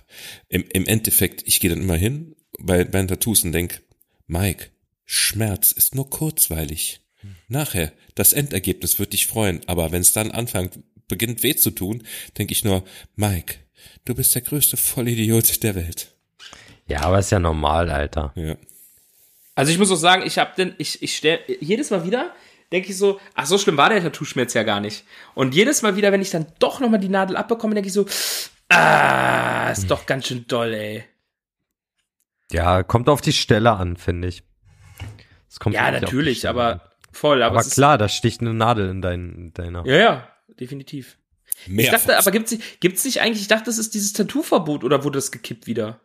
[0.48, 3.82] im, im Endeffekt, ich gehe dann immer hin bei, bei den Tattoos und denk,
[4.26, 4.70] Mike,
[5.04, 7.00] Schmerz ist nur kurzweilig.
[7.48, 10.78] Nachher, das Endergebnis wird dich freuen, aber wenn es dann anfängt,
[11.08, 12.02] beginnt weh zu tun,
[12.38, 12.84] denk ich nur,
[13.16, 13.56] Mike,
[14.04, 16.14] du bist der größte Vollidiot der Welt.
[16.86, 18.32] ja, aber ist ja normal, Alter.
[18.36, 18.56] Ja.
[19.54, 22.34] Also ich muss auch sagen, ich habe denn, ich, ich stell, jedes Mal wieder
[22.72, 25.04] denke ich so, ach so schlimm war der Tattoo-Schmerz ja gar nicht.
[25.34, 28.04] Und jedes Mal wieder, wenn ich dann doch nochmal die Nadel abbekomme, denke ich so,
[28.68, 31.04] ah, ist doch ganz schön doll, ey.
[32.52, 34.42] Ja, kommt auf die Stelle an, finde ich.
[35.48, 36.80] Es kommt Ja, natürlich, aber an.
[37.12, 39.86] Voll, aber, Aber klar, da sticht eine Nadel in dein, deiner.
[39.86, 40.28] Ja, ja,
[40.60, 41.16] definitiv.
[41.66, 44.82] Mehr Ich dachte, aber gibt's nicht, gibt's nicht eigentlich, ich dachte, das ist dieses Tattoo-Verbot
[44.82, 46.00] oder wurde das gekippt wieder?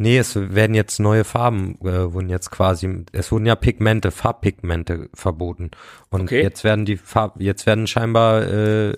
[0.00, 5.08] Nee, es werden jetzt neue Farben, äh, wurden jetzt quasi, es wurden ja Pigmente, Farbpigmente
[5.12, 5.72] verboten.
[6.08, 6.40] Und Okay.
[6.40, 8.94] jetzt werden die Farb, jetzt werden scheinbar, äh,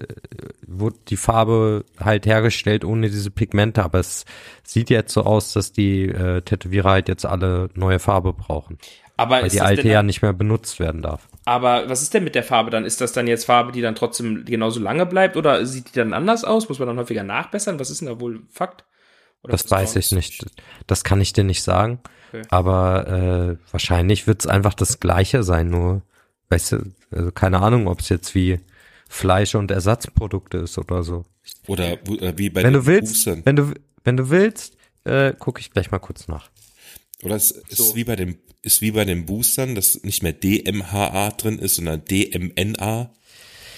[0.67, 4.27] wurde die Farbe halt hergestellt ohne diese Pigmente, aber es
[4.63, 8.77] sieht jetzt so aus, dass die äh, Tätowierer halt jetzt alle neue Farbe brauchen.
[9.17, 11.29] Aber Weil ist die alte denn, ja nicht mehr benutzt werden darf.
[11.45, 12.85] aber was ist denn mit der Farbe dann?
[12.85, 16.13] Ist das dann jetzt Farbe, die dann trotzdem genauso lange bleibt oder sieht die dann
[16.13, 16.69] anders aus?
[16.69, 17.79] Muss man dann häufiger nachbessern?
[17.79, 18.85] Was ist denn da wohl Fakt?
[19.43, 20.45] Oder Das weiß ich nicht.
[20.87, 22.01] Das kann ich dir nicht sagen.
[22.33, 22.43] Okay.
[22.51, 26.03] Aber äh, wahrscheinlich wird es einfach das Gleiche sein, nur,
[26.51, 28.61] weißt du, also keine Ahnung, ob es jetzt wie
[29.09, 31.25] Fleisch und Ersatzprodukte ist oder so.
[31.67, 33.43] Oder äh, wie bei wenn den du willst, Boostern.
[33.45, 33.73] wenn du
[34.05, 36.51] wenn du willst, äh, gucke ich gleich mal kurz nach.
[37.23, 37.97] Oder es ist So.
[37.97, 42.05] wie bei dem ist wie bei den Boostern, dass nicht mehr DMHA drin ist, sondern
[42.05, 43.11] DMNA.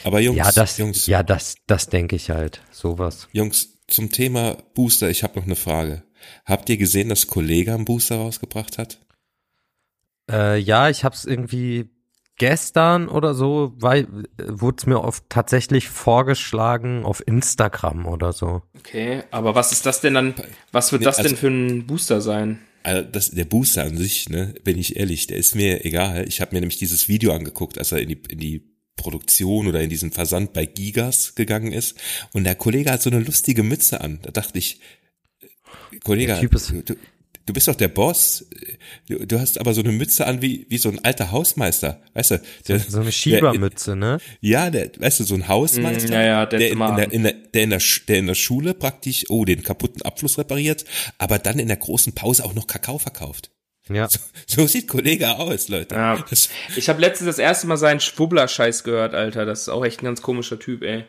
[0.05, 2.61] Aber Jungs, Ja, das, Jungs, ja, das, das denke ich halt.
[2.73, 3.29] Sowas.
[3.33, 6.03] Jungs, zum Thema Booster, ich habe noch eine Frage.
[6.45, 8.99] Habt ihr gesehen, dass Kollege einen Booster rausgebracht hat?
[10.31, 11.91] Äh, ja, ich habe es irgendwie
[12.39, 14.07] gestern oder so, weil
[14.45, 18.63] wurde es mir oft tatsächlich vorgeschlagen auf Instagram oder so.
[18.79, 20.35] Okay, aber was ist das denn dann,
[20.73, 22.61] was wird Nee, das also- denn für ein Booster sein?
[22.85, 26.27] Also das, der Booster an sich, ne, bin ich ehrlich, der ist mir egal.
[26.27, 28.72] Ich habe mir nämlich dieses Video angeguckt, als er in die, in die
[29.03, 31.97] Produktion oder in diesen Versand bei Gigas gegangen ist.
[32.33, 34.21] Und der Kollege hat so eine lustige Mütze an.
[34.23, 34.79] Da dachte ich,
[35.41, 36.39] äh, Kollege,
[36.87, 36.95] du,
[37.47, 38.47] du bist doch der Boss.
[39.09, 42.01] Du, du hast aber so eine Mütze an wie, wie so ein alter Hausmeister.
[42.15, 42.43] Weißt du?
[42.69, 44.19] Der, So eine Schiebermütze, ne?
[44.41, 47.33] Ja, der, weißt du, so ein Hausmeister, Mm, ja, ja, der in, der, in, der,
[47.33, 50.85] der, in der, der in der Schule praktisch, oh, den kaputten Abfluss repariert,
[51.19, 53.51] aber dann in der großen Pause auch noch Kakao verkauft.
[53.95, 54.09] Ja.
[54.47, 55.95] So sieht Kollege aus, Leute.
[55.95, 56.23] Ja.
[56.29, 59.47] Das, Ich habe letztens das erste Mal seinen Schwubbler-Scheiß gehört, Alter.
[59.47, 61.05] Das ist auch echt ein ganz komischer Typ, ey.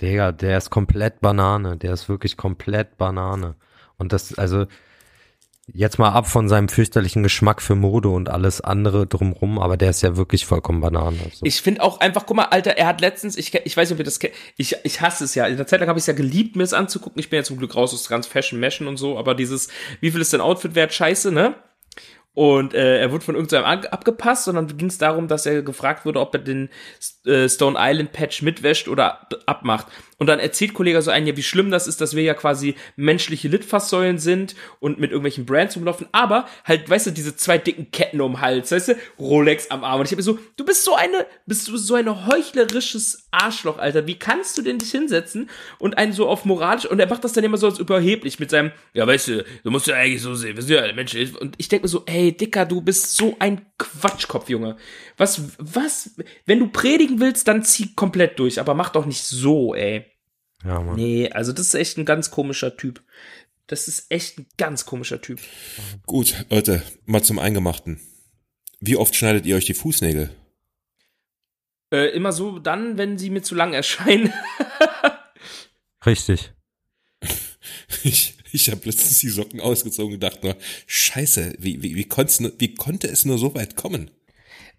[0.00, 1.76] Digga, der ist komplett Banane.
[1.76, 3.54] Der ist wirklich komplett Banane.
[3.98, 4.66] Und das, also,
[5.74, 9.90] jetzt mal ab von seinem fürchterlichen Geschmack für Mode und alles andere drumrum, aber der
[9.90, 11.18] ist ja wirklich vollkommen Banane.
[11.24, 11.44] Also.
[11.44, 14.00] Ich finde auch einfach, guck mal, Alter, er hat letztens, ich, ich weiß nicht, ob
[14.00, 15.46] ihr das kennt, ich, ich hasse es ja.
[15.46, 17.20] In der Zeit lang habe ich es ja geliebt, mir es anzugucken.
[17.20, 19.68] Ich bin ja zum Glück raus aus ganz Fashion Meshen und so, aber dieses,
[20.00, 21.54] wie viel ist dein Outfit wert, scheiße, ne?
[22.32, 25.62] Und äh, er wurde von irgendeinem ab abgepasst und dann ging es darum, dass er
[25.62, 26.70] gefragt wurde, ob er den
[27.26, 29.88] äh, Stone Island Patch mitwäscht oder ab- abmacht.
[30.20, 32.74] Und dann erzählt Kollege so ein, ja, wie schlimm das ist, dass wir ja quasi
[32.94, 37.90] menschliche Litfaßsäulen sind und mit irgendwelchen Brands rumlaufen, aber halt, weißt du, diese zwei dicken
[37.90, 40.00] Ketten um den Hals, weißt du, Rolex am Arm.
[40.00, 43.78] Und ich habe mir so, du bist so eine, bist du so ein heuchlerisches Arschloch,
[43.78, 44.06] Alter.
[44.06, 45.48] Wie kannst du denn dich hinsetzen
[45.78, 48.50] und einen so auf moralisch, und er macht das dann immer so als überheblich mit
[48.50, 51.34] seinem, ja, weißt du, du musst ja eigentlich so sehen, wir sind ja alle Menschen.
[51.36, 54.76] Und ich denke mir so, ey, Dicker, du bist so ein Quatschkopf, Junge.
[55.16, 56.10] Was, was,
[56.46, 60.04] wenn du predigen willst, dann zieh komplett durch, aber mach doch nicht so, ey.
[60.64, 60.96] ja, Mann.
[60.96, 63.02] Nee, also das ist echt ein ganz komischer Typ.
[63.66, 65.40] Das ist echt ein ganz komischer Typ.
[66.06, 68.00] gut, Leute, mal zum Eingemachten.
[68.80, 70.30] Wie oft schneidet ihr euch die Fußnägel?
[71.92, 74.32] Äh, immer so dann, wenn sie mir zu lang erscheinen.
[76.06, 76.52] Richtig.
[78.02, 80.56] Ich, ich habe letztens die Socken ausgezogen und dachte nur,
[80.86, 82.06] scheiße, wie, wie, wie,
[82.58, 84.10] wie konnte es nur so weit kommen?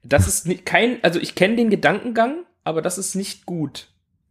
[0.03, 3.87] Das ist ni- kein, also ich kenne den Gedankengang, aber das ist nicht gut.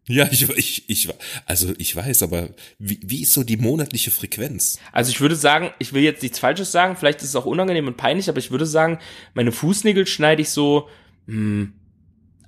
[0.09, 1.09] Ja, ich, ich, ich,
[1.47, 2.49] also ich weiß, aber
[2.79, 4.79] wie, wie ist so die monatliche Frequenz?
[4.91, 7.87] Also ich würde sagen, ich will jetzt nichts Falsches sagen, vielleicht ist es auch unangenehm
[7.87, 8.99] und peinlich, aber ich würde sagen,
[9.35, 10.89] meine Fußnägel schneide ich so
[11.27, 11.75] hm,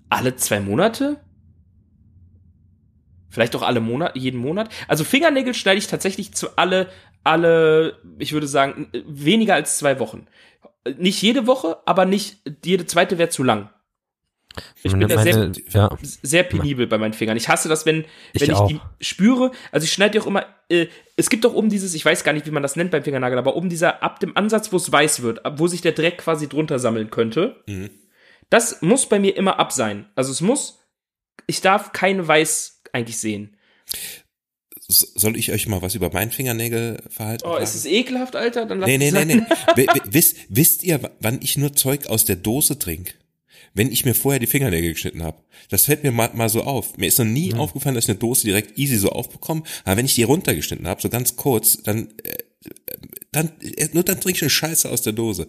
[0.08, 1.20] alle zwei Monate.
[3.32, 4.68] Vielleicht auch alle Monat, jeden Monat.
[4.88, 6.88] Also Fingernägel schneide ich tatsächlich zu alle,
[7.24, 10.26] alle, ich würde sagen, weniger als zwei Wochen.
[10.98, 13.70] Nicht jede Woche, aber nicht jede zweite wäre zu lang.
[14.82, 15.88] Ich bin da sehr, ja.
[16.22, 17.38] sehr penibel bei meinen Fingern.
[17.38, 18.04] Ich hasse das, wenn,
[18.34, 18.66] Ich wenn ich auch.
[18.68, 19.50] die spüre.
[19.70, 20.44] Also ich schneide die auch immer.
[20.68, 23.02] Äh, es gibt doch oben dieses, ich weiß gar nicht, wie man das nennt beim
[23.02, 25.92] Fingernagel, aber oben dieser, ab dem Ansatz, wo es weiß wird, ab- wo sich der
[25.92, 27.62] Dreck quasi drunter sammeln könnte.
[27.66, 27.88] Mhm.
[28.50, 30.10] Das muss bei mir immer ab sein.
[30.16, 30.80] Also es muss,
[31.46, 33.56] ich darf kein Weiß eigentlich sehen.
[34.88, 38.66] Soll ich euch mal was über mein Fingernägelverhalten Oh, ist es ekelhaft, Alter?
[38.66, 39.42] Dann lass Nee, nee, nee, nee.
[39.76, 43.14] Wi- wi- wisst, wisst ihr, wann ich nur Zeug aus der Dose trinke?
[43.74, 45.38] Wenn ich mir vorher die Fingernägel geschnitten habe.
[45.70, 46.98] Das fällt mir mal, mal so auf.
[46.98, 49.62] Mir ist noch nie aufgefallen, dass ich eine Dose direkt easy so aufbekomme.
[49.84, 52.34] Aber wenn ich die runtergeschnitten habe, so ganz kurz, dann, äh,
[53.30, 55.48] dann äh, nur dann trinke ich eine Scheiße aus der Dose.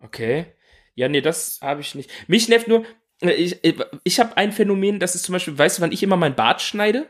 [0.00, 0.46] Okay.
[0.94, 2.08] Ja, nee, das habe ich nicht.
[2.28, 2.84] Mich nervt nur,
[3.28, 3.58] ich,
[4.04, 6.62] ich habe ein Phänomen, das ist zum Beispiel, weißt du, wann ich immer mein Bart
[6.62, 7.06] schneide?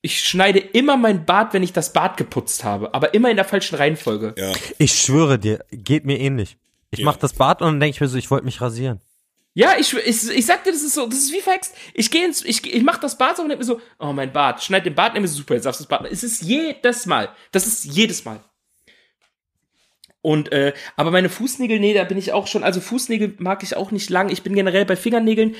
[0.00, 3.44] Ich schneide immer mein Bart, wenn ich das Bad geputzt habe, aber immer in der
[3.44, 4.34] falschen Reihenfolge.
[4.38, 4.52] Ja.
[4.78, 6.56] Ich schwöre dir, geht mir ähnlich.
[6.90, 7.04] Ich Ja.
[7.04, 9.00] mach das Bad und dann denke ich mir so, ich wollte mich rasieren.
[9.54, 11.74] Ja, ich, ich, ich sag dir, das ist so, das ist wie verhext.
[11.94, 14.32] Ich gehe ins, ich, ich mach das Bad so und denk mir so, oh mein
[14.32, 16.06] Bart, schneid den Bart, nimm mir so super, jetzt darfst du das Bart.
[16.12, 17.30] Es ist jedes Mal.
[17.50, 18.38] Das ist jedes Mal.
[20.20, 23.76] Und äh, aber meine Fußnägel, nee, da bin ich auch schon, also Fußnägel mag ich
[23.76, 24.30] auch nicht lang.
[24.30, 25.54] Ich bin generell bei Fingernägeln,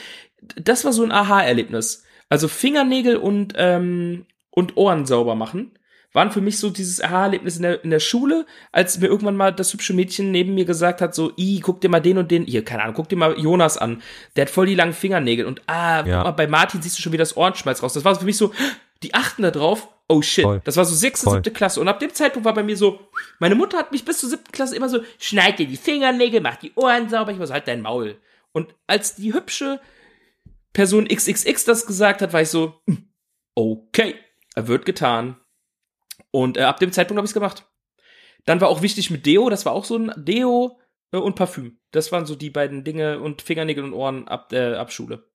[0.57, 2.05] das war so ein Aha-Erlebnis.
[2.29, 5.73] Also Fingernägel und ähm, und Ohren sauber machen
[6.13, 9.53] waren für mich so dieses Aha-Erlebnis in der, in der Schule, als mir irgendwann mal
[9.53, 12.45] das hübsche Mädchen neben mir gesagt hat, so, i, guck dir mal den und den,
[12.45, 14.03] hier, keine Ahnung, guck dir mal Jonas an,
[14.35, 16.17] der hat voll die langen Fingernägel und ah, Ja.
[16.17, 17.93] guck mal, bei Martin siehst du schon wieder das Ohrenschmalz raus.
[17.93, 18.53] Das war für mich so,
[19.03, 20.45] die achten da drauf, oh shit.
[20.45, 20.61] Voll.
[20.65, 21.35] Das war so sechste, Voll.
[21.35, 23.01] siebte Klasse und ab dem Zeitpunkt war bei mir so,
[23.39, 26.57] meine Mutter hat mich bis zur siebten Klasse immer so, schneid dir die Fingernägel, mach
[26.57, 28.17] die Ohren sauber, ich war so, halt dein Maul.
[28.53, 29.81] Und als die hübsche
[30.73, 32.81] Person XXX das gesagt hat, war ich so,
[33.55, 34.15] okay,
[34.55, 35.37] er wird getan.
[36.31, 37.65] Und äh, ab dem Zeitpunkt habe ich es gemacht.
[38.45, 40.79] Dann war auch wichtig mit Deo, das war auch so ein Deo
[41.13, 41.79] äh, und Parfüm.
[41.91, 45.28] Das waren so die beiden Dinge und Fingernägel und Ohren ab, äh, ab Schule.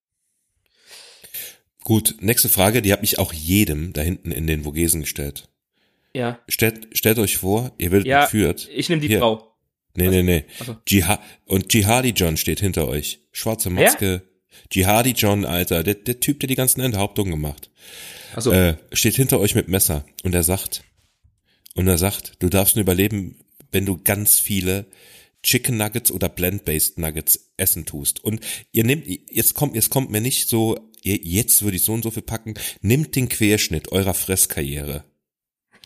[1.84, 5.50] Gut, nächste Frage, die habe ich auch jedem da hinten in den Vogesen gestellt.
[6.14, 6.40] Ja.
[6.48, 8.70] Stellt, stellt euch vor, ihr werdet Ja, entführt.
[8.74, 9.20] ich nehme die Hier.
[9.20, 9.50] Frau.
[9.96, 10.46] Nee, nee, nee.
[10.66, 10.76] So.
[10.88, 13.20] Jihad und Jihadi John steht hinter euch.
[13.32, 14.24] Schwarze Maske.
[14.72, 17.70] Jihadi John, Alter, der, der Typ, der die ganzen Enthauptungen gemacht.
[18.36, 20.84] Also, Äh, steht hinter euch mit Messer und er sagt,
[21.76, 23.40] und er sagt, du darfst nur überleben,
[23.72, 24.86] wenn du ganz viele
[25.44, 28.24] Chicken Nuggets oder Blend-Based Nuggets essen tust.
[28.24, 28.40] Und
[28.72, 32.12] ihr nehmt, jetzt kommt, jetzt kommt mir nicht so, jetzt würde ich so und so
[32.12, 35.04] viel packen, nimmt den Querschnitt eurer Fresskarriere.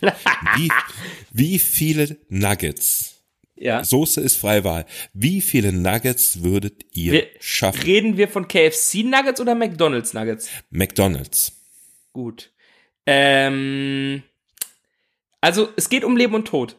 [0.56, 0.70] Wie,
[1.32, 3.18] wie viele Nuggets
[3.60, 3.82] ja.
[3.82, 4.86] Soße ist Freiwahl.
[5.12, 7.82] Wie viele Nuggets würdet ihr Wir- schaffen?
[7.82, 10.48] Reden wir von KFC Nuggets oder McDonald's Nuggets?
[10.70, 11.52] McDonald's.
[12.12, 12.52] Gut.
[13.06, 14.22] Ähm,
[15.40, 16.76] also, es geht um Leben und Tod.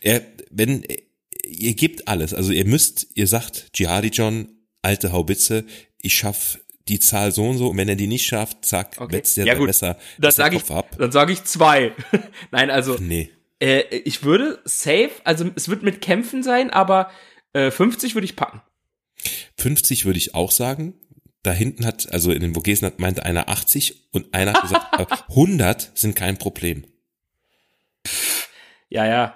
[0.00, 0.84] Er, wenn,
[1.46, 4.48] ihr gebt alles, also ihr müsst, ihr sagt, Jihadi John,
[4.82, 5.64] alte Haubitze,
[6.00, 6.58] ich schaff
[6.90, 9.14] die Zahl so und so, und wenn er die nicht schafft, zack, Okay.
[9.16, 9.68] wetzt der Ja, gut.
[9.70, 9.96] Aus der
[10.32, 10.96] sage ich, ab.
[10.98, 11.92] dann sage ich zwei.
[12.50, 13.30] Nein, also, Nee.
[13.60, 17.10] äh, ich würde safe, also es wird mit Kämpfen sein, aber
[17.54, 18.60] äh, 50 würde ich packen.
[19.56, 20.94] 50 würde ich auch sagen.
[21.42, 25.00] Da hinten hat, also in den Vogesen hat, meinte einer 80 und einer hat gesagt,
[25.00, 26.84] äh, 100 sind kein Problem.
[28.88, 29.34] Ja, ja.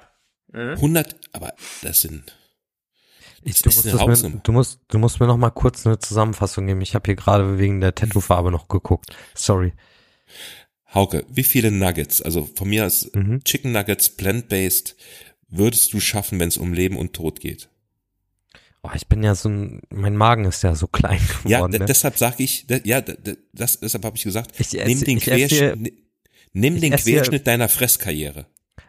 [0.53, 0.71] Mhm.
[0.73, 2.37] 100, aber das sind,
[3.45, 6.81] Ich, du, musst mir, du, musst, du musst mir noch mal kurz eine Zusammenfassung geben.
[6.81, 9.15] Ich habe hier gerade wegen der Tattoo-Farbe noch geguckt.
[9.35, 9.73] Sorry.
[10.95, 13.43] Hauke, wie viele Nuggets, also von mir aus Mhm.
[13.45, 14.97] Chicken Nuggets, plant-based,
[15.49, 17.69] würdest du schaffen, wenn es um Leben und Tod geht?
[18.83, 21.73] Oh, ich bin ja so ein, mein Magen ist ja so klein Ja, geworden.
[21.73, 21.85] d- ne?
[21.87, 25.81] deshalb sage ich, ja, das, deshalb habe ich gesagt, Ich esse- nimm den, hier- Querschnitt,
[25.81, 26.03] ni-
[26.53, 28.47] nimm den esse hier- Querschnitt deiner Fresskarriere.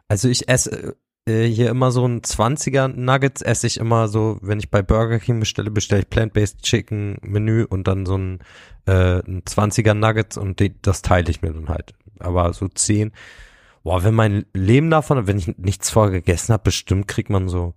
[0.07, 0.95] Also ich esse
[1.27, 5.19] äh, hier immer so ein 20er Nuggets esse ich immer so, wenn ich bei Burger
[5.19, 8.39] King bestelle, bestelle ich Plant-Based Chicken Menü und dann so ein,
[8.85, 11.93] äh, ein 20er Nuggets und die, das teile ich mir dann halt.
[12.19, 13.11] Aber so 10.
[13.83, 17.75] Boah, wenn mein Leben davon, wenn ich nichts vorher gegessen habe, bestimmt kriegt man so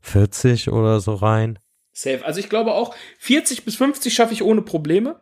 [0.00, 1.58] 40 oder so rein.
[1.92, 2.24] Safe.
[2.24, 5.20] Also ich glaube auch, 40 bis 50 schaffe ich ohne Probleme.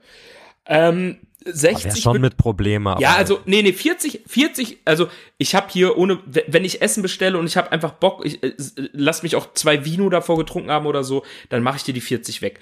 [0.67, 2.91] Ähm, Wäre 60 schon wird- mit Probleme.
[2.93, 5.09] Aber Ja, also, nee, nee, 40, 40, also
[5.39, 8.55] ich habe hier ohne, wenn ich Essen bestelle und ich habe einfach Bock, ich äh,
[8.93, 12.01] lass mich auch zwei Vino davor getrunken haben oder so, dann mache ich dir die
[12.01, 12.61] 40 weg.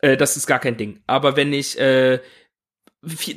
[0.00, 1.00] Äh, das ist gar kein Ding.
[1.06, 2.20] Aber wenn ich, äh,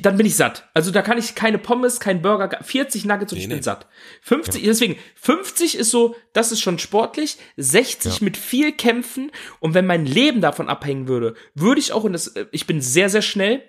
[0.00, 0.68] dann bin ich satt.
[0.74, 3.54] Also da kann ich keine Pommes, kein Burger, gar- 40 Nuggets und Nee, ich nee.
[3.54, 3.88] bin satt.
[4.22, 8.24] 50, deswegen, 50 ist so, das ist schon sportlich, 60 Ja.
[8.24, 12.28] mit viel Kämpfen und wenn mein Leben davon abhängen würde, würde ich auch, und das,
[12.28, 13.60] äh, ich bin sehr, sehr schnell,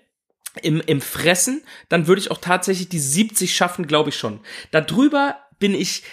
[0.62, 4.40] im, im Fressen, dann würde ich auch tatsächlich die 70 schaffen, glaube ich schon.
[4.72, 6.04] Darüber bin ich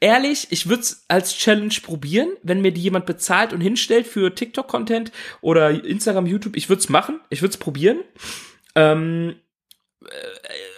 [0.00, 4.34] ehrlich, ich würde es als Challenge probieren, wenn mir die jemand bezahlt und hinstellt für
[4.34, 6.56] TikTok-Content oder Instagram, YouTube.
[6.56, 8.00] Ich würde es machen, ich würde es probieren.
[8.74, 9.36] Ähm,
[10.04, 10.08] äh,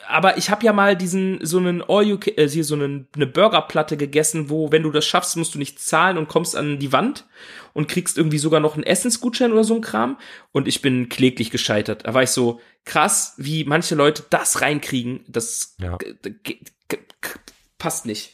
[0.08, 3.26] aber ich habe ja mal diesen so einen All you äh, hier so einen, eine
[3.26, 6.92] Burgerplatte gegessen, wo wenn du das schaffst, musst du nicht zahlen und kommst an die
[6.92, 7.26] Wand
[7.74, 10.16] und kriegst irgendwie sogar noch einen Essensgutschein oder so ein Kram
[10.52, 12.06] und ich bin kläglich gescheitert.
[12.06, 15.98] Da war ich so krass, wie manche Leute das reinkriegen, das Ja.
[17.78, 18.30] passt nicht.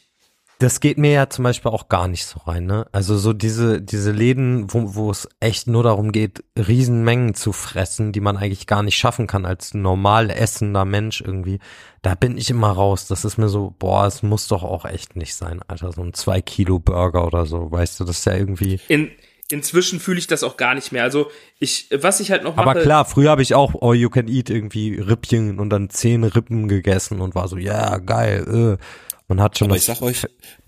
[0.59, 2.85] Das geht mir ja zum Beispiel auch gar nicht so rein, ne?
[2.91, 8.11] Also so diese, diese Läden, wo, wo es echt nur darum geht, Riesenmengen zu fressen,
[8.11, 11.57] die man eigentlich gar nicht schaffen kann als normal essender Mensch irgendwie.
[12.03, 13.07] Da bin ich immer raus.
[13.07, 15.91] Das ist mir so, boah, es muss doch auch echt nicht sein, Alter.
[15.93, 18.79] So ein zwei Kilo Burger oder so, weißt du, das ist ja irgendwie.
[18.87, 19.09] In,
[19.51, 21.03] inzwischen fühle ich das auch gar nicht mehr.
[21.03, 21.29] Also
[21.59, 24.27] ich, was ich halt noch Aber mache, klar, früher habe ich auch All You Can
[24.27, 28.83] Eat irgendwie Rippchen und dann zehn Rippen gegessen und war so, ja, geil, äh.
[29.27, 30.27] Man hat schon Aber das ich sag euch,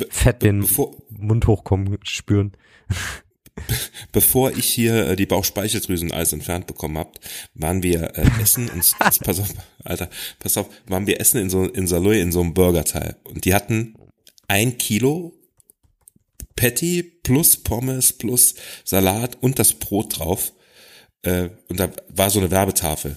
[0.10, 2.54] Fett den bevor, Mund hochkommen spüren.
[4.14, 7.20] bevor ich hier äh, die Bauchspeicheldrüsen alles entfernt bekommen hab,
[7.56, 9.50] waren wir äh, essen und pass auf,
[9.84, 13.46] Alter, pass auf, waren wir essen in so in Saloy in so einem Burgerteil und
[13.46, 13.96] die hatten
[14.48, 15.34] ein Kilo
[16.56, 20.54] Patty plus Pommes plus Salat und das Brot drauf
[21.24, 23.16] äh, und da war so eine Werbetafel.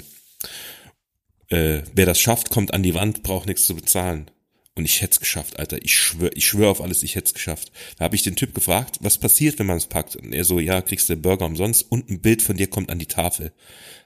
[1.48, 4.30] Äh, wer das schafft, kommt an die Wand, braucht nichts zu bezahlen.
[4.74, 5.82] Und ich hätte es geschafft, Alter.
[5.82, 7.72] Ich schwöre, ich schwöre auf alles, ich hätte es geschafft.
[7.96, 10.16] Da habe ich den Typ gefragt, was passiert, wenn man es packt?
[10.16, 12.90] Und er so, ja, kriegst du den Burger umsonst und ein Bild von dir kommt
[12.90, 13.52] an die Tafel.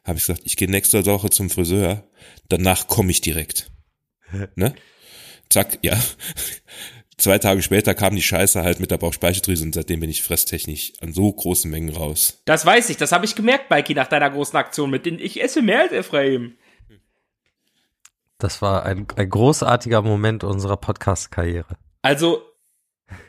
[0.05, 2.09] Habe ich gesagt, ich gehe nächste Woche zum Friseur,
[2.49, 3.71] danach komme ich direkt.
[4.55, 4.75] ne?
[5.49, 6.01] Zack, ja.
[7.21, 10.95] Zwei Tage später kam die Scheiße halt mit der Bauchspeicheldrüse und seitdem bin ich fresstechnisch
[11.03, 12.41] an so großen Mengen raus.
[12.47, 15.43] Das weiß ich, das habe ich gemerkt, Mikey, nach deiner großen Aktion mit den Ich
[15.43, 16.55] esse mehr als Ephraim.
[18.39, 21.77] Das war ein, ein großartiger Moment unserer Podcast-Karriere.
[22.01, 22.41] Also,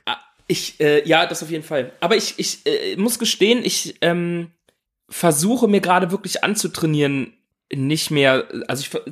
[0.05, 0.15] ah,
[0.47, 1.91] ich, äh, ja, das auf jeden Fall.
[1.99, 4.51] Aber ich, ich äh, muss gestehen, ich ähm,
[5.09, 7.33] versuche mir gerade wirklich anzutrainieren,
[7.73, 9.03] nicht mehr, also ich ver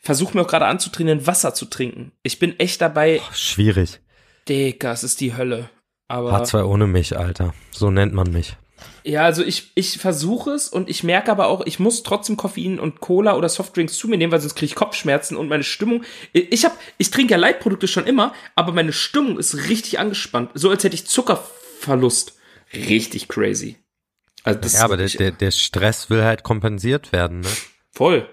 [0.00, 2.10] versuche mir auch gerade anzutrainieren, Wasser zu trinken.
[2.24, 3.20] Ich bin echt dabei.
[3.22, 4.00] Oh, schwierig.
[4.48, 5.70] Digga, es ist die Hölle.
[6.08, 7.54] Aber H2 ohne mich, Alter.
[7.70, 8.56] So nennt man mich.
[9.04, 12.78] Ja, also ich, ich versuche es und ich merke aber auch, ich muss trotzdem Koffein
[12.78, 16.02] und Cola oder Softdrinks zu mir nehmen, weil sonst kriege ich Kopfschmerzen und meine Stimmung.
[16.32, 20.50] Ich hab, ich trinke ja Leitprodukte schon immer, aber meine Stimmung ist richtig angespannt.
[20.54, 22.36] So als hätte ich Zuckerverlust.
[22.74, 23.76] Richtig crazy.
[24.42, 27.48] Also das ja, aber der, der, der Stress will halt kompensiert werden, ne?
[27.92, 28.28] Voll.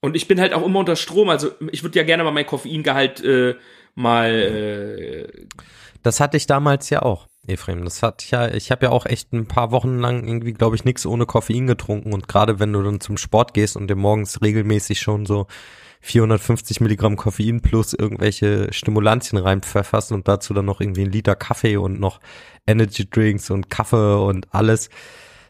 [0.00, 2.46] Und ich bin halt auch immer unter Strom, also ich würde ja gerne mal mein
[2.46, 3.56] Koffeingehalt äh,
[3.98, 4.30] mal.
[4.30, 5.46] Äh,
[6.02, 7.26] das hatte ich damals ja auch.
[7.46, 10.76] Ephraim, das hat ja, ich habe ja auch echt ein paar Wochen lang irgendwie, glaube
[10.76, 13.96] ich, nichts ohne Koffein getrunken und gerade wenn du dann zum Sport gehst und dir
[13.96, 15.46] morgens regelmäßig schon so
[16.00, 21.78] 450 Milligramm Koffein plus irgendwelche Stimulantien reinpfefferst und dazu dann noch irgendwie ein Liter Kaffee
[21.78, 22.20] und noch
[22.66, 24.90] Energy Drinks und Kaffee und alles,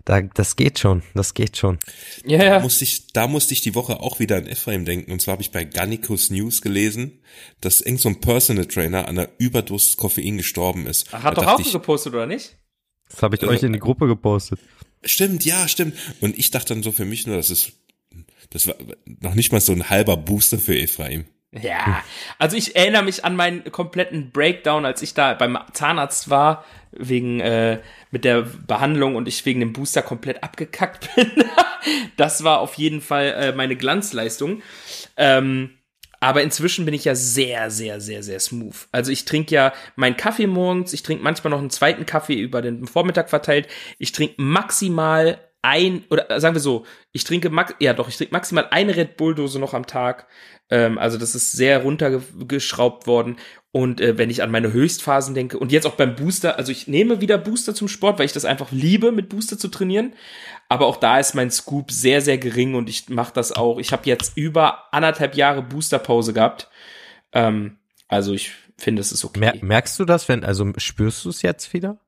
[0.08, 1.78] da, das geht schon, das geht schon.
[2.24, 2.54] Ja, ja.
[2.56, 5.12] Da musste ich, da musste ich die Woche auch wieder an Ephraim denken.
[5.12, 7.20] Und zwar habe ich bei Gannikus News gelesen,
[7.60, 11.08] dass irgend so ein Personal Trainer an einer Überdosis Koffein gestorben ist.
[11.12, 12.56] Ach, hat da doch auch ich, gepostet, oder nicht?
[13.10, 14.60] Das habe ich äh, euch in die Gruppe gepostet.
[15.02, 15.94] Stimmt, ja, stimmt.
[16.22, 17.72] Und ich dachte dann so für mich nur, das ist,
[18.48, 18.76] das war
[19.20, 21.26] noch nicht mal so ein halber Booster für Ephraim.
[21.52, 22.02] Ja,
[22.38, 27.40] also ich erinnere mich an meinen kompletten Breakdown, als ich da beim Zahnarzt war, wegen
[27.40, 31.30] äh, mit der Behandlung und ich wegen dem Booster komplett abgekackt bin.
[32.16, 34.62] das war auf jeden Fall äh, meine Glanzleistung.
[35.16, 35.70] Ähm,
[36.20, 38.88] aber inzwischen bin ich ja sehr, sehr, sehr, sehr smooth.
[38.90, 42.60] Also ich trinke ja meinen Kaffee morgens, ich trinke manchmal noch einen zweiten Kaffee über
[42.60, 43.68] den Vormittag verteilt.
[43.98, 48.32] Ich trinke maximal ein, oder sagen wir so, ich trinke, max, ja doch, ich trinke
[48.32, 50.26] maximal eine Red Bull-Dose noch am Tag.
[50.70, 53.36] Ähm, also das ist sehr runtergeschraubt worden.
[53.70, 56.88] Und äh, wenn ich an meine Höchstphasen denke und jetzt auch beim Booster, also ich
[56.88, 60.14] nehme wieder Booster zum Sport, weil ich das einfach liebe, mit Booster zu trainieren.
[60.68, 63.78] Aber auch da ist mein Scoop sehr, sehr gering und ich mache das auch.
[63.78, 66.70] Ich habe jetzt über anderthalb Jahre Boosterpause gehabt.
[67.32, 69.40] Ähm, also ich finde, es ist okay.
[69.40, 71.98] Mer merkst du das, wenn, also spürst du es jetzt wieder?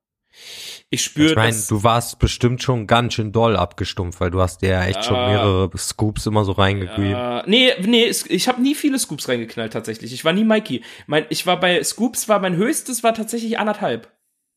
[0.89, 4.61] Ich spüre Ich meine, du warst bestimmt schon ganz schön doll abgestumpft, weil du hast
[4.61, 7.13] dir ja echt uh, schon mehrere Scoops immer so reingegeben.
[7.13, 10.13] Uh, nee, nee, ich habe nie viele Scoops reingeknallt tatsächlich.
[10.13, 10.83] Ich war nie Mikey.
[11.07, 14.11] Mein, ich war bei Scoops, war mein höchstes war tatsächlich anderthalb.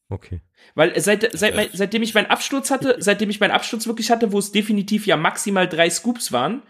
[0.09, 0.41] Okay.
[0.75, 4.33] Weil seit, seit, mein, seitdem ich meinen Absturz hatte, seitdem ich meinen Absturz wirklich hatte,
[4.33, 6.63] wo es definitiv ja maximal drei Scoops waren,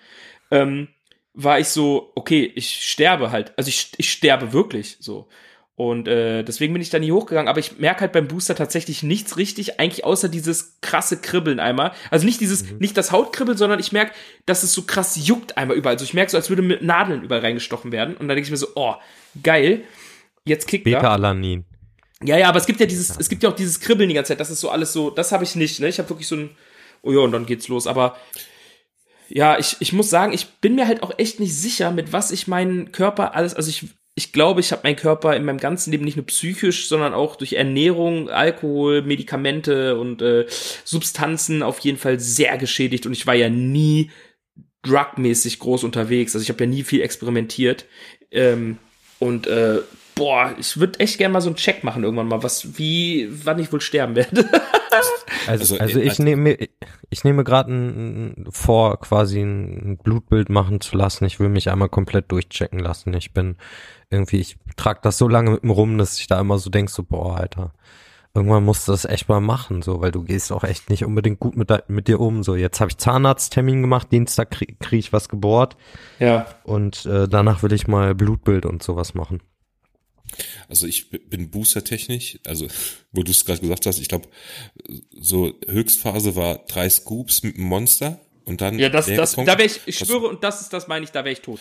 [0.51, 0.89] ähm,
[1.35, 3.53] war ich so, okay, ich sterbe halt.
[3.59, 5.29] Also ich, ich sterbe wirklich so.
[5.77, 9.03] Und äh, deswegen bin ich da nie hochgegangen, aber ich merke halt beim Booster tatsächlich
[9.03, 11.93] nichts richtig, eigentlich außer dieses krasse Kribbeln einmal.
[12.11, 12.79] Also nicht dieses, mhm.
[12.79, 14.13] nicht das Hautkribbeln, sondern ich merke,
[14.47, 15.97] dass es so krass juckt einmal überall.
[15.97, 18.15] Also ich merke so, als würde mit Nadeln überall reingestochen werden.
[18.15, 18.95] Und dann denke ich mir so, oh,
[19.43, 19.83] geil.
[20.45, 20.85] Jetzt kickt.
[20.85, 21.65] Beta-Alanin.
[22.23, 24.29] Ja, ja, aber es gibt ja dieses, es gibt ja auch dieses Kribbeln die ganze
[24.29, 24.41] Zeit.
[24.41, 25.89] Das ist so alles so, das habe ich nicht, ne?
[25.89, 26.51] Ich habe wirklich so ein,
[27.03, 27.89] oh ja, und dann geht's los.
[27.89, 28.17] Aber
[29.29, 32.31] ja, ich, ich muss sagen, ich bin mir halt auch echt nicht sicher, mit was
[32.31, 35.91] ich meinen Körper alles, also ich ich glaube, ich habe meinen Körper in meinem ganzen
[35.91, 40.47] Leben nicht nur psychisch, sondern auch durch Ernährung, Alkohol, Medikamente und äh,
[40.85, 43.07] Substanzen auf jeden Fall sehr geschädigt.
[43.07, 44.11] Und ich war ja nie
[44.83, 46.35] drugmäßig groß unterwegs.
[46.35, 47.87] Also ich habe ja nie viel experimentiert.
[48.31, 48.79] Ähm,
[49.19, 49.81] und äh,
[50.15, 53.59] boah, ich würde echt gerne mal so einen Check machen irgendwann mal, was, wie, wann
[53.59, 54.49] ich wohl sterben werde.
[55.47, 56.57] also, also, also ich nehme,
[57.11, 61.25] ich nehme gerade vor, quasi ein Blutbild machen zu lassen.
[61.25, 63.15] Ich will mich einmal komplett durchchecken lassen.
[63.15, 63.57] Ich bin
[64.11, 66.91] irgendwie, ich trage das so lange mit mir rum, dass ich da immer so denk,
[66.91, 67.73] so, boah, Alter,
[68.35, 71.41] irgendwann musst du das echt mal machen, so, weil du gehst auch echt nicht unbedingt
[71.41, 72.43] gut mit, mit dir um.
[72.43, 75.77] So, jetzt habe ich Zahnarzttermin gemacht, Dienstag krieg, krieg ich was gebohrt.
[76.19, 76.47] Ja.
[76.65, 79.41] Und äh, danach will ich mal Blutbild und sowas machen.
[80.69, 82.67] Also ich bin boostertechnisch, also
[83.13, 84.29] wo du es gerade gesagt hast, ich glaube,
[85.11, 89.65] so Höchstphase war drei Scoops mit einem Monster und dann Ja, das, das, da wäre
[89.65, 91.61] ich, ich schwöre, und das ist das, meine ich, da wäre ich tot.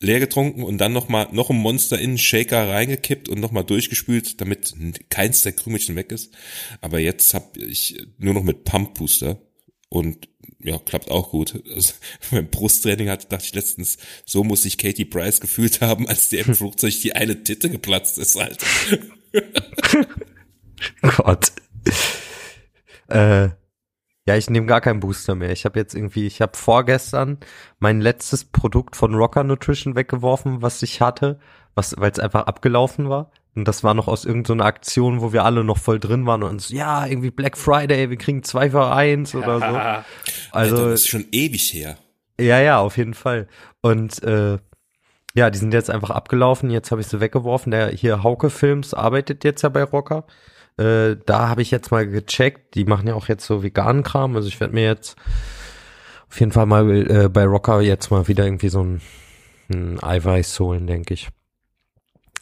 [0.00, 3.52] leer getrunken und dann noch mal noch ein Monster in den Shaker reingekippt und noch
[3.52, 4.74] mal durchgespült, damit
[5.10, 6.34] keins der Krümelchen weg ist.
[6.80, 9.40] Aber jetzt habe ich nur noch mit Pump Booster
[9.88, 10.28] und
[10.64, 11.62] ja, klappt auch gut.
[11.74, 11.94] Also,
[12.30, 16.46] beim Brusttraining hat, dachte ich letztens, so muss sich Katie Price gefühlt haben, als der
[16.46, 18.66] im Flugzeug die eine Titte geplatzt ist, Alter.
[21.02, 21.52] Gott.
[23.08, 23.48] äh,
[24.24, 25.50] ja, ich nehme gar keinen Booster mehr.
[25.50, 27.38] Ich habe jetzt irgendwie, ich habe vorgestern
[27.78, 31.40] mein letztes Produkt von Rocker Nutrition weggeworfen, was ich hatte,
[31.74, 33.32] was, weil es einfach abgelaufen war.
[33.54, 36.50] Und das war noch aus irgendeiner Aktion, wo wir alle noch voll drin waren und
[36.50, 39.64] uns, ja, irgendwie Black Friday, wir kriegen zwei für eins oder so.
[39.66, 40.04] Alter,
[40.52, 41.96] Also, das ist schon ewig her.
[42.40, 43.48] ja, ja, auf jeden Fall.
[43.82, 44.58] Und äh,
[45.34, 46.70] ja, die sind jetzt einfach abgelaufen.
[46.70, 47.70] Jetzt habe ich sie weggeworfen.
[47.70, 50.24] Der hier Hauke Films arbeitet jetzt ja bei Rocker.
[50.78, 52.74] Äh, da habe ich jetzt mal gecheckt.
[52.74, 54.34] Die machen ja auch jetzt so veganen Kram.
[54.36, 55.16] Also ich werde mir jetzt
[56.30, 59.00] auf jeden Fall mal äh, bei Rocker jetzt mal wieder irgendwie so ein,
[59.70, 61.28] ein Eiweiß holen, denke ich.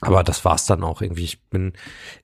[0.00, 1.24] Aber das war's dann auch irgendwie.
[1.24, 1.72] Ich bin,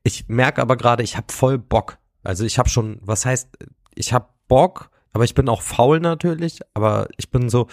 [0.02, 1.98] ich merke aber gerade, ich habe voll Bock.
[2.22, 3.50] Also ich habe schon, was heißt,
[3.94, 6.60] ich habe Bock, aber ich bin auch faul natürlich.
[6.74, 7.68] Aber ich bin so,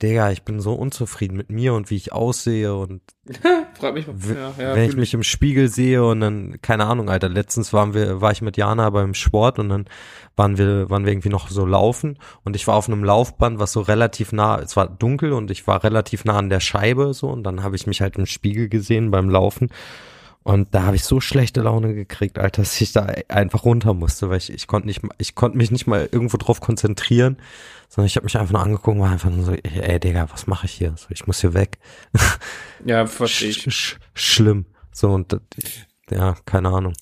[0.00, 3.00] Digga, ich bin so unzufrieden mit mir und wie ich aussehe und
[3.74, 4.06] Freut mich.
[4.06, 7.72] w- Ja, ja, wenn ich mich im Spiegel sehe und dann, keine Ahnung, Alter, letztens
[7.72, 9.86] waren wir, war ich mit Jana beim Sport und dann
[10.36, 13.72] waren wir, waren wir irgendwie noch so laufen und ich war auf einem Laufband, was
[13.72, 17.28] so relativ nah, es war dunkel und ich war relativ nah an der Scheibe so
[17.28, 19.68] und dann habe ich mich halt im Spiegel gesehen beim Laufen
[20.44, 24.30] und da habe ich so schlechte Laune gekriegt, Alter, dass ich da einfach runter musste,
[24.30, 27.36] weil ich, ich konnte nicht, ich konnte mich nicht mal irgendwo drauf konzentrieren,
[27.88, 30.46] sondern ich habe mich einfach nur angeguckt und war einfach nur so, ey Digga, was
[30.46, 30.94] mache ich hier?
[30.96, 31.78] So, ich muss hier weg.
[32.84, 33.62] Ja, verstehe ich.
[33.62, 34.66] Sch sch schlimm.
[34.92, 35.36] So und
[36.10, 36.92] ja, keine Ahnung.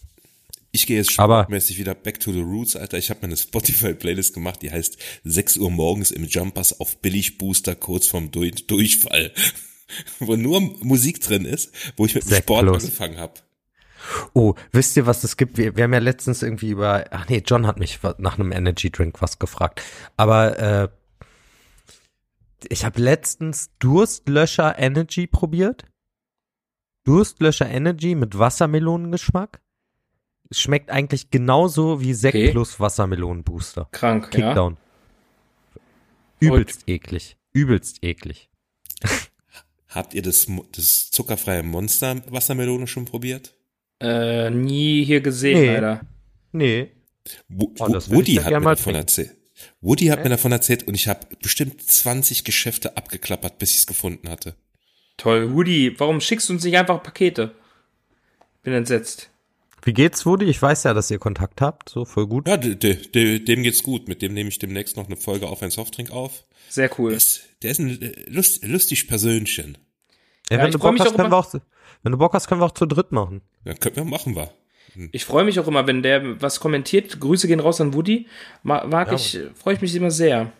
[0.72, 2.98] Ich gehe jetzt Aber- sportmäßig wieder back to the roots, Alter.
[2.98, 7.74] Ich habe mir eine Spotify-Playlist gemacht, die heißt 6 Uhr morgens im Jumpers auf Billig-Booster
[7.76, 9.32] kurz vorm du Durchfall.
[10.18, 12.82] Wo nur Musik drin ist, wo ich mit dem Sport plus.
[12.84, 13.34] angefangen habe.
[14.34, 15.58] Oh, wisst ihr, was es gibt?
[15.58, 18.90] Wir, wir haben ja letztens irgendwie über, ach nee, John hat mich nach einem Energy
[18.90, 19.82] Drink was gefragt.
[20.16, 20.88] Aber äh,
[22.68, 25.84] ich habe letztens Durstlöscher Energy probiert.
[27.04, 29.60] Durstlöscher Energy mit Wassermelonengeschmack.
[30.50, 32.50] Es schmeckt eigentlich genauso wie Sekt Okay.
[32.52, 33.88] plus Wassermelonenbooster.
[33.92, 34.48] Krank, ja.
[34.48, 34.76] Kickdown.
[36.38, 37.36] Übelst eklig.
[37.52, 38.50] Übelst eklig.
[39.88, 43.55] Habt ihr das, das zuckerfreie Monster Wassermelone schon probiert?
[44.00, 45.66] Äh, nie hier gesehen, Nee.
[45.74, 46.00] leider.
[46.52, 46.90] Nee.
[47.48, 48.98] Wo, Oh, Woody ja hat mir mal davon trinken.
[49.00, 49.30] erzählt.
[49.80, 53.86] Woody hat mir davon erzählt und ich habe bestimmt 20 Geschäfte abgeklappert, bis ich es
[53.86, 54.54] gefunden hatte.
[55.16, 55.54] Toll.
[55.54, 57.54] Woody, warum schickst du uns nicht einfach Pakete?
[58.62, 59.30] Bin entsetzt.
[59.82, 60.46] Wie geht's, Woody?
[60.46, 61.88] Ich weiß ja, dass ihr Kontakt habt.
[61.88, 62.48] So, voll gut.
[62.48, 64.08] Ja, de, de, de, dem geht's gut.
[64.08, 66.44] Mit dem nehme ich demnächst noch eine Folge auf ein Softdrink auf.
[66.68, 67.10] Sehr cool.
[67.10, 69.78] Der ist, der ist ein äh, lust, lustig Persönchen.
[70.50, 71.54] Ja, Ja, wenn, ich du Bock mich hast, auch können wir auch,
[72.02, 73.42] wenn du Bock hast, können wir auch zu dritt machen.
[73.64, 74.50] Ja, können wir, machen wir.
[75.12, 77.20] Ich freue mich auch immer, wenn der was kommentiert.
[77.20, 78.26] Grüße gehen raus an Woody.
[78.62, 80.52] Ma- Mag Ja, ich, freue ich mich immer sehr.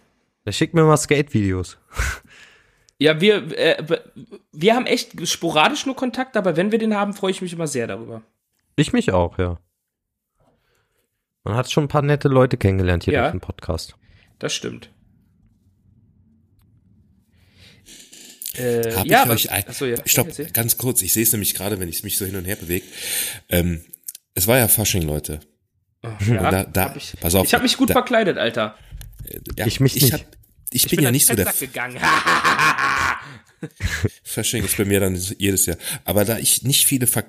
[0.44, 1.78] Der schickt mir mal Skate-Videos.
[2.98, 3.85] Ja, wir, äh,
[4.53, 7.66] wir haben echt sporadisch nur Kontakt, aber wenn wir den haben, freue ich mich immer
[7.66, 8.23] sehr darüber.
[8.74, 9.59] Ich mich auch, ja.
[11.44, 13.20] Man hat schon ein paar nette Leute kennengelernt hier Ja.
[13.24, 13.97] durch den Podcast.
[14.39, 14.89] Das stimmt.
[18.59, 19.97] Äh, Hab ja, ich euch ein, achso, ja.
[20.05, 20.51] Stopp, Erzähl.
[20.51, 21.03] ganz kurz.
[21.03, 22.87] Ich sehe es nämlich gerade, wenn ich mich so hin und her bewege.
[23.49, 23.85] Ähm,
[24.35, 25.41] es war ja Fasching, Leute.
[26.03, 27.47] Oh, ja, da, da, hab ich pass auf.
[27.47, 28.77] ich habe mich gut da, verkleidet, Alter.
[29.57, 30.12] ja, Ich mich ich nicht.
[30.12, 30.20] Hab,
[30.70, 31.99] ich, Ich bin, ja an nicht so der gegangen.
[34.23, 35.78] Fasching ist bei mir dann jedes Jahr.
[36.05, 37.24] Aber da ich nicht viele Ver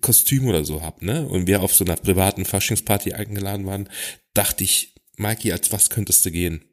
[0.00, 3.88] Kostüme oder so hab, ne, und wir auf so einer privaten Faschingsparty eingeladen waren,
[4.32, 6.64] dachte ich, Mikey, als was könntest du gehen?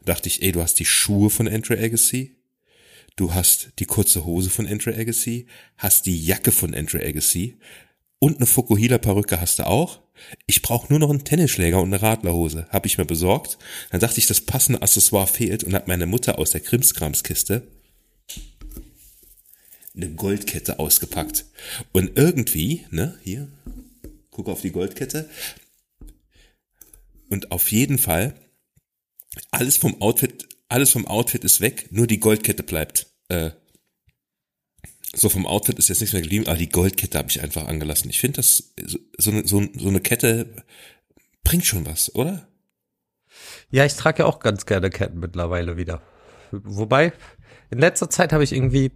[0.00, 2.35] Da dachte ich, ey, du hast die Schuhe von Andre Agassi,
[3.16, 7.56] du hast die kurze Hose von Andre Agassi, hast die Jacke von Andre Agassi
[8.18, 10.00] und eine Fukuhila Perücke hast du auch.
[10.46, 12.66] Ich brauche nur noch einen Tennisschläger und eine Radlerhose.
[12.70, 13.58] Habe ich mir besorgt.
[13.90, 17.66] Dann dachte ich, das passende Accessoire fehlt und hat meine Mutter aus der Krimskramskiste
[19.96, 21.46] eine Goldkette ausgepackt.
[21.92, 23.48] Und irgendwie, ne, hier,
[24.30, 25.28] guck auf die Goldkette.
[27.28, 28.34] Und auf jeden Fall,
[29.50, 33.06] alles vom Outfit, alles vom Outfit ist weg, nur die Goldkette bleibt.
[33.28, 33.50] Äh,
[35.14, 38.10] so vom Outfit ist jetzt nichts mehr geblieben, aber die Goldkette habe ich einfach angelassen.
[38.10, 38.74] Ich finde das,
[39.18, 40.54] so, eine- so, so eine Kette
[41.44, 42.48] bringt schon was, oder?
[43.70, 46.02] Ja, ich trage ja auch ganz gerne Ketten mittlerweile wieder.
[46.50, 47.12] Wobei,
[47.70, 48.92] in letzter Zeit habe ich irgendwie,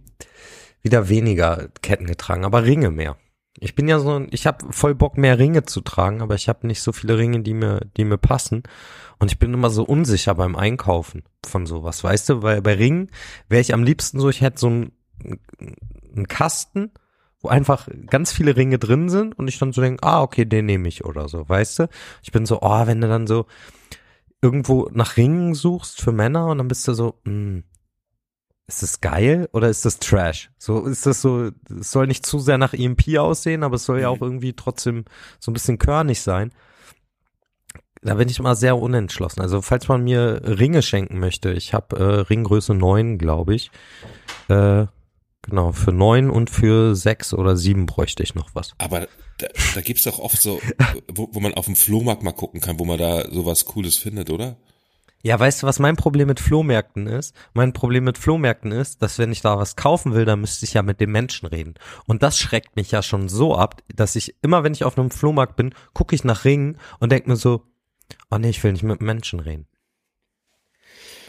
[0.81, 3.17] wieder weniger Ketten getragen, aber Ringe mehr.
[3.59, 6.47] Ich bin ja so, ein- ich habe voll Bock mehr Ringe zu tragen, aber ich
[6.47, 8.63] habe nicht so viele Ringe, die mir, die mir passen.
[9.19, 12.41] Und ich bin immer so unsicher beim Einkaufen von sowas, weißt du?
[12.43, 13.11] Weil bei Ringen
[13.49, 14.91] wäre ich am liebsten so, ich hätte so einen,
[16.15, 16.91] einen Kasten,
[17.41, 20.65] wo einfach ganz viele Ringe drin sind und ich dann so denke, ah, okay, den
[20.65, 21.89] nehme ich oder so, weißt du?
[22.23, 23.47] Ich bin so, oh, wenn du dann so
[24.41, 27.63] irgendwo nach Ringen suchst für Männer und dann bist du so, hm,
[28.71, 30.49] ist das geil oder ist das Trash?
[30.57, 33.99] So ist das so, es soll nicht zu sehr nach EMP aussehen, aber es soll
[33.99, 35.05] ja auch irgendwie trotzdem
[35.39, 36.51] so ein bisschen körnig sein.
[38.01, 39.41] Da bin ich immer sehr unentschlossen.
[39.41, 43.71] Also falls man mir Ringe schenken möchte, ich habe äh, Ringgröße 9, glaube ich.
[44.47, 44.85] Äh,
[45.41, 48.73] genau, für 9 und für 6 oder 7 bräuchte ich noch was.
[48.77, 49.07] Aber
[49.37, 50.61] da, da gibt's doch oft so,
[51.09, 54.29] wo, wo man auf dem Flohmarkt mal gucken kann, wo man da sowas Cooles findet,
[54.29, 54.55] oder?
[55.23, 57.35] Ja, weißt du, was mein Problem mit Flohmärkten ist?
[57.53, 60.73] Mein Problem mit Flohmärkten ist, dass wenn ich da was kaufen will, dann müsste ich
[60.73, 61.75] ja mit dem Menschen reden.
[62.07, 65.11] Und das schreckt mich ja schon so ab, dass ich immer, wenn ich auf einem
[65.11, 67.65] Flohmarkt bin, gucke ich nach Ringen und denke mir so,
[68.29, 69.67] oh nee, ich will nicht mit Menschen reden.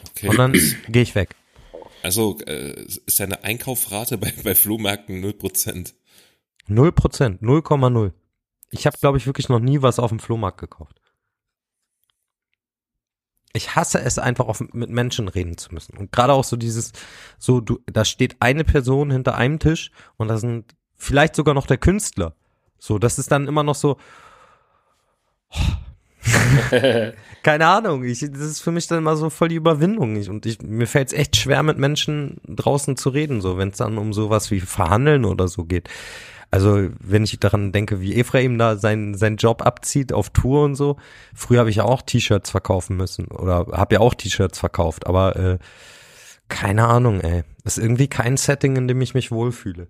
[0.09, 0.29] Okay.
[0.29, 0.53] Und dann
[0.89, 1.35] gehe ich weg.
[2.01, 5.93] Also äh, ist deine Einkaufrate bei, bei Flohmärkten 0%.
[6.67, 8.11] Null Prozent, 0,0.
[8.71, 10.99] Ich habe, glaube ich, wirklich noch nie was auf dem Flohmarkt gekauft.
[13.53, 15.95] Ich hasse es einfach, auf, mit Menschen reden zu müssen.
[15.95, 16.91] Und gerade auch so dieses,
[17.37, 21.67] so du, da steht eine Person hinter einem Tisch und da sind vielleicht sogar noch
[21.67, 22.33] der Künstler.
[22.79, 23.97] So, das ist dann immer noch so.
[27.43, 30.15] Keine Ahnung, ich, das ist für mich dann immer so voll die Überwindung.
[30.15, 33.69] Ich, und ich, mir fällt es echt schwer, mit Menschen draußen zu reden, so wenn
[33.69, 35.89] es dann um sowas wie Verhandeln oder so geht.
[36.53, 40.75] Also wenn ich daran denke, wie Ephraim da seinen seinen Job abzieht auf Tour und
[40.75, 40.97] so.
[41.33, 45.35] Früher habe ich ja auch T-Shirts verkaufen müssen oder habe ja auch T-Shirts verkauft, aber
[45.35, 45.57] äh,
[46.49, 47.41] keine Ahnung, ey.
[47.63, 49.87] Ist irgendwie kein Setting, in dem ich mich wohlfühle.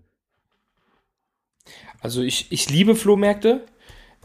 [2.00, 3.66] Also ich, ich liebe Flohmärkte.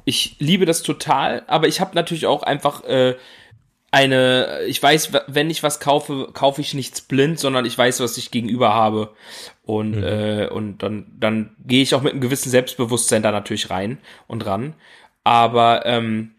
[0.05, 3.17] Ich liebe das total, aber ich habe natürlich auch einfach äh,
[3.91, 8.19] eine, ich weiß, wenn ich was kaufe, kaufe ich nichts blind, sondern ich weiß, was
[8.19, 9.15] ich gegenüber habe.
[9.63, 13.99] Und, äh, und dann, dann gehe ich auch mit einem gewissen Selbstbewusstsein da natürlich rein
[14.27, 14.75] und ran.
[15.25, 16.35] Aber ähm,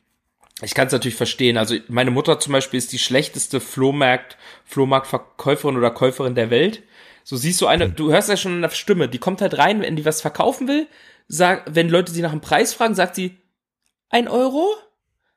[0.62, 1.58] ich kann es natürlich verstehen.
[1.58, 6.84] Also meine Mutter zum Beispiel ist die schlechteste Flohmarkt, Flohmarktverkäuferin oder Käuferin der Welt.
[7.24, 9.82] So siehst du eine, du hörst ja schon in der Stimme, die kommt halt rein,
[9.82, 10.88] wenn die was verkaufen will,
[11.28, 13.38] sag, wenn Leute sie nach dem Preis fragen, sagt sie,
[14.10, 14.68] ein Euro?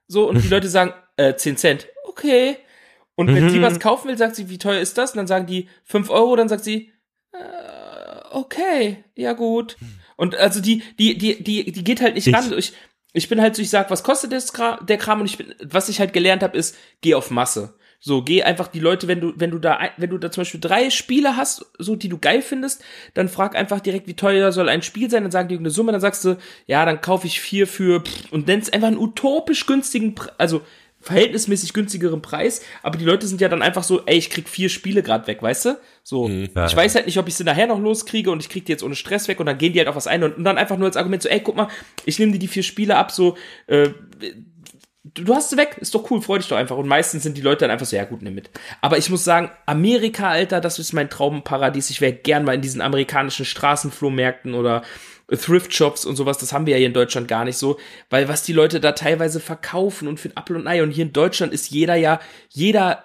[0.08, 1.86] So, und die Leute sagen, äh, 10 Cent.
[2.12, 2.56] Okay.
[3.14, 5.12] Und wenn sie was kaufen will, sagt sie, wie teuer ist das?
[5.12, 6.92] Und dann sagen die 5 Euro, dann sagt sie,
[7.32, 7.38] äh,
[8.30, 9.76] okay, ja gut.
[10.16, 12.52] Und also die, die, die, die, die geht halt nicht Ich- ran.
[12.56, 12.72] Ich,
[13.12, 14.52] ich bin halt so, ich sag, was kostet das,
[14.82, 15.20] der Kram?
[15.20, 17.74] Und ich bin, was ich halt gelernt habe, ist, geh auf Masse.
[18.04, 20.58] So, geh einfach die Leute, wenn du, wenn du da, wenn du da zum Beispiel
[20.60, 22.82] drei Spiele hast, so, die du geil findest,
[23.14, 25.92] dann frag einfach direkt, wie teuer soll ein Spiel sein, dann sagen die irgendeine Summe,
[25.92, 26.36] dann sagst du,
[26.66, 30.62] ja, dann kaufe ich vier für, pff, und nennst einfach einen utopisch günstigen, also,
[31.02, 34.68] verhältnismäßig günstigeren Preis, aber die Leute sind ja dann einfach so, ey, ich krieg vier
[34.68, 35.78] Spiele grad weg, weißt du?
[36.02, 36.76] So, Ja, ich ja.
[36.76, 38.94] weiß halt nicht, ob ich sie nachher noch loskriege und ich krieg die jetzt ohne
[38.94, 40.86] Stress weg und dann gehen die halt auf was ein und, und dann einfach nur
[40.86, 41.68] als Argument so, ey, guck mal,
[42.04, 43.90] ich nehme dir die vier Spiele ab, so, äh,
[45.04, 46.76] du, du hast sie weg, ist doch cool, freu dich doch einfach.
[46.76, 48.50] Und meistens sind die Leute dann einfach so, ja gut, nimm mit.
[48.80, 51.90] Aber ich muss sagen, Amerika, Alter, das ist mein Traumparadies.
[51.90, 54.82] Ich wäre gern mal in diesen amerikanischen Straßenflohmärkten oder
[55.28, 57.78] Thrift Shops und sowas, das haben wir ja hier in Deutschland gar nicht so,
[58.10, 60.82] weil was die Leute da teilweise verkaufen und für ein Apfel und Ei.
[60.82, 62.20] Und hier in Deutschland ist jeder ja,
[62.50, 63.04] jeder,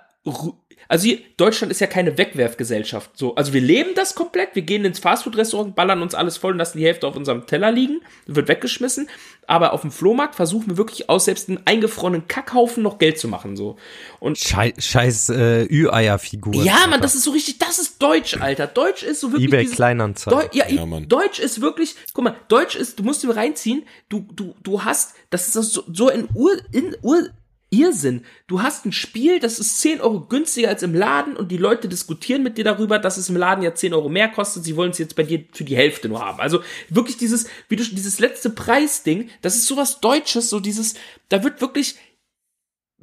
[0.88, 4.86] also hier, Deutschland ist ja keine Wegwerfgesellschaft, so, also wir leben das komplett, wir gehen
[4.86, 8.48] ins Fastfood-Restaurant, ballern uns alles voll und lassen die Hälfte auf unserem Teller liegen, wird
[8.48, 9.10] weggeschmissen,
[9.48, 13.28] aber auf dem Flohmarkt versuchen wir wirklich aus selbst einem eingefrorenen Kackhaufen noch Geld zu
[13.28, 13.78] machen, so.
[14.20, 16.64] Und Schei scheiß äh, Ü-Eier-Figur.
[16.64, 18.68] ja, Mann, das ist so richtig, das ist Deutsch, Alter.
[18.68, 20.40] Deutsch ist so wirklich eBay dieses- Kleinanzeigen.
[20.40, 20.86] Deu ja, Ja.
[21.02, 25.14] Deutsch ist wirklich, guck mal, Deutsch ist, du musst dir reinziehen, du, du, du hast,
[25.30, 27.30] das ist so, so in Ur, in Ur,
[27.70, 28.24] Irrsinn.
[28.48, 31.90] Du hast ein Spiel, das ist 10 Euro günstiger als im Laden und die Leute
[31.90, 34.64] diskutieren mit dir darüber, dass es im Laden ja 10 Euro mehr kostet.
[34.64, 36.40] Sie wollen es jetzt bei dir für die Hälfte nur haben.
[36.40, 40.96] Also wirklich dieses, wie du schon, dieses letzte Preisding, das ist sowas Deutsches, so dieses,
[41.30, 41.96] da wird wirklich,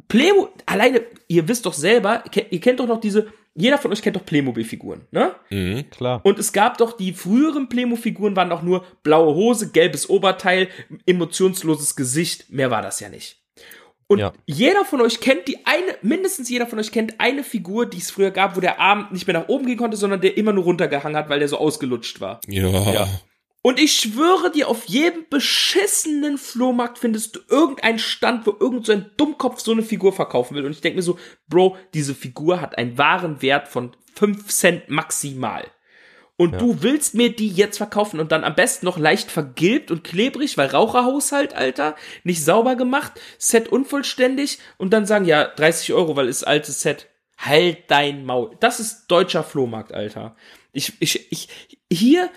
[0.09, 4.17] Playmo, alleine, ihr wisst doch selber, ihr kennt doch noch diese, jeder von euch kennt
[4.17, 5.35] doch Playmobil-Figuren, ne?
[5.51, 5.89] Mhm.
[5.91, 6.21] Klar.
[6.25, 10.69] Und es gab doch die früheren Playmo-Figuren waren doch nur blaue Hose, gelbes Oberteil,
[11.07, 12.51] emotionsloses Gesicht.
[12.51, 13.44] Mehr war das ja nicht.
[14.07, 14.33] Und Ja.
[14.47, 18.11] jeder von euch kennt die eine, mindestens jeder von euch kennt eine Figur, die es
[18.11, 20.65] früher gab, wo der Arm nicht mehr nach oben gehen konnte, sondern der immer nur
[20.65, 22.41] runtergehangen hat, weil der so ausgelutscht war.
[22.49, 23.09] Ja.
[23.63, 28.93] Und ich schwöre dir, auf jedem beschissenen Flohmarkt findest du irgendeinen Stand, wo irgend so
[28.93, 30.67] ein Dummkopf so eine Figur verkaufen will.
[30.67, 31.19] Und ich denke mir so,
[31.49, 35.65] Bro, diese Figur hat einen wahren Wert von 5 Cent maximal.
[36.37, 36.59] Und Ja.
[36.59, 40.57] du willst mir die jetzt verkaufen und dann am besten noch leicht vergilbt und klebrig,
[40.59, 41.95] weil Raucherhaushalt, Alter,
[42.25, 47.09] nicht sauber gemacht, Set unvollständig und dann sagen, ja, 30 Euro, weil ist altes Set.
[47.37, 48.57] Halt dein Maul.
[48.61, 50.37] Das ist deutscher Flohmarkt, Alter.
[50.73, 51.49] Ich, ich, ich,
[51.93, 52.31] hier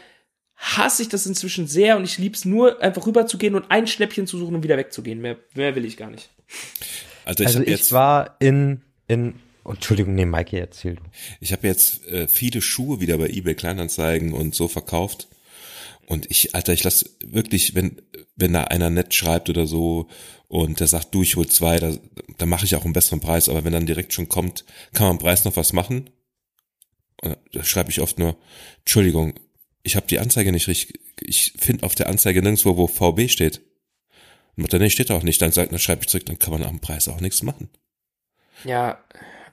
[0.55, 4.37] hasse ich das inzwischen sehr und ich lieb's nur, einfach rüberzugehen und ein Schnäppchen zu
[4.37, 5.21] suchen und wieder wegzugehen.
[5.21, 6.29] Mehr, mehr will ich gar nicht.
[7.25, 11.03] Also ich Also ich jetzt, war in, in, Entschuldigung, nee, Mikey, erzähl du.
[11.39, 15.27] ich habe jetzt äh, viele Schuhe wieder bei eBay Kleinanzeigen und so verkauft.
[16.07, 18.01] Und ich, Alter, ich lass wirklich, wenn,
[18.37, 20.07] wenn da einer nett schreibt oder so
[20.47, 21.97] und der sagt, du, ich hol zwei, da,
[22.37, 23.49] da mache ich auch einen besseren Preis.
[23.49, 24.63] Aber wenn dann direkt schon kommt,
[24.93, 26.09] kann man am Preis noch was machen?
[27.21, 28.37] Und Da schreibe ich oft nur,
[28.79, 29.33] Entschuldigung,
[29.83, 33.61] ich habe die Anzeige nicht richtig, ich finde auf der Anzeige nirgendwo, wo VB steht.
[34.55, 35.41] Und dann nee, steht da auch nicht.
[35.41, 37.69] Dann sagt, dann schreibe ich zurück, dann kann man am Preis auch nichts machen.
[38.63, 39.03] Ja,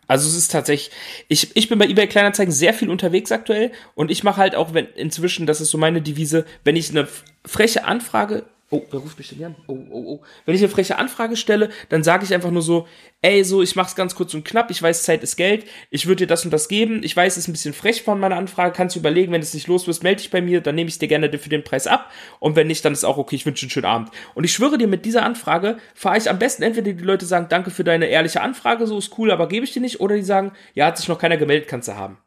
[0.06, 0.94] also es ist tatsächlich,
[1.28, 4.74] ich, ich bin bei eBay Kleinanzeigen sehr viel unterwegs aktuell und ich mache halt auch,
[4.74, 7.08] wenn inzwischen, das ist so meine Devise, wenn ich eine
[7.44, 8.44] freche Anfrage,
[8.74, 9.56] oh, wer ruft mich denn hier an?
[9.66, 10.22] Oh, oh, oh.
[10.44, 12.86] Wenn ich eine freche Anfrage stelle, dann sage ich einfach nur so,
[13.22, 16.24] ey, so, ich mach's ganz kurz und knapp, ich weiß, Zeit ist Geld, ich würde
[16.24, 18.72] dir das und das geben, ich weiß, es ist ein bisschen frech von meiner Anfrage,
[18.72, 20.98] kannst du überlegen, wenn es nicht los wirst, melde dich bei mir, dann nehme ich
[20.98, 22.10] dir gerne für den Preis ab
[22.40, 24.10] und wenn nicht, dann ist auch okay, ich wünsche einen schönen Abend.
[24.34, 27.46] Und ich schwöre dir, mit dieser Anfrage fahre ich am besten entweder die Leute sagen,
[27.48, 30.22] danke für deine ehrliche Anfrage, so ist cool, aber gebe ich dir nicht, oder die
[30.22, 32.18] sagen, ja, hat sich noch keiner gemeldet, kannst du haben.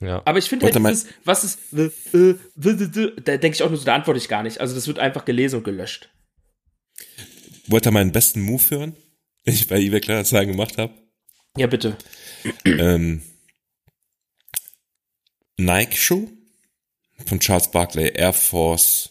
[0.00, 0.22] Ja.
[0.24, 3.84] Aber ich finde halt dieses, was ist, äh, äh, da denke ich auch nur so,
[3.84, 4.60] da antworte ich gar nicht.
[4.60, 6.10] Also das wird einfach gelesen und gelöscht.
[7.66, 8.96] Wollt ihr meinen besten Move hören,
[9.46, 10.92] den ich bei eBay Kleinanzeigen gemacht habe?
[11.56, 11.96] Ja, bitte.
[12.64, 13.22] ähm,
[15.56, 16.28] Nike-Schuh
[17.26, 19.10] von Charles Barkley, Air Force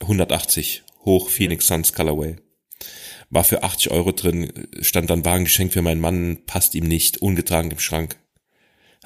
[0.00, 2.36] 180, hoch Phoenix Suns Colorway.
[3.30, 7.70] War für 80 Euro drin, stand dann Warengeschenk für meinen Mann, passt ihm nicht, ungetragen
[7.70, 8.16] im Schrank.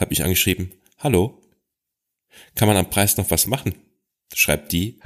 [0.03, 1.41] Hab mich angeschrieben, hallo,
[2.57, 3.77] kann man am Preis noch was machen?
[4.35, 4.99] Schreibt die,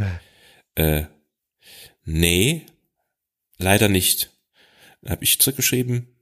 [0.74, 1.04] äh,
[2.06, 2.64] nee,
[3.58, 4.30] leider nicht.
[5.02, 6.16] Dann hab ich zurückgeschrieben,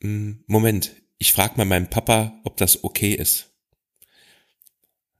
[0.00, 3.50] "Hm, Moment, ich frage mal meinen Papa, ob das okay ist.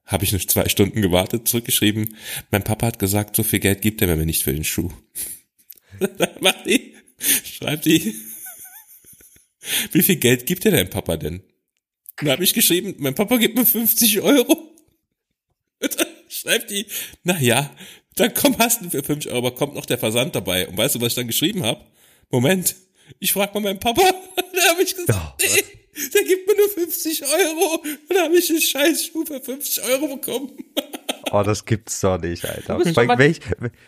[0.04, 2.16] Habe ich noch zwei Stunden gewartet, zurückgeschrieben.
[2.52, 4.92] Mein Papa hat gesagt, so viel Geld gibt er mir nicht für den Schuh.
[6.40, 8.14] Macht die, schreibt die,
[9.90, 11.42] wie viel Geld gibt dir dein Papa denn?
[12.20, 14.52] Dann habe ich geschrieben, mein Papa gibt mir 50 Euro.
[15.80, 16.86] Und dann schreibt die,
[17.24, 17.74] na ja,
[18.16, 20.68] dann komm, hast du für 50 Euro, aber kommt noch der Versand dabei.
[20.68, 21.84] Und weißt du, was ich dann geschrieben habe?
[22.30, 22.76] Moment,
[23.18, 24.02] ich frag mal meinen Papa.
[24.52, 27.76] Da habe ich gesagt, nee, der gibt mir nur 50 Euro.
[27.76, 30.52] Und dann habe ich einen scheiß Schuh für 50 Euro bekommen.
[31.32, 32.76] Oh, das gibt's doch nicht, Alter.
[32.78, 33.40] Du bist Weil doch was- welch,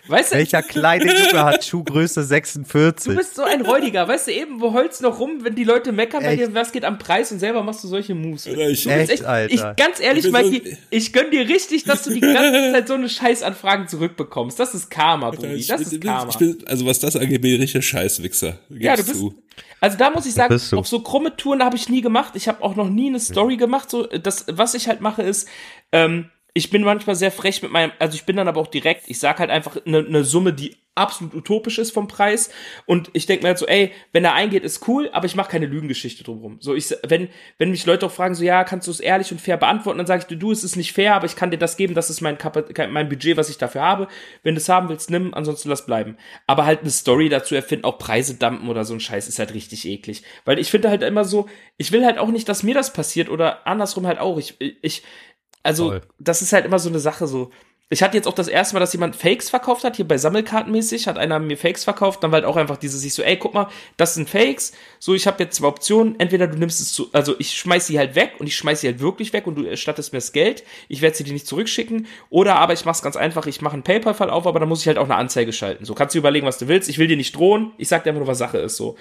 [0.09, 3.13] Weißt du, welcher kleine Junge hat Schuhgröße 46?
[3.13, 4.07] du bist so ein Räudiger.
[4.07, 6.43] Weißt du, eben, wo holst noch rum, wenn die Leute meckern bei Echt?
[6.43, 8.47] dir, was geht am Preis und selber machst du solche Moves.
[8.47, 9.53] Oder ich- du bist Echt, Alter.
[9.55, 12.89] Ich, ganz ehrlich, Ich so- Mikey, ich gönn dir richtig, dass du die ganze Zeit
[12.89, 14.59] so eine Scheißanfragen zurückbekommst.
[14.61, 15.55] Das ist Karma, Brudi.
[15.55, 16.31] Ich Das bin- ist Karma.
[16.31, 18.59] Ich bin, also was das angeht, bin ich ein richtiger Scheißwichser.
[18.71, 19.17] Ja, du bist.
[19.17, 19.35] zu.
[19.81, 22.35] Also da muss ich sagen, auf so krumme Touren habe ich nie gemacht.
[22.37, 23.91] Ich habe auch noch nie eine Story gemacht.
[23.91, 25.49] So, das, was ich halt mache, ist,
[25.91, 29.05] ähm, ich bin manchmal sehr frech mit meinem, also ich bin dann aber auch direkt,
[29.07, 32.51] ich sag halt einfach eine ne Summe, die absolut utopisch ist vom Preis.
[32.85, 35.51] Und ich denke mir halt so, ey, wenn er eingeht, ist cool, aber ich mache
[35.51, 36.59] keine Lügengeschichte drumherum.
[36.61, 39.41] So, ich, wenn, wenn mich Leute auch fragen, so, ja, kannst du es ehrlich und
[39.41, 41.79] fair beantworten, dann sage ich, du, es ist nicht fair, aber ich kann dir das
[41.79, 44.09] geben, das ist mein, Kapa- mein Budget, was ich dafür habe.
[44.43, 46.19] Wenn du es haben willst, nimm, ansonsten lass bleiben.
[46.47, 49.55] Aber halt eine Story dazu erfinden, auch Preise dumpen oder so ein Scheiß, ist halt
[49.55, 50.23] richtig eklig.
[50.45, 51.49] Weil ich finde halt immer so,
[51.79, 54.37] ich will halt auch nicht, dass mir das passiert oder andersrum halt auch.
[54.37, 55.03] Ich, ich,
[55.63, 56.01] also, Voll.
[56.19, 57.51] das ist halt immer so eine Sache so.
[57.91, 61.09] Ich hatte jetzt auch das erste Mal, dass jemand Fakes verkauft hat, hier bei Sammelkartenmäßig,
[61.09, 63.53] hat einer mir Fakes verkauft, dann war halt auch einfach diese sich so, ey, guck
[63.53, 63.69] mal,
[63.99, 67.35] das sind Fakes, so, ich habe jetzt zwei Optionen, entweder du nimmst es zu, also
[67.39, 70.15] ich schmeiß sie halt weg und ich schmeiß sie halt wirklich weg und du erstattest
[70.15, 73.47] mir das Geld, ich werde sie dir nicht zurückschicken, oder aber ich mach's ganz einfach,
[73.47, 75.93] ich mache einen PayPal-Fall auf, aber dann muss ich halt auch eine Anzeige schalten, so,
[75.93, 78.21] kannst du überlegen, was du willst, ich will dir nicht drohen, ich sag dir einfach
[78.21, 78.97] nur, was Sache ist, so.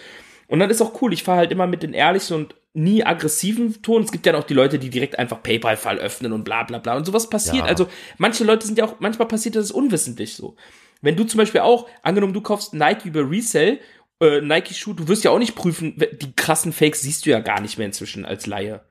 [0.51, 3.81] Und dann ist auch cool, ich fahre halt immer mit den ehrlichen und nie aggressiven
[3.81, 4.03] Ton.
[4.03, 6.97] Es gibt ja noch die Leute, die direkt einfach PayPal-Fall öffnen und bla bla bla.
[6.97, 7.63] Und sowas passiert.
[7.63, 7.65] Ja.
[7.67, 7.87] Also
[8.17, 10.57] manche Leute sind ja auch, manchmal passiert das unwissentlich so.
[11.01, 13.79] Wenn du zum Beispiel auch, angenommen, du kaufst Nike über Resell,
[14.19, 17.61] äh, Nike-Schuh, du wirst ja auch nicht prüfen, die krassen Fakes siehst du ja gar
[17.61, 18.81] nicht mehr inzwischen als Laie.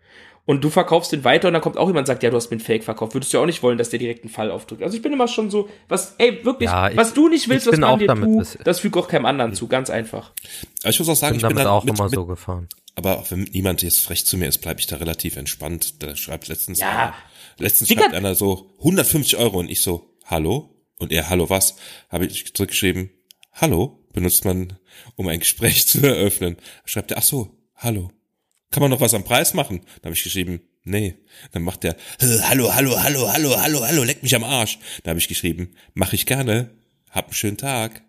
[0.47, 2.51] Und du verkaufst den weiter und dann kommt auch jemand und sagt, ja, du hast
[2.51, 3.15] mir einen Fake verkauft.
[3.15, 4.83] Würdest du ja auch nicht wollen, dass der direkt einen Fall aufdrückt.
[4.83, 7.67] Also ich bin immer schon so, was, ey, wirklich, Ja, ich- was du nicht willst,
[7.67, 9.91] ich was bin man auch dir damit tut, das fügt auch keinem anderen zu, ganz
[9.91, 10.33] einfach.
[10.83, 12.27] Aber ich muss auch sagen, bin ich bin damit dann auch mit, immer mit, so
[12.27, 12.69] gefahren.
[12.97, 16.03] aber auch wenn niemand jetzt frech zu mir ist, bleibe ich da relativ entspannt.
[16.03, 16.89] Da schreibt letztens Ja.
[16.91, 17.15] einer,
[17.59, 18.03] letztens Digga.
[18.03, 20.75] schreibt einer so 150 Euro und ich so, hallo?
[20.99, 21.77] Und er, hallo was?
[22.09, 23.11] Habe ich zurückgeschrieben,
[23.53, 23.99] hallo?
[24.13, 24.79] Benutzt man,
[25.17, 26.57] um ein Gespräch zu eröffnen.
[26.87, 28.11] Schreibt er, ach so, hallo.
[28.71, 29.81] Kann man noch was am Preis machen?
[29.81, 31.15] Dann habe ich geschrieben, Nee.
[31.53, 34.79] Dann macht der, hallo, hallo, hallo, hallo, hallo, hallo, leck mich am Arsch.
[35.03, 36.71] Da habe ich geschrieben, mach ich gerne.
[37.11, 38.03] Hab einen schönen Tag.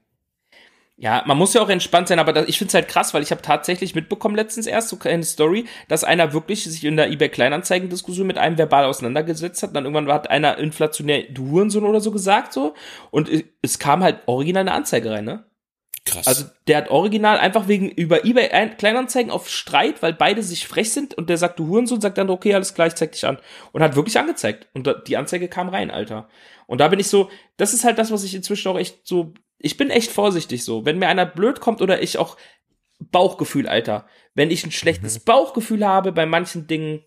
[0.95, 3.31] Ja, man muss ja auch entspannt sein, aber das, ich find's halt krass, weil ich
[3.31, 7.29] habe tatsächlich mitbekommen letztens erst so eine Story, dass einer wirklich sich in der eBay
[7.29, 12.01] Kleinanzeigen Diskussion mit einem verbal auseinandergesetzt hat, dann irgendwann hat einer inflationär du Hurensohn oder
[12.01, 12.75] so gesagt so
[13.09, 13.31] und
[13.63, 15.43] es kam halt original eine Anzeige rein, ne?
[16.05, 16.27] Krass.
[16.27, 20.91] Also der hat original einfach wegen über eBay Kleinanzeigen auf Streit, weil beide sich frech
[20.91, 23.37] sind und der sagt du Hurensohn, sagt dann okay, alles klar, ich zeig dich an
[23.71, 26.27] und hat wirklich angezeigt und die Anzeige kam rein, Alter.
[26.65, 29.33] Und da bin ich so, das ist halt das, was ich inzwischen auch echt so
[29.61, 30.85] ich bin echt vorsichtig so.
[30.85, 32.37] Wenn mir einer blöd kommt oder ich auch
[32.99, 34.07] Bauchgefühl, Alter.
[34.33, 35.25] Wenn ich ein schlechtes mhm.
[35.25, 37.03] Bauchgefühl habe bei manchen Dingen,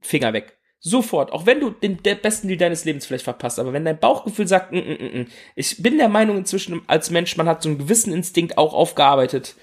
[0.00, 0.58] Finger weg.
[0.86, 1.32] Sofort.
[1.32, 3.58] Auch wenn du den der besten Deal deines Lebens vielleicht verpasst.
[3.58, 7.38] Aber wenn dein Bauchgefühl sagt, mm, mm, mm, ich bin der Meinung inzwischen als Mensch,
[7.38, 9.54] man hat so einen gewissen Instinkt auch aufgearbeitet.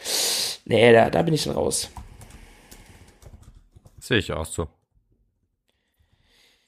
[0.66, 1.92] Nee, da, da bin ich dann raus.
[4.00, 4.68] Sehe ich auch so.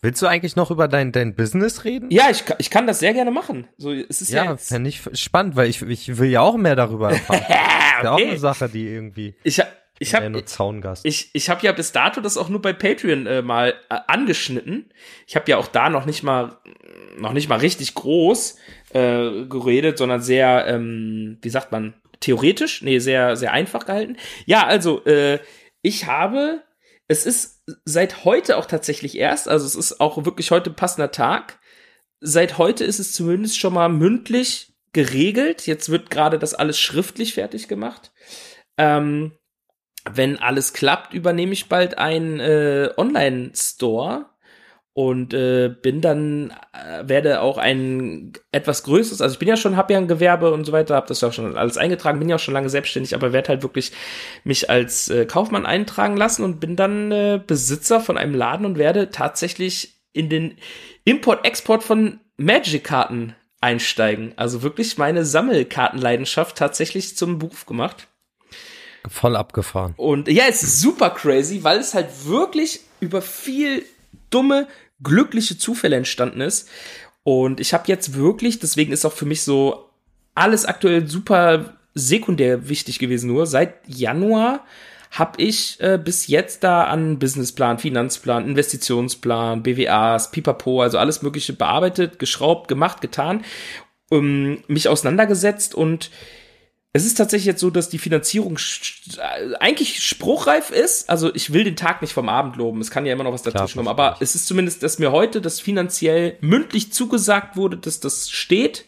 [0.03, 2.11] Willst du eigentlich noch über dein, dein Business reden?
[2.11, 3.67] Ja, ich, ich kann das sehr gerne machen.
[3.77, 6.75] So, es ist ja, ja fände ich spannend, weil ich, ich will ja auch mehr
[6.75, 7.41] darüber erfahren.
[7.41, 7.53] okay.
[7.97, 9.33] ist ja auch eine Sache, die irgendwie.
[9.43, 9.59] Ich,
[10.03, 10.43] ich habe
[11.03, 14.91] ich, ich hab ja bis dato das auch nur bei Patreon äh, mal äh, angeschnitten.
[15.27, 16.57] Ich habe ja auch da noch nicht mal
[17.17, 18.57] noch nicht mal richtig groß
[18.89, 24.17] äh, geredet, sondern sehr, ähm, wie sagt man, theoretisch, nee, sehr sehr einfach gehalten.
[24.45, 25.39] Ja, also äh,
[25.81, 26.63] ich habe
[27.07, 31.59] es ist seit heute auch tatsächlich erst, also es ist auch wirklich heute passender Tag.
[32.19, 35.67] Seit heute ist es zumindest schon mal mündlich geregelt.
[35.67, 38.11] Jetzt wird gerade das alles schriftlich fertig gemacht.
[38.77, 39.33] Ähm,
[40.11, 44.25] wenn alles klappt, übernehme ich bald einen äh, Online-Store
[44.93, 49.75] und äh, bin dann äh, werde auch ein etwas größeres also ich bin ja schon
[49.75, 52.29] habe ja ein Gewerbe und so weiter habe das ja auch schon alles eingetragen bin
[52.29, 53.91] ja auch schon lange selbstständig aber werde halt wirklich
[54.43, 58.77] mich als äh, Kaufmann eintragen lassen und bin dann äh, Besitzer von einem Laden und
[58.77, 60.57] werde tatsächlich in den
[61.05, 64.33] Import Export von Magic Karten einsteigen.
[64.35, 68.07] Also wirklich meine Sammelkartenleidenschaft tatsächlich zum Beruf gemacht
[69.07, 73.83] voll abgefahren und ja es ist super crazy weil es halt wirklich über viel
[74.29, 74.67] dumme
[75.03, 76.69] glückliche Zufälle entstanden ist.
[77.23, 79.89] Und ich habe jetzt wirklich, deswegen ist auch für mich so
[80.35, 83.27] alles aktuell super sekundär wichtig gewesen.
[83.27, 84.65] Nur seit Januar
[85.11, 91.53] habe ich äh, bis jetzt da an Businessplan, Finanzplan, Investitionsplan, BWAs, Pipapo, also alles Mögliche
[91.53, 93.45] bearbeitet, geschraubt, gemacht, getan,
[94.09, 96.09] um, mich auseinandergesetzt und
[96.95, 98.59] es ist tatsächlich jetzt so, dass die Finanzierung
[99.59, 101.09] eigentlich spruchreif ist.
[101.09, 102.81] Also ich will den Tag nicht vom Abend loben.
[102.81, 103.87] Es kann ja immer noch was dazwischen kommen.
[103.87, 108.85] Aber es ist zumindest, dass mir heute das finanziell mündlich zugesagt wurde, dass das steht.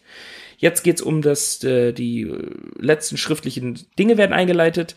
[0.58, 4.96] Jetzt geht's um das, äh, die äh, letzten schriftlichen Dinge werden eingeleitet.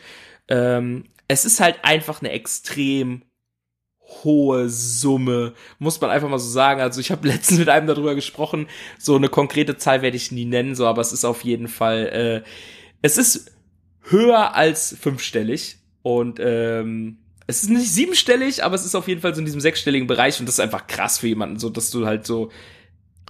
[0.48, 3.22] Ähm, es ist halt einfach eine extrem
[4.22, 6.82] hohe Summe, muss man einfach mal so sagen.
[6.82, 8.68] Also ich habe letztens mit einem darüber gesprochen,
[8.98, 12.44] so eine konkrete Zahl werde ich nie nennen, so, aber es ist auf jeden Fall
[12.44, 12.48] äh,
[13.02, 13.52] es ist
[14.02, 19.34] höher als fünfstellig und ähm, es ist nicht siebenstellig, aber es ist auf jeden Fall
[19.34, 22.06] so in diesem sechsstelligen Bereich und das ist einfach krass für jemanden, so dass du
[22.06, 22.50] halt so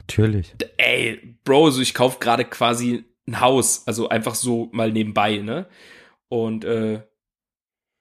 [0.09, 0.55] Natürlich.
[0.77, 5.67] Ey, Bro, so ich kauf gerade quasi ein Haus, also einfach so mal nebenbei, ne?
[6.29, 7.03] Und äh,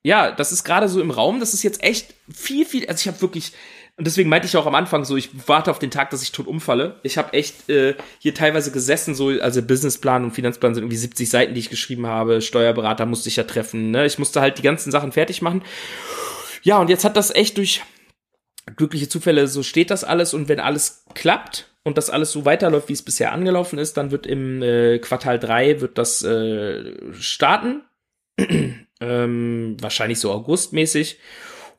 [0.03, 3.07] ja, das ist gerade so im Raum, das ist jetzt echt viel, viel, also ich
[3.07, 3.51] habe wirklich,
[3.97, 6.31] und deswegen meinte ich auch am Anfang so, ich warte auf den Tag, dass ich
[6.31, 6.99] tot umfalle.
[7.01, 11.27] Ich habe echt äh, hier teilweise gesessen, so, also Businessplan und Finanzplan sind irgendwie 70
[11.27, 12.41] Seiten, die ich geschrieben habe.
[12.41, 13.89] Steuerberater musste ich ja treffen.
[13.89, 14.05] Ne?
[14.05, 15.63] Ich musste halt die ganzen Sachen fertig machen.
[16.61, 17.81] Ja, und jetzt hat das echt durch
[18.75, 20.35] glückliche Zufälle, so steht das alles.
[20.35, 24.11] Und wenn alles klappt und das alles so weiterläuft, wie es bisher angelaufen ist, dann
[24.11, 27.81] wird im äh, Quartal 3 wird das äh, starten.
[29.01, 31.17] ähm, wahrscheinlich so augustmäßig.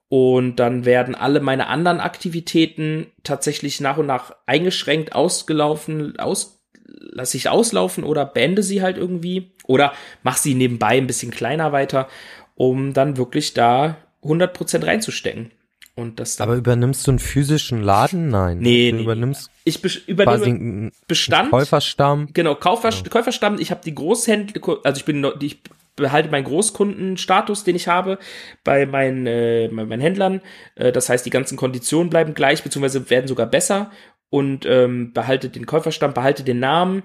[0.09, 7.37] Und dann werden alle meine anderen Aktivitäten tatsächlich nach und nach eingeschränkt ausgelaufen, aus, lasse
[7.37, 12.09] ich auslaufen oder beende sie halt irgendwie oder mach sie nebenbei ein bisschen kleiner weiter,
[12.55, 15.51] um dann wirklich da 100% reinzustecken.
[15.95, 18.29] Und das Aber übernimmst du einen physischen Laden?
[18.29, 18.61] Nein.
[18.61, 21.51] Nee, du nee, übernimmst ich übernehme Bestand.
[21.51, 22.29] Käuferstamm.
[22.33, 23.03] Genau, Käufer, ja.
[23.11, 23.59] Käuferstamm.
[23.59, 25.59] Ich habe die Großhändler, also ich bin, ich
[26.03, 28.19] behalte meinen Großkundenstatus, den ich habe
[28.65, 30.41] bei meinen, äh, meinen Händlern.
[30.75, 33.91] Äh, das heißt, die ganzen Konditionen bleiben gleich, beziehungsweise werden sogar besser
[34.31, 37.03] und ähm, behalte den Käuferstamm, behalte den Namen,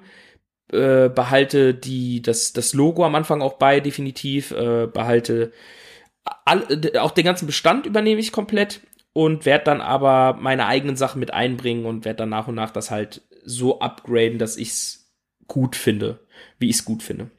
[0.72, 5.52] äh, behalte die, das, das Logo am Anfang auch bei, definitiv, äh, behalte
[6.46, 6.66] all,
[7.00, 8.82] auch den ganzen Bestand übernehme ich komplett
[9.14, 12.72] und werde dann aber meine eigenen Sachen mit einbringen und werde dann nach und nach
[12.72, 15.12] das halt so upgraden, dass ich's
[15.48, 16.20] gut finde,
[16.60, 17.30] wie ich's gut finde.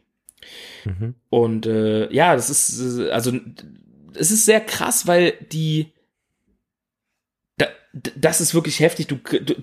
[0.84, 1.14] Mhm.
[1.30, 3.32] Und äh, ja, das ist also
[4.14, 5.92] es ist sehr krass, weil die
[7.56, 7.66] da,
[8.16, 9.06] das ist wirklich heftig.
[9.06, 9.54] Du, du,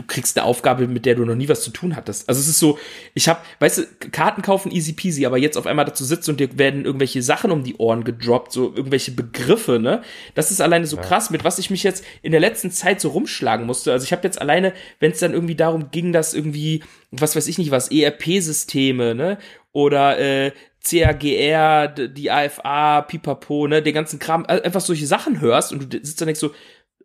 [0.00, 2.28] du kriegst eine Aufgabe, mit der du noch nie was zu tun hattest.
[2.28, 2.78] Also es ist so,
[3.14, 6.40] ich habe, weißt du, Karten kaufen easy peasy, aber jetzt auf einmal dazu sitzen und
[6.40, 10.02] dir werden irgendwelche Sachen um die Ohren gedroppt, so irgendwelche Begriffe, ne?
[10.34, 11.02] Das ist alleine so ja.
[11.02, 13.92] krass, mit was ich mich jetzt in der letzten Zeit so rumschlagen musste.
[13.92, 17.48] Also ich habe jetzt alleine, wenn es dann irgendwie darum ging, dass irgendwie, was weiß
[17.48, 19.38] ich nicht was, ERP-Systeme, ne?
[19.72, 20.52] Oder äh,
[20.84, 26.20] CAGR, die AFA, Pipapo, ne, den ganzen Kram, einfach solche Sachen hörst und du sitzt
[26.20, 26.52] dann denkst so,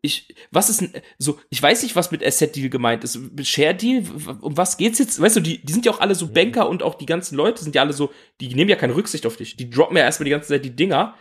[0.05, 3.19] ich, was ist denn, so, ich weiß nicht, was mit Asset Deal gemeint ist.
[3.43, 4.03] Share Deal,
[4.41, 5.19] um was geht's jetzt?
[5.19, 7.63] Weißt du, die, die sind ja auch alle so Banker und auch die ganzen Leute
[7.63, 9.57] sind ja alle so, die nehmen ja keine Rücksicht auf dich.
[9.57, 11.15] Die droppen ja erstmal die ganze Zeit die Dinger.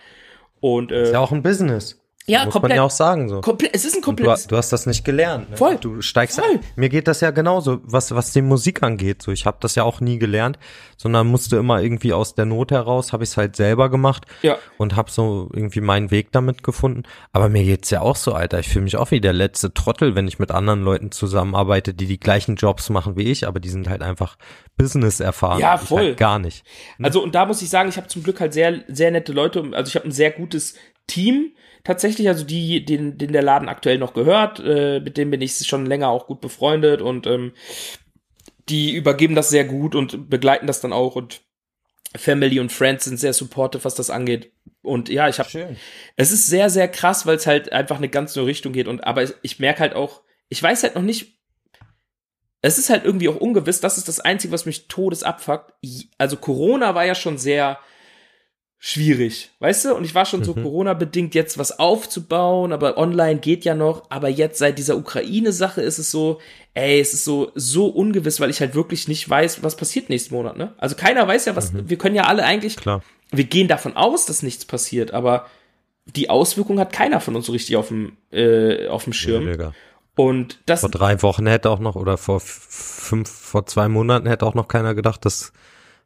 [0.60, 2.03] Und, äh, ist ja auch ein Business.
[2.26, 2.70] Ja, muss komplett.
[2.70, 3.42] man ja auch sagen so.
[3.42, 4.44] Komplett, es ist ein komplettes.
[4.44, 5.51] Du, du, hast das nicht gelernt.
[5.51, 5.56] Ne?
[5.59, 5.76] Voll.
[5.76, 6.40] Du steigst.
[6.40, 6.60] Voll.
[6.74, 9.20] Mir geht das ja genauso, was was die Musik angeht.
[9.20, 10.59] So, ich habe das ja auch nie gelernt,
[10.96, 14.56] sondern musste immer irgendwie aus der Not heraus, habe ich es halt selber gemacht ja.
[14.78, 17.02] und habe so irgendwie meinen Weg damit gefunden.
[17.32, 18.59] Aber mir geht's ja auch so, Alter.
[18.59, 22.06] Ich fühle mich auch wie der letzte Trottel, wenn ich mit anderen Leuten zusammenarbeite, die
[22.06, 24.38] die gleichen Jobs machen wie ich, aber die sind halt einfach
[24.78, 25.60] Business erfahren.
[25.60, 26.05] Ja, voll.
[26.05, 26.64] Halt gar nicht.
[26.96, 27.06] Ne?
[27.06, 29.62] Also und da muss ich sagen, ich habe zum Glück halt sehr sehr nette Leute.
[29.72, 30.74] Also ich habe ein sehr gutes
[31.06, 31.52] Team
[31.85, 35.56] tatsächlich, also die, den, den der Laden aktuell noch gehört, äh, mit dem bin ich
[35.66, 37.52] schon länger auch gut befreundet und ähm,
[38.69, 41.43] die übergeben das sehr gut und begleiten das dann auch und
[42.16, 44.52] Family und Friends sind sehr supportive, was das angeht.
[44.82, 45.77] Und ja, ich habe
[46.16, 49.05] es ist sehr sehr krass, weil es halt einfach eine ganz neue Richtung geht und
[49.05, 51.35] aber ich merke halt auch, ich weiß halt noch nicht
[52.62, 55.74] es ist halt irgendwie auch ungewiss, das ist das einzige, was mich todes abfuckt.
[56.16, 57.78] Also Corona war ja schon sehr
[58.86, 59.94] schwierig, weißt du?
[59.94, 60.44] Und ich war schon mhm.
[60.44, 64.02] so Corona-bedingt jetzt was aufzubauen, aber online geht ja noch.
[64.11, 66.39] Aber jetzt seit dieser Ukraine-Sache ist es so,
[66.74, 70.35] ey, es ist so, so ungewiss, weil ich halt wirklich nicht weiß, was passiert nächsten
[70.35, 70.74] Monat, ne?
[70.77, 71.89] Also keiner weiß ja, was, mhm.
[71.89, 73.02] wir können ja alle eigentlich, Klar.
[73.31, 75.47] wir gehen davon aus, dass nichts passiert, aber
[76.05, 79.48] die Auswirkung hat keiner von uns so richtig auf dem, äh, auf dem Schirm.
[79.48, 79.73] Ja,
[80.15, 80.81] und das.
[80.81, 84.69] Vor drei Wochen hätte auch noch, oder vor fünf, vor zwei Monaten hätte auch noch
[84.69, 85.55] keiner gedacht, dass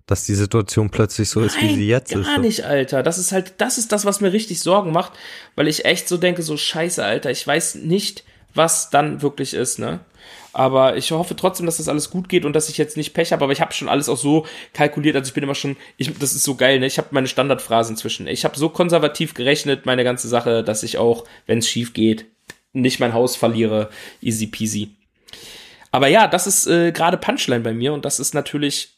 [0.09, 2.27] dass die Situation plötzlich so Nein, ist, wie sie jetzt gar ist.
[2.27, 3.03] Gar nicht, Alter.
[3.03, 5.13] Das ist halt, das ist das, was mir richtig Sorgen macht,
[5.55, 7.31] weil ich echt so denke, so scheiße, Alter.
[7.31, 8.25] Ich weiß nicht,
[8.55, 10.01] was dann wirklich ist, ne?
[10.55, 13.33] Aber ich hoffe trotzdem, dass das alles gut geht und dass ich jetzt nicht Pech
[13.33, 13.45] habe.
[13.45, 15.15] Aber ich habe schon alles auch so kalkuliert.
[15.15, 16.87] Also ich bin immer schon, ich, das ist so geil, ne?
[16.87, 18.27] Ich habe meine Standardphrasen inzwischen.
[18.27, 22.25] Ich habe so konservativ gerechnet, meine ganze Sache, dass ich auch, wenn es schief geht,
[22.73, 23.91] nicht mein Haus verliere.
[24.23, 24.97] Easy peasy.
[25.91, 28.98] Aber ja, das ist äh, gerade Punchline bei mir und das ist natürlich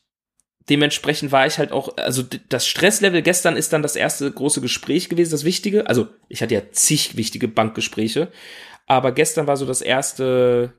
[0.71, 5.09] dementsprechend war ich halt auch, also das Stresslevel gestern ist dann das erste große Gespräch
[5.09, 5.89] gewesen, das Wichtige.
[5.89, 8.31] Also ich hatte ja zig wichtige Bankgespräche,
[8.87, 10.73] aber gestern war so das erste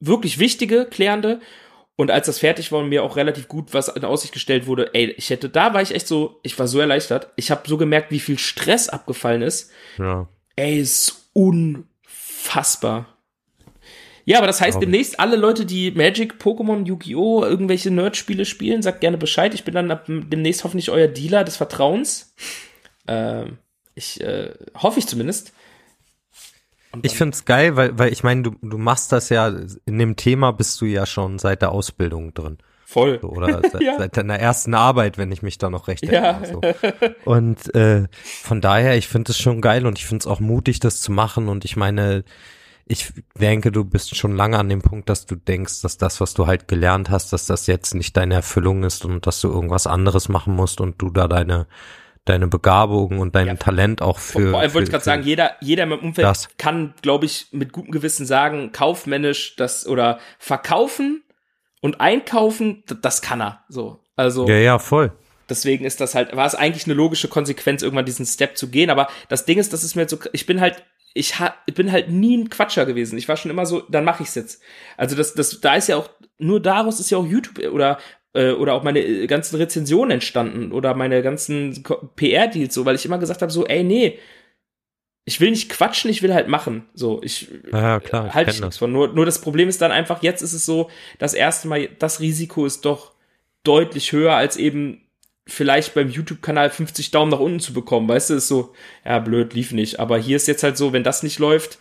[0.00, 1.40] wirklich wichtige, klärende.
[1.94, 4.94] Und als das fertig war und mir auch relativ gut was in Aussicht gestellt wurde,
[4.94, 7.30] ey, ich hätte, da war ich echt so, ich war so erleichtert.
[7.36, 9.70] Ich habe so gemerkt, wie viel Stress abgefallen ist.
[9.98, 10.26] Ja.
[10.56, 13.11] Ey, ist unfassbar.
[14.24, 19.00] Ja, aber das heißt demnächst alle Leute, die Magic, Pokémon, Yu-Gi-Oh!, irgendwelche Nerd-Spiele spielen, sagt
[19.00, 19.54] gerne Bescheid.
[19.54, 22.34] Ich bin dann ab demnächst hoffentlich euer Dealer des Vertrauens.
[23.08, 23.58] Ähm,
[23.94, 25.52] ich äh, hoffe ich zumindest.
[27.02, 29.48] Ich find's geil, weil, weil ich meine, du, du machst das ja,
[29.86, 32.58] in dem Thema bist du ja schon seit der Ausbildung drin.
[32.84, 33.18] Voll.
[33.22, 33.98] So, oder seit, ja.
[33.98, 36.42] seit, deiner ersten Arbeit, wenn ich mich da noch recht erinnere.
[36.42, 36.74] Ja.
[36.84, 37.10] So.
[37.24, 40.80] Und äh, von daher, ich finde es schon geil und ich finde es auch mutig,
[40.80, 41.48] das zu machen.
[41.48, 42.24] Und ich meine,
[42.86, 46.34] ich denke, du bist schon lange an dem Punkt, dass du denkst, dass das, was
[46.34, 49.86] du halt gelernt hast, dass das jetzt nicht deine Erfüllung ist und dass du irgendwas
[49.86, 51.66] anderes machen musst und du da deine
[52.24, 53.54] deine Begabung und dein ja.
[53.54, 54.50] Talent auch für.
[54.52, 56.48] Vor allem wollte ich gerade sagen, jeder, jeder im Umfeld das.
[56.56, 61.24] kann, glaube ich, mit gutem Gewissen sagen, kaufmännisch das oder verkaufen
[61.80, 63.64] und einkaufen, das kann er.
[63.68, 64.46] So, also.
[64.48, 65.12] Ja, ja, voll.
[65.48, 68.88] Deswegen ist das halt, war es eigentlich eine logische Konsequenz, irgendwann diesen Step zu gehen.
[68.88, 70.84] Aber das Ding ist, das ist mir so, ich bin halt
[71.14, 73.18] ich, ha, ich bin halt nie ein Quatscher gewesen.
[73.18, 74.62] Ich war schon immer so, dann mache ich's jetzt.
[74.96, 77.98] Also das, das, da ist ja auch nur daraus ist ja auch YouTube oder
[78.34, 81.84] äh, oder auch meine äh, ganzen Rezensionen entstanden oder meine ganzen
[82.16, 84.18] PR-Deals so, weil ich immer gesagt habe so, ey nee,
[85.24, 86.88] ich will nicht quatschen, ich will halt machen.
[86.94, 88.90] So, ich ja, klar, halt ich nichts von.
[88.90, 92.20] Nur, nur das Problem ist dann einfach, jetzt ist es so, das erste Mal, das
[92.20, 93.12] Risiko ist doch
[93.62, 95.06] deutlich höher als eben
[95.46, 98.08] vielleicht beim YouTube-Kanal 50 Daumen nach unten zu bekommen.
[98.08, 98.72] Weißt du, ist so,
[99.04, 100.00] ja, blöd, lief nicht.
[100.00, 101.78] Aber hier ist jetzt halt so, wenn das nicht läuft,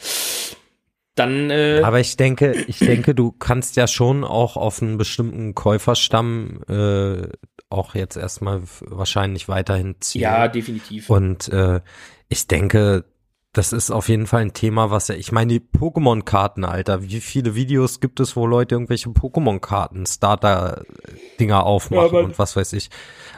[1.16, 1.50] dann.
[1.50, 6.64] Äh Aber ich denke, ich denke, du kannst ja schon auch auf einen bestimmten Käuferstamm
[6.68, 7.28] äh,
[7.70, 10.22] auch jetzt erstmal wahrscheinlich weiterhin ziehen.
[10.22, 11.10] Ja, definitiv.
[11.10, 11.82] Und äh,
[12.30, 13.06] ich denke,
[13.54, 17.20] das ist auf jeden Fall ein Thema, was ja, ich meine, die Pokémon-Karten, Alter, wie
[17.20, 22.90] viele Videos gibt es, wo Leute irgendwelche Pokémon-Karten, Starter-Dinger aufmachen ja, und was weiß ich.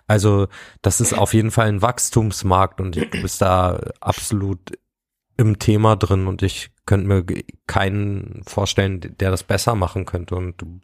[0.07, 0.47] Also,
[0.81, 4.59] das ist auf jeden Fall ein Wachstumsmarkt und du bist da absolut
[5.37, 7.25] im Thema drin und ich könnte mir
[7.65, 10.35] keinen vorstellen, der das besser machen könnte.
[10.35, 10.81] Und du,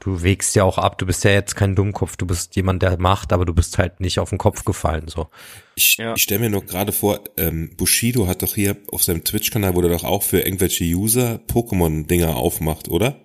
[0.00, 2.98] du wägst ja auch ab, du bist ja jetzt kein Dummkopf, du bist jemand, der
[2.98, 5.08] macht, aber du bist halt nicht auf den Kopf gefallen.
[5.08, 5.28] so.
[5.74, 6.14] Ich, ja.
[6.14, 9.82] ich stelle mir nur gerade vor, ähm, Bushido hat doch hier auf seinem Twitch-Kanal, wo
[9.82, 13.20] er doch auch für irgendwelche User Pokémon-Dinger aufmacht, oder?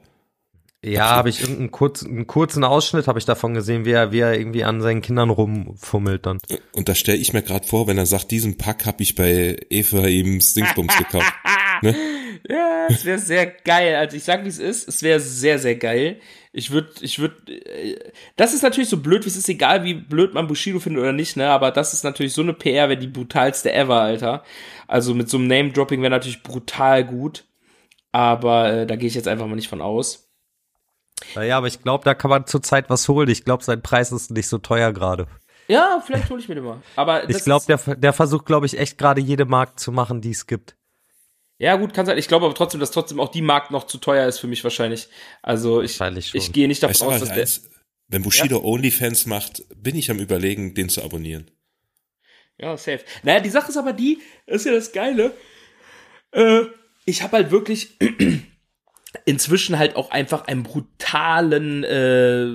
[0.93, 4.19] Ja, habe ich irgendeinen kurzen, einen kurzen Ausschnitt habe ich davon gesehen, wie er, wie
[4.19, 6.39] er irgendwie an seinen Kindern rumfummelt dann.
[6.73, 9.57] Und da stelle ich mir gerade vor, wenn er sagt, diesen Pack habe ich bei
[9.69, 11.33] Eva eben Stingsbums gekauft.
[11.83, 11.95] Ne?
[12.49, 13.95] Ja, es wäre sehr geil.
[13.95, 16.19] Also ich sag, wie es ist, es wäre sehr, sehr geil.
[16.51, 17.99] Ich würde, ich würde, äh,
[18.35, 21.13] das ist natürlich so blöd, wie es ist, egal wie blöd man Bushido findet oder
[21.13, 24.43] nicht, ne, aber das ist natürlich so eine PR, wäre die brutalste ever, Alter.
[24.87, 27.45] Also mit so einem Name-Dropping wäre natürlich brutal gut,
[28.11, 30.26] aber äh, da gehe ich jetzt einfach mal nicht von aus.
[31.35, 33.29] Naja, aber ich glaube, da kann man zurzeit was holen.
[33.29, 35.27] Ich glaube, sein Preis ist nicht so teuer gerade.
[35.67, 36.81] Ja, vielleicht hole ich mir den mal.
[36.95, 40.31] Aber ich glaube, der, der versucht, glaube ich, echt gerade jede Markt zu machen, die
[40.31, 40.75] es gibt.
[41.59, 42.17] Ja, gut, kann sein.
[42.17, 44.63] Ich glaube aber trotzdem, dass trotzdem auch die Markt noch zu teuer ist für mich
[44.63, 45.09] wahrscheinlich.
[45.41, 45.99] Also ich,
[46.33, 47.41] ich gehe nicht davon weißt aus, dass der.
[47.41, 47.69] Eins,
[48.09, 48.63] wenn Bushido ja?
[48.63, 51.49] Onlyfans macht, bin ich am überlegen, den zu abonnieren.
[52.59, 53.03] Ja, safe.
[53.23, 55.35] Naja, die Sache ist aber die, das ist ja das Geile.
[56.31, 56.61] Äh,
[57.05, 57.97] ich habe halt wirklich
[59.25, 62.47] inzwischen halt auch einfach einen brutalen äh,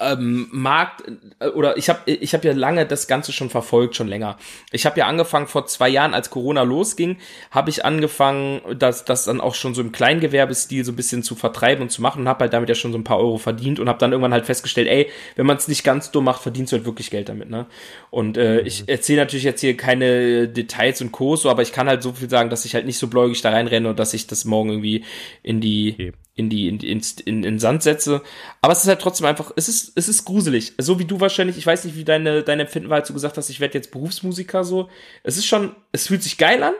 [0.00, 1.02] ähm, Markt
[1.38, 4.38] äh, oder ich habe ich hab ja lange das Ganze schon verfolgt, schon länger.
[4.72, 7.18] Ich habe ja angefangen vor zwei Jahren, als Corona losging,
[7.50, 11.34] habe ich angefangen, das, das dann auch schon so im Kleingewerbestil so ein bisschen zu
[11.34, 13.78] vertreiben und zu machen und habe halt damit ja schon so ein paar Euro verdient
[13.78, 16.72] und habe dann irgendwann halt festgestellt, ey, wenn man es nicht ganz dumm macht, verdienst
[16.72, 17.66] du halt wirklich Geld damit, ne?
[18.10, 18.88] Und äh, ich mhm.
[18.88, 21.36] erzähle natürlich jetzt hier keine Details und Co.
[21.36, 23.50] so, aber ich kann halt so viel sagen, dass ich halt nicht so bläugig da
[23.50, 25.04] reinrenne und dass ich das morgen irgendwie
[25.42, 28.22] in die okay in die, in, in, in, in Sand setze.
[28.60, 30.72] Aber es ist halt trotzdem einfach, es ist, es ist gruselig.
[30.78, 33.36] So wie du wahrscheinlich, ich weiß nicht, wie deine, dein Empfinden war, als du gesagt
[33.36, 34.88] hast, ich werde jetzt Berufsmusiker so.
[35.22, 36.74] Es ist schon, es fühlt sich geil an,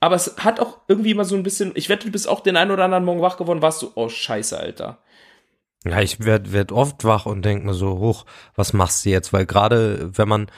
[0.00, 2.56] aber es hat auch irgendwie immer so ein bisschen, ich wette, du bist auch den
[2.56, 4.98] einen oder anderen Morgen wach geworden, warst du, oh scheiße, Alter.
[5.86, 8.24] Ja, ich werd, werd oft wach und denk mir so, hoch,
[8.56, 9.32] was machst du jetzt?
[9.32, 10.50] Weil gerade, wenn man,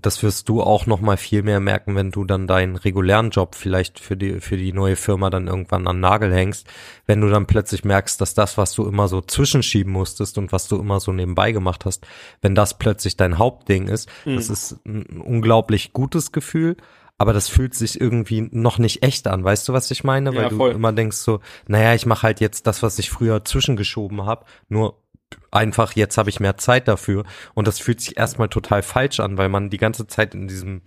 [0.00, 3.54] das wirst du auch noch mal viel mehr merken, wenn du dann deinen regulären Job
[3.54, 6.66] vielleicht für die für die neue Firma dann irgendwann an Nagel hängst,
[7.06, 10.68] wenn du dann plötzlich merkst, dass das, was du immer so zwischenschieben musstest und was
[10.68, 12.06] du immer so nebenbei gemacht hast,
[12.40, 14.36] wenn das plötzlich dein Hauptding ist, mhm.
[14.36, 16.76] das ist ein unglaublich gutes Gefühl,
[17.18, 20.34] aber das fühlt sich irgendwie noch nicht echt an, weißt du, was ich meine?
[20.34, 23.44] Weil ja, du immer denkst so, naja, ich mache halt jetzt das, was ich früher
[23.44, 25.01] zwischengeschoben habe, nur
[25.50, 29.38] einfach jetzt habe ich mehr Zeit dafür und das fühlt sich erstmal total falsch an,
[29.38, 30.82] weil man die ganze Zeit in diesem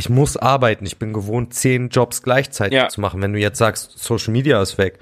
[0.00, 2.88] ich muss arbeiten, ich bin gewohnt, zehn Jobs gleichzeitig ja.
[2.88, 3.20] zu machen.
[3.20, 4.98] Wenn du jetzt sagst, Social Media ist weg,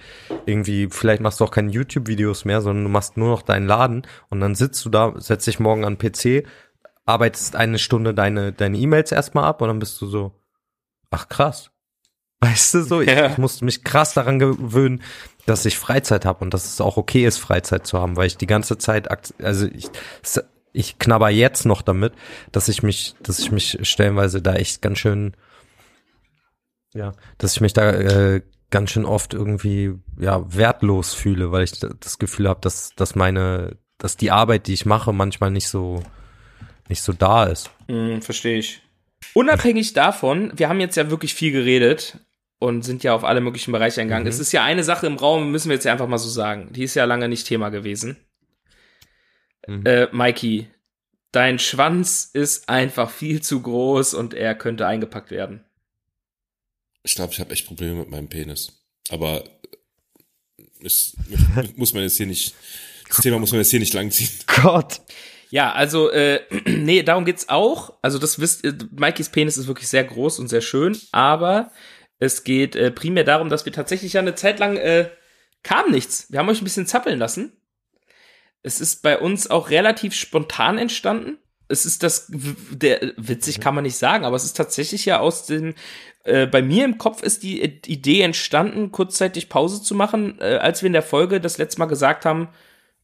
[0.47, 4.03] irgendwie, vielleicht machst du auch keine YouTube-Videos mehr, sondern du machst nur noch deinen Laden
[4.29, 6.47] und dann sitzt du da, setzt dich morgen an PC,
[7.07, 10.33] arbeitest eine Stunde deine, deine E-Mails erstmal ab und dann bist du so,
[11.11, 11.71] ach krass.
[12.41, 13.27] Weißt du so, ja.
[13.27, 15.03] ich, ich musste mich krass daran gewöhnen,
[15.49, 18.37] dass ich Freizeit habe und dass es auch okay ist, Freizeit zu haben, weil ich
[18.37, 19.09] die ganze Zeit,
[19.43, 19.89] also ich,
[20.73, 22.13] ich knabber jetzt noch damit,
[22.53, 25.35] dass ich mich, dass ich mich stellenweise da echt ganz schön,
[26.93, 31.73] ja, dass ich mich da äh, ganz schön oft irgendwie ja wertlos fühle, weil ich
[31.81, 36.03] das Gefühl habe, dass dass meine, dass die Arbeit, die ich mache, manchmal nicht so
[36.89, 37.71] nicht so da ist.
[37.89, 38.83] Mm, Verstehe ich.
[39.35, 42.19] Unabhängig davon, wir haben jetzt ja wirklich viel geredet
[42.59, 44.25] und sind ja auf alle möglichen Bereiche eingegangen.
[44.25, 44.31] Mhm.
[44.31, 46.73] Es ist ja eine Sache im Raum, müssen wir jetzt ja einfach mal so sagen.
[46.73, 48.17] Die ist ja lange nicht Thema gewesen.
[49.67, 49.87] Mhm.
[49.87, 50.69] Äh, Mikey,
[51.33, 55.65] dein Schwanz ist einfach viel zu groß und er könnte eingepackt werden.
[57.05, 58.85] Ich glaube, ich habe echt Probleme mit meinem Penis.
[59.11, 59.45] Aber
[60.83, 61.17] es,
[61.77, 62.55] muss man jetzt hier nicht,
[63.09, 64.31] das Thema muss man jetzt hier nicht langziehen.
[64.63, 65.01] Gott.
[65.51, 67.95] Ja, also, äh, nee, darum geht's auch.
[68.03, 71.73] Also, das wisst, äh, Mikeys Penis ist wirklich sehr groß und sehr schön, aber
[72.19, 75.11] es geht äh, primär darum, dass wir tatsächlich ja eine Zeit lang äh,
[75.63, 76.31] kam nichts.
[76.31, 77.53] Wir haben euch ein bisschen zappeln lassen.
[78.63, 81.39] Es ist bei uns auch relativ spontan entstanden.
[81.69, 85.47] Es ist das, der, witzig kann man nicht sagen, aber es ist tatsächlich ja aus
[85.47, 85.75] dem,
[86.25, 90.83] äh, bei mir im Kopf ist die Idee entstanden, kurzzeitig Pause zu machen, äh, als
[90.83, 92.49] wir in der Folge das letzte Mal gesagt haben,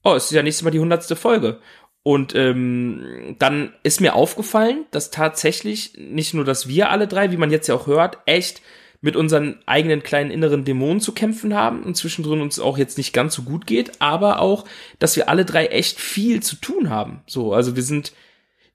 [0.02, 1.60] oh, es ist ja nächstes Mal die hundertste Folge.
[2.02, 7.38] Und ähm, dann ist mir aufgefallen, dass tatsächlich nicht nur, dass wir alle drei, wie
[7.38, 8.60] man jetzt ja auch hört, echt
[9.04, 13.12] mit unseren eigenen kleinen inneren Dämonen zu kämpfen haben und zwischendrin uns auch jetzt nicht
[13.12, 14.64] ganz so gut geht, aber auch,
[14.98, 17.22] dass wir alle drei echt viel zu tun haben.
[17.26, 18.14] So, also wir sind,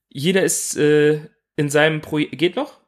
[0.07, 1.21] jeder ist äh,
[1.55, 2.78] in seinem Projekt, geht noch?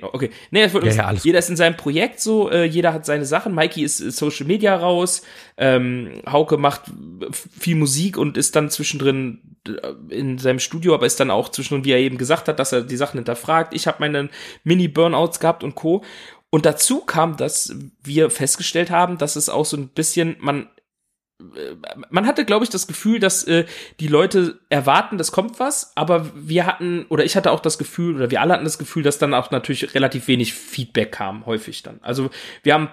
[0.00, 0.30] Noch, okay.
[0.50, 3.06] Nee, es wird Ja, uns- ja, jeder ist in seinem Projekt so, äh, jeder hat
[3.06, 3.54] seine Sachen.
[3.54, 5.22] Mikey ist äh, Social Media raus,
[5.56, 6.82] ähm, Hauke macht
[7.58, 11.84] viel Musik und ist dann zwischendrin äh, in seinem Studio, aber ist dann auch zwischendrin,
[11.84, 13.74] wie er eben gesagt hat, dass er die Sachen hinterfragt.
[13.74, 14.28] Ich habe meine
[14.64, 16.02] Mini-Burnouts gehabt und Co.
[16.50, 20.68] Und dazu kam, dass wir festgestellt haben, dass es auch so ein bisschen, man
[22.10, 23.66] man hatte, glaube ich, das Gefühl, dass äh,
[24.00, 28.16] die Leute erwarten, das kommt was, aber wir hatten, oder ich hatte auch das Gefühl,
[28.16, 31.82] oder wir alle hatten das Gefühl, dass dann auch natürlich relativ wenig Feedback kam, häufig
[31.82, 31.98] dann.
[32.02, 32.30] Also
[32.62, 32.88] wir haben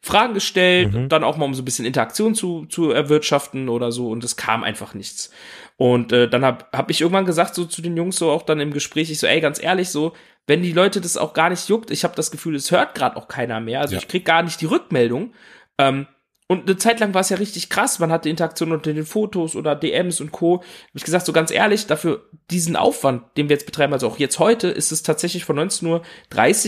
[0.00, 1.08] Fragen gestellt, Mhm.
[1.08, 4.36] dann auch mal um so ein bisschen Interaktion zu, zu erwirtschaften oder so, und es
[4.36, 5.30] kam einfach nichts.
[5.76, 8.60] Und äh, dann hab, hab ich irgendwann gesagt, so zu den Jungs, so auch dann
[8.60, 10.12] im Gespräch, ich so, ey, ganz ehrlich, so,
[10.46, 13.16] wenn die Leute das auch gar nicht juckt, ich habe das Gefühl, es hört gerade
[13.16, 13.98] auch keiner mehr, also Ja.
[14.00, 15.32] ich krieg gar nicht die Rückmeldung.
[15.78, 16.06] Ähm,
[16.50, 17.98] und eine Zeit lang war es ja richtig krass.
[17.98, 20.60] Man hatte Interaktion unter den Fotos oder DMs und Co.
[20.60, 24.18] Hab ich gesagt, so ganz ehrlich, dafür diesen Aufwand, den wir jetzt betreiben, also auch
[24.18, 26.02] jetzt heute, ist es tatsächlich von 19.30 Uhr,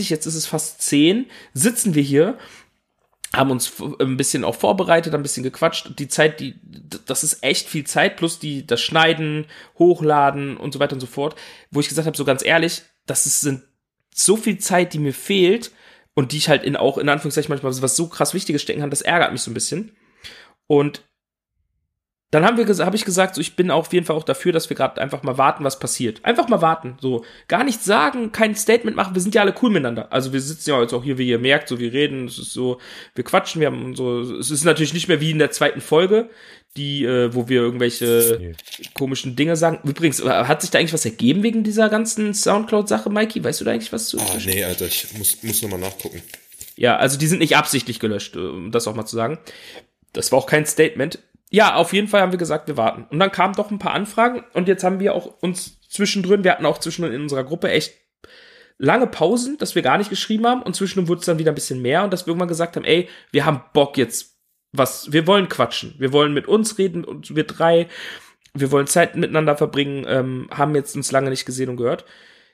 [0.05, 1.25] jetzt ist es fast 10,
[1.55, 2.37] sitzen wir hier,
[3.33, 5.97] haben uns ein bisschen auch vorbereitet, ein bisschen gequatscht.
[5.97, 6.59] Die Zeit, die,
[7.07, 9.47] das ist echt viel Zeit, plus die, das Schneiden,
[9.79, 11.35] Hochladen und so weiter und so fort,
[11.71, 13.63] wo ich gesagt habe, so ganz ehrlich, das ist, sind
[14.13, 15.71] so viel Zeit, die mir fehlt
[16.21, 18.91] und die ich halt in auch in Anführungszeichen manchmal was so krass Wichtiges stecken kann,
[18.91, 19.91] das ärgert mich so ein bisschen.
[20.67, 21.03] Und
[22.29, 24.69] dann haben wir habe ich gesagt, so ich bin auf jeden Fall auch dafür, dass
[24.69, 26.23] wir gerade einfach mal warten, was passiert.
[26.23, 29.15] Einfach mal warten, so gar nichts sagen, kein Statement machen.
[29.15, 30.13] Wir sind ja alle cool miteinander.
[30.13, 32.53] Also wir sitzen ja jetzt auch hier, wie ihr merkt, so wir reden, es ist
[32.53, 32.79] so,
[33.15, 36.29] wir quatschen, wir haben so, es ist natürlich nicht mehr wie in der zweiten Folge,
[36.77, 38.53] die, äh, wo wir irgendwelche Nee.
[38.93, 39.79] komischen Dinge sagen.
[39.83, 43.43] Übrigens, äh, hat sich da eigentlich was ergeben wegen dieser ganzen Soundcloud-Sache, Mikey?
[43.43, 44.17] Weißt du da eigentlich was zu?
[44.19, 46.21] Ah, nee, Alter, ich muss, muss nochmal nachgucken.
[46.77, 49.37] Ja, also die sind nicht absichtlich gelöscht, äh, um das auch mal zu sagen.
[50.13, 51.19] Das war auch kein Statement.
[51.49, 53.05] Ja, auf jeden Fall haben wir gesagt, wir warten.
[53.09, 56.51] Und dann kamen doch ein paar Anfragen und jetzt haben wir auch uns zwischendrin, wir
[56.53, 57.93] hatten auch zwischendrin in unserer Gruppe echt
[58.77, 61.55] lange Pausen, dass wir gar nicht geschrieben haben und zwischendrin wurde es dann wieder ein
[61.55, 64.30] bisschen mehr und dass wir irgendwann gesagt haben, ey, wir haben Bock jetzt
[64.71, 67.87] was, wir wollen quatschen, wir wollen mit uns reden und wir drei,
[68.53, 72.05] wir wollen Zeit miteinander verbringen, ähm, haben jetzt uns lange nicht gesehen und gehört.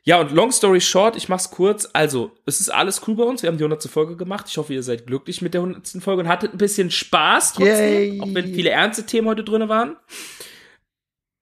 [0.03, 1.89] Ja, und long story short, ich mach's kurz.
[1.91, 3.43] Also, es ist alles cool bei uns.
[3.43, 3.91] Wir haben die 100.
[3.91, 4.45] Folge gemacht.
[4.47, 6.01] Ich hoffe, ihr seid glücklich mit der 100.
[6.01, 8.21] Folge und hattet ein bisschen Spaß trotzdem, Yay.
[8.21, 9.97] auch wenn viele ernste Themen heute drin waren.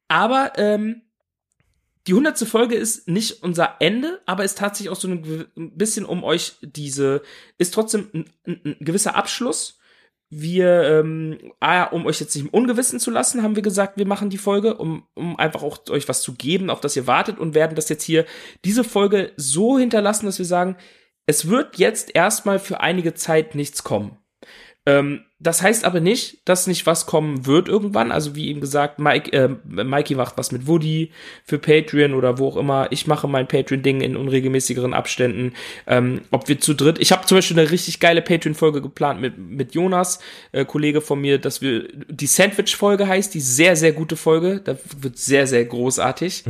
[0.08, 1.04] Aber ähm,
[2.08, 2.40] die 100.
[2.40, 7.22] Folge ist nicht unser Ende, aber ist tatsächlich auch so ein, bisschen um euch diese,
[7.60, 9.80] ist trotzdem ein, ein, ein gewisser Abschluss.
[10.38, 14.06] Wir, ähm, ah, um euch jetzt nicht im Ungewissen zu lassen, haben wir gesagt, wir
[14.06, 17.40] machen die Folge, um, um einfach auch euch was zu geben, auf das ihr wartet
[17.40, 18.26] und werden das jetzt hier,
[18.66, 20.76] diese Folge so hinterlassen, dass wir sagen,
[21.26, 24.18] es wird jetzt erstmal für einige Zeit nichts kommen.
[24.86, 28.12] Ähm, das heißt aber nicht, dass nicht was kommen wird irgendwann.
[28.12, 31.12] Also wie eben gesagt, Mike, äh, Mikey macht was mit Woody
[31.44, 32.88] für Patreon oder wo auch immer.
[32.92, 35.54] Ich mache mein Patreon-Ding in unregelmäßigeren Abständen.
[35.88, 37.00] Ähm, ob wir zu dritt.
[37.00, 40.20] Ich habe zum Beispiel eine richtig geile Patreon-Folge geplant mit, mit Jonas,
[40.52, 44.62] äh, Kollege von mir, dass wir die Sandwich-Folge heißt, die sehr, sehr gute Folge.
[44.64, 46.46] Da wird sehr, sehr großartig.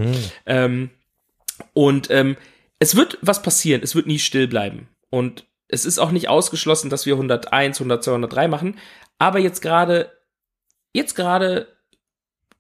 [0.46, 0.90] Ähm,
[1.74, 2.36] und ähm,
[2.80, 4.90] es wird was passieren, es wird nie still bleiben.
[5.10, 5.46] Und
[5.76, 8.80] es ist auch nicht ausgeschlossen, dass wir 101, 102, 103 machen.
[9.20, 10.12] Aber jetzt gerade,
[10.94, 11.68] jetzt gerade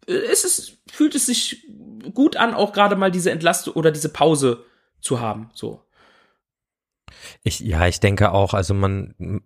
[0.07, 1.65] äh, ist es, fühlt es sich
[2.13, 4.65] gut an, auch gerade mal diese Entlastung oder diese Pause
[5.01, 5.49] zu haben.
[5.53, 5.81] So.
[7.43, 9.41] Ich, ja, ich denke auch, also man,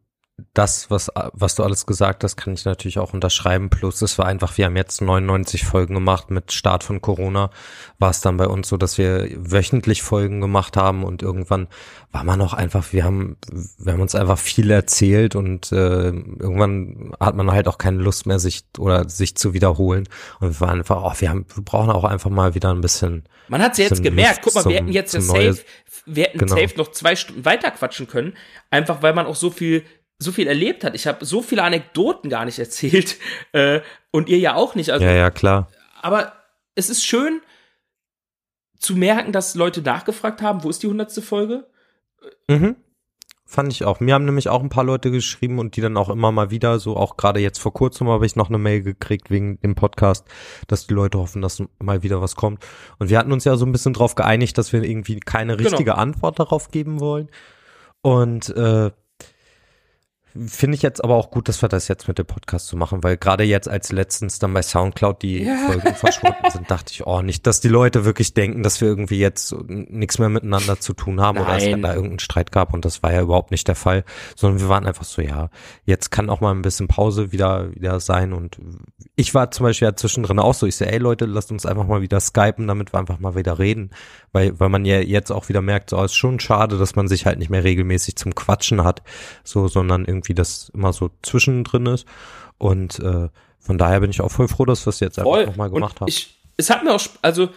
[0.53, 3.70] das, was, was du alles gesagt hast, kann ich natürlich auch unterschreiben.
[3.70, 6.32] Plus, es war einfach, wir haben jetzt 99 Folgen gemacht.
[6.32, 7.49] Mit Start von Corona
[7.98, 11.68] war es dann bei uns so, dass wir wöchentlich Folgen gemacht haben und irgendwann
[12.11, 13.38] war man auch einfach, wir haben,
[13.78, 18.26] wir haben uns einfach viel erzählt und äh, irgendwann hat man halt auch keine Lust
[18.26, 20.07] mehr, sich oder sich zu wiederholen.
[20.40, 23.24] Und wir waren einfach, oh, wir haben, wir brauchen auch einfach mal wieder ein bisschen.
[23.48, 25.60] Man hat ja jetzt gemerkt, guck mal, zum- wir hätten jetzt zum safe,
[26.06, 26.56] wir hätten Genau.
[26.56, 28.34] safe noch zwei Stunden weiter quatschen können,
[28.72, 29.84] einfach weil man auch so viel
[30.19, 30.95] so viel erlebt hat.
[30.95, 33.17] Ich habe so viele Anekdoten gar nicht erzählt
[33.53, 33.81] äh,
[34.11, 34.91] und ihr ja auch nicht.
[34.91, 35.69] Also Ja, ja, klar.
[36.01, 36.33] aber
[36.75, 37.41] es ist schön
[38.77, 41.67] zu merken, dass Leute nachgefragt haben, wo ist die hundertste Folge?
[42.49, 42.75] Mhm.
[43.45, 43.99] Fand ich auch.
[43.99, 46.77] Mir haben nämlich auch ein paar Leute geschrieben und die dann auch immer mal wieder,
[46.79, 50.25] so auch gerade jetzt vor kurzem habe ich noch eine Mail gekriegt wegen dem Podcast,
[50.67, 52.63] dass die Leute hoffen, dass mal wieder was kommt.
[52.99, 55.69] Und wir hatten uns ja so ein bisschen drauf geeinigt, dass wir irgendwie keine Genau.
[55.69, 57.29] richtige Antwort darauf geben wollen.
[58.01, 58.91] Und äh,
[60.48, 62.78] finde ich jetzt aber auch gut, dass wir das jetzt mit dem Podcast zu so
[62.78, 65.56] machen, weil gerade jetzt als letztens dann bei Soundcloud die ja.
[65.68, 69.20] Folgen verschwunden sind, dachte ich, oh, nicht, dass die Leute wirklich denken, dass wir irgendwie
[69.20, 71.45] jetzt nichts mehr miteinander zu tun haben Nein.
[71.45, 74.03] oder es da irgendeinen Streit gab und das war ja überhaupt nicht der Fall,
[74.36, 75.49] sondern wir waren einfach so, ja,
[75.86, 78.57] jetzt kann auch mal ein bisschen Pause wieder, wieder sein und
[79.16, 81.86] ich war zum Beispiel ja zwischendrin auch so, ich so, ey Leute, lasst uns einfach
[81.86, 83.91] mal wieder skypen, damit wir einfach mal wieder reden,
[84.32, 87.07] weil, weil man ja jetzt auch wieder merkt, so, oh, ist schon schade, dass man
[87.07, 89.02] sich halt nicht mehr regelmäßig zum Quatschen hat,
[89.44, 92.06] so, sondern irgendwie das immer so zwischendrin ist
[92.57, 93.30] und äh,
[93.60, 96.07] von daher bin ich auch voll froh, dass wir es jetzt einfach nochmal gemacht haben.
[96.07, 97.49] Ich, es hat mir auch, also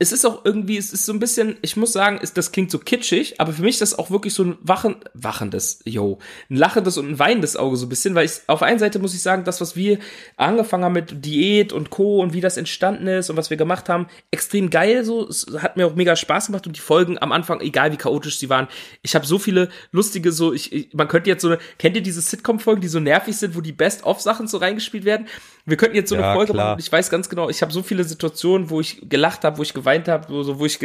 [0.00, 2.70] es ist auch irgendwie, es ist so ein bisschen, ich muss sagen, ist, das klingt
[2.70, 6.56] so kitschig, aber für mich ist das auch wirklich so ein wachen, wachendes, yo, ein
[6.56, 9.22] lachendes und ein weinendes Auge so ein bisschen, weil ich, auf einer Seite muss ich
[9.22, 9.98] sagen, das, was wir
[10.36, 12.22] angefangen haben mit Diät und Co.
[12.22, 15.76] und wie das entstanden ist und was wir gemacht haben, extrem geil so, es hat
[15.76, 18.68] mir auch mega Spaß gemacht und die Folgen am Anfang, egal wie chaotisch sie waren,
[19.02, 22.20] ich habe so viele lustige so, ich, ich man könnte jetzt so kennt ihr diese
[22.20, 25.26] Sitcom-Folgen, die so nervig sind, wo die Best-of-Sachen so reingespielt werden?
[25.68, 26.70] Wir könnten jetzt so ja, eine Folge klar.
[26.70, 26.80] machen.
[26.80, 29.74] Ich weiß ganz genau, ich habe so viele Situationen, wo ich gelacht habe, wo ich
[29.74, 30.78] geweint habe, wo, so, wo ich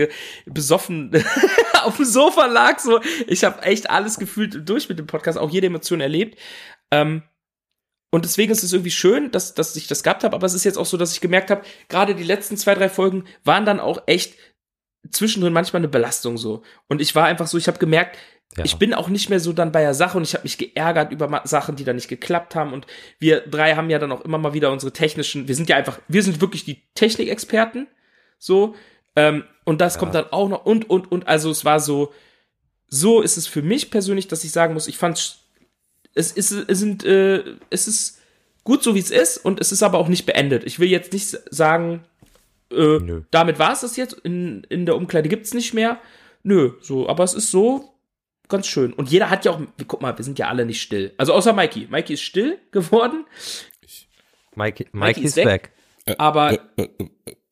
[0.45, 1.11] besoffen
[1.83, 2.79] auf dem Sofa lag.
[2.79, 6.37] So, ich habe echt alles gefühlt durch mit dem Podcast, auch jede Emotion erlebt.
[6.91, 7.23] Ähm,
[8.11, 10.35] und deswegen ist es irgendwie schön, dass, dass ich das gehabt habe.
[10.35, 12.89] Aber es ist jetzt auch so, dass ich gemerkt habe, gerade die letzten zwei, drei
[12.89, 14.35] Folgen waren dann auch echt
[15.09, 16.61] zwischendrin manchmal eine Belastung so.
[16.87, 18.17] Und ich war einfach so, ich habe gemerkt,
[18.57, 18.65] ja.
[18.65, 21.11] Ich bin auch nicht mehr so dann bei der Sache und ich habe mich geärgert
[21.11, 22.73] über Sachen, die da nicht geklappt haben.
[22.73, 22.85] Und
[23.19, 25.99] wir drei haben ja dann auch immer mal wieder unsere technischen, wir sind ja einfach,
[26.07, 27.87] wir sind wirklich die Technikexperten.
[28.37, 28.75] So.
[29.15, 29.99] Ähm, und das ja.
[29.99, 31.27] kommt dann auch noch und, und, und.
[31.27, 32.13] Also es war so,
[32.87, 35.17] so ist es für mich persönlich, dass ich sagen muss, ich fand
[36.15, 38.19] es ist, es sind, äh, es ist
[38.63, 40.63] gut so wie es ist und es ist aber auch nicht beendet.
[40.63, 42.03] Ich will jetzt nicht sagen,
[42.71, 42.99] äh,
[43.31, 45.99] damit war es das jetzt, in, in der Umkleide gibt's nicht mehr.
[46.43, 47.92] Nö, so, aber es ist so,
[48.49, 48.93] ganz schön.
[48.93, 51.13] Und jeder hat ja auch, guck mal, wir sind ja alle nicht still.
[51.17, 51.87] Also außer Mikey.
[51.89, 53.25] Mikey ist still geworden.
[54.55, 55.45] Mikey, Mikey, Mikey ist weg.
[55.45, 55.71] weg.
[56.05, 56.87] Äh, aber äh,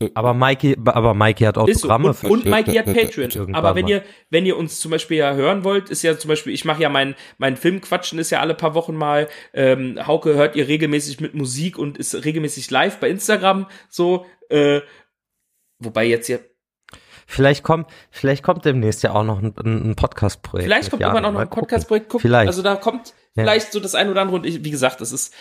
[0.02, 2.14] äh, aber Mikey, aber Mikey hat Autogramme.
[2.14, 2.28] So.
[2.28, 3.54] Und, und Mikey hat Patreon.
[3.56, 6.54] Aber wenn ihr, wenn ihr uns zum Beispiel ja hören wollt, ist ja zum Beispiel,
[6.54, 9.28] ich mache ja mein, mein Filmquatschen ist ja alle paar Wochen mal.
[9.54, 13.68] Ähm, Hauke hört ihr regelmäßig mit Musik und ist regelmäßig live bei Instagram.
[13.90, 14.82] So, äh,
[15.80, 16.40] wobei jetzt hier
[17.27, 20.65] Vielleicht kommt, vielleicht kommt demnächst ja auch noch ein, ein Podcast-Projekt.
[20.65, 22.14] Vielleicht kommt irgendwann auch noch ein Podcast-Projekt.
[22.19, 22.48] Vielleicht.
[22.48, 23.43] Also da kommt ja.
[23.43, 25.34] vielleicht so das ein oder andere und ich, wie gesagt, das ist.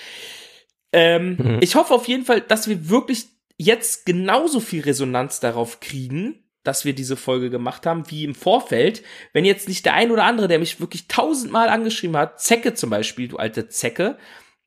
[0.92, 1.58] Ähm, mhm.
[1.60, 6.84] Ich hoffe auf jeden Fall, dass wir wirklich jetzt genauso viel Resonanz darauf kriegen, dass
[6.84, 9.02] wir diese Folge gemacht haben, wie im Vorfeld.
[9.32, 12.90] Wenn jetzt nicht der ein oder andere, der mich wirklich tausendmal angeschrieben hat, Zecke zum
[12.90, 14.18] Beispiel, du alte Zecke,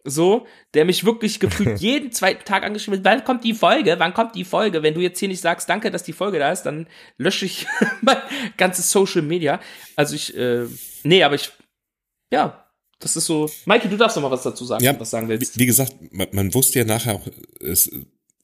[0.03, 4.13] so, der mich wirklich gefühlt jeden zweiten Tag angeschrieben hat, wann kommt die Folge, wann
[4.13, 4.83] kommt die Folge?
[4.83, 7.67] Wenn du jetzt hier nicht sagst, danke, dass die Folge da ist, dann lösche ich
[8.01, 8.17] mein
[8.57, 9.59] ganzes Social Media.
[9.95, 10.65] Also ich, äh,
[11.03, 11.51] nee, aber ich,
[12.31, 12.67] ja,
[12.99, 13.49] das ist so.
[13.65, 15.57] Mikey, du darfst noch mal was dazu sagen, ja, was sagen willst.
[15.59, 17.27] Wie, gesagt, man, man, wusste ja nachher auch,
[17.59, 17.91] es,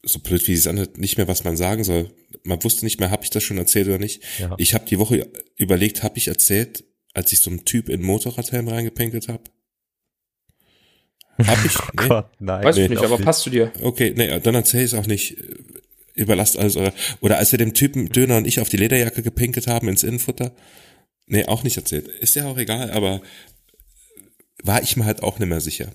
[0.04, 2.10] so blöd wie es anhört, nicht mehr, was man sagen soll.
[2.44, 4.22] Man wusste nicht mehr, habe ich das schon erzählt oder nicht.
[4.40, 4.54] Ja.
[4.58, 6.84] Ich habe die Woche überlegt, habe ich erzählt,
[7.14, 9.44] als ich so einem Typ in Motorradhelm reingepinkelt habe?
[11.46, 11.78] Hab ich?
[12.00, 12.08] Nee.
[12.08, 12.64] Gott, nein.
[12.64, 13.72] Weiß nee, ich nicht, aber passt zu dir.
[13.82, 15.38] Okay, nee, dann erzähl ich es auch nicht.
[16.16, 19.68] Überlasst alles oder, oder als wir dem Typen Döner und ich auf die Lederjacke gepinkelt
[19.68, 20.52] haben ins Innenfutter.
[21.28, 22.08] Nee, auch nicht erzählt.
[22.08, 23.22] Ist ja auch egal, aber
[24.64, 25.90] war ich mir halt auch nicht mehr sicher.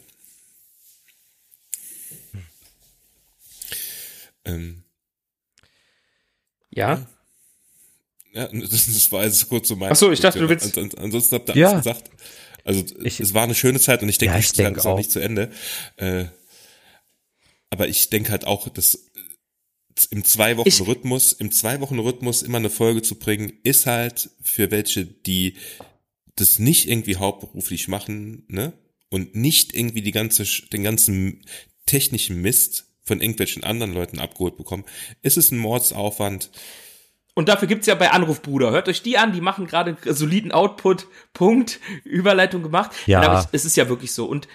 [4.45, 4.83] Ähm,
[6.71, 7.07] ja.
[8.33, 9.93] Ja, das, das war jetzt kurz so mein.
[9.93, 10.77] Ach so, ich dachte, du willst.
[10.79, 11.71] Ansonsten habt ihr ja.
[11.71, 12.11] alles gesagt.
[12.65, 14.86] Also ich, es war eine schöne Zeit und ich denke, ja, ich die Zeit ist
[14.86, 15.51] auch nicht zu Ende.
[15.97, 16.24] Äh,
[17.70, 19.01] aber ich denke halt auch, dass äh,
[20.11, 24.31] im zwei Wochen Rhythmus, im zwei Wochen Rhythmus immer eine Folge zu bringen, ist halt
[24.43, 25.57] für welche, die
[26.36, 28.73] das nicht irgendwie hauptberuflich machen, ne?
[29.11, 31.45] Und nicht irgendwie die ganze, den ganzen
[31.86, 34.85] technischen Mist von irgendwelchen anderen Leuten abgeholt bekommen,
[35.23, 36.51] ist es ein Mordsaufwand.
[37.35, 38.70] Und dafür gibt's ja bei Anrufbruder.
[38.70, 42.93] Hört euch die an, die machen gerade soliden Output, Punkt, Überleitung gemacht.
[43.06, 43.23] Ja.
[43.23, 44.27] Aber ich, es ist ja wirklich so.
[44.27, 44.47] Und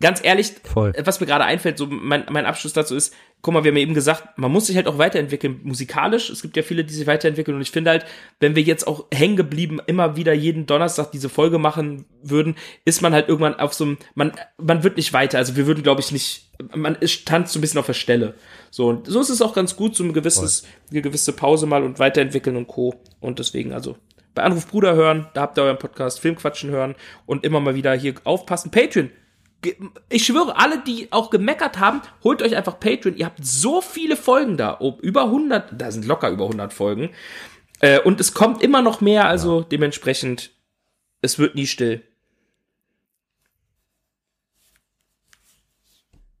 [0.00, 0.94] ganz ehrlich, Voll.
[1.04, 3.14] was mir gerade einfällt, so mein, mein Abschluss dazu ist,
[3.44, 6.30] guck mal, wir haben ja eben gesagt, man muss sich halt auch weiterentwickeln, musikalisch.
[6.30, 7.54] Es gibt ja viele, die sich weiterentwickeln.
[7.54, 8.06] Und ich finde halt,
[8.40, 12.56] wenn wir jetzt auch hängen geblieben immer wieder jeden Donnerstag diese Folge machen würden,
[12.86, 15.36] ist man halt irgendwann auf so einem, man, man wird nicht weiter.
[15.36, 18.32] Also wir würden, glaube ich, nicht, man ist, tanzt so ein bisschen auf der Stelle.
[18.70, 21.82] So, und so ist es auch ganz gut, so ein gewisses, eine gewisse Pause mal
[21.82, 22.94] und weiterentwickeln und Co.
[23.20, 23.98] Und deswegen, also,
[24.34, 26.94] bei Anruf Bruder hören, da habt ihr euren Podcast Filmquatschen hören
[27.26, 28.70] und immer mal wieder hier aufpassen.
[28.70, 29.10] Patreon.
[30.08, 33.16] Ich schwöre, alle, die auch gemeckert haben, holt euch einfach Patreon.
[33.16, 34.78] Ihr habt so viele Folgen da.
[35.00, 37.10] Über 100, da sind locker über 100 Folgen.
[37.80, 39.66] Äh, und es kommt immer noch mehr, also ja.
[39.70, 40.52] dementsprechend,
[41.20, 42.02] es wird nie still.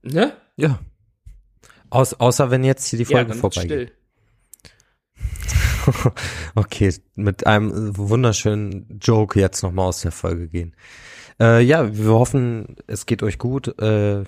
[0.02, 0.36] Ne?
[0.56, 0.78] Ja.
[1.90, 3.92] Aus, außer wenn jetzt hier die Ja, Folge wird's vorbeigeht.
[3.92, 3.92] still.
[6.54, 10.74] Okay, mit einem wunderschönen Joke jetzt nochmal aus der Folge gehen.
[11.40, 13.78] Äh, ja, wir hoffen, es geht euch gut.
[13.80, 14.24] Äh,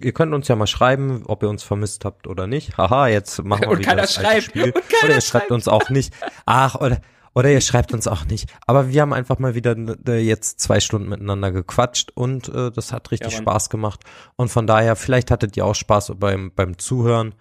[0.00, 2.76] ihr könnt uns ja mal schreiben, ob ihr uns vermisst habt oder nicht.
[2.76, 4.44] Haha, jetzt machen wir Und wieder keiner das alte schreibt.
[4.44, 4.64] Spiel.
[4.72, 5.50] Und keiner oder ihr schreibt schreibt.
[5.52, 6.14] uns auch nicht.
[6.46, 7.00] Ach, oder
[7.32, 8.52] oder ihr schreibt uns auch nicht.
[8.66, 9.76] Aber wir haben einfach mal wieder
[10.08, 13.38] äh, jetzt zwei Stunden miteinander gequatscht und äh, das hat richtig Ja.
[13.38, 14.00] Spaß gemacht.
[14.34, 17.34] Und von daher, vielleicht hattet ihr auch Spaß beim beim Zuhören.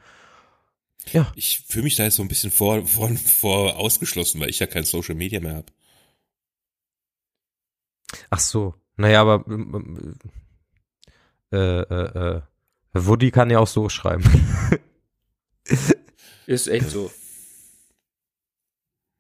[1.11, 4.59] Ja, Ich fühle mich da jetzt so ein bisschen vor, vor, vor ausgeschlossen, weil ich
[4.59, 5.71] ja kein Social Media mehr habe.
[8.30, 8.76] Ach so.
[8.99, 10.15] Naja, aber ähm,
[11.53, 12.41] äh, äh, äh,
[12.93, 14.23] Woody kann ja auch so schreiben.
[16.45, 17.09] Ist echt so.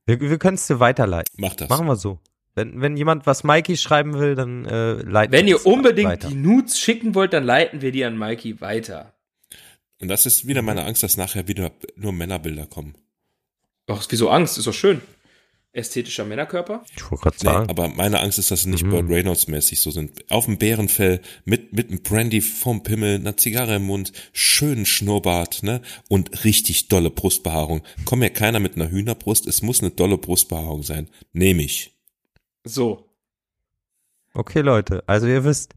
[0.05, 1.33] Wir, wir können es dir weiterleiten.
[1.37, 1.69] Mach das.
[1.69, 2.19] Machen wir so.
[2.55, 6.27] Wenn, wenn jemand was Mikey schreiben will, dann äh, leiten Wenn wir ihr unbedingt weiter.
[6.27, 9.13] die Nudes schicken wollt, dann leiten wir die an Mikey weiter.
[10.01, 12.95] Und das ist wieder meine Angst, dass nachher wieder nur Männerbilder kommen.
[13.87, 14.57] Ach, wieso Angst?
[14.57, 15.01] Ist doch schön.
[15.71, 16.83] Ästhetischer Männerkörper.
[16.95, 17.69] Ich wollte gerade Nee, sagen.
[17.69, 18.89] aber meine Angst ist, dass sie nicht Mhm.
[18.89, 20.29] Burt Reynolds mäßig so sind.
[20.31, 25.61] Auf dem Bärenfell, mit, mit einem Brandy vom Pimmel, einer Zigarre im Mund, schönen Schnurrbart,
[25.61, 25.81] ne?
[26.09, 27.83] Und richtig dolle Brustbehaarung.
[28.05, 31.07] Kommt mir keiner mit einer Hühnerbrust, es muss eine dolle Brustbehaarung sein.
[31.33, 31.95] Nehme ich.
[32.63, 33.05] So.
[34.33, 35.75] Okay, Leute, also ihr wisst,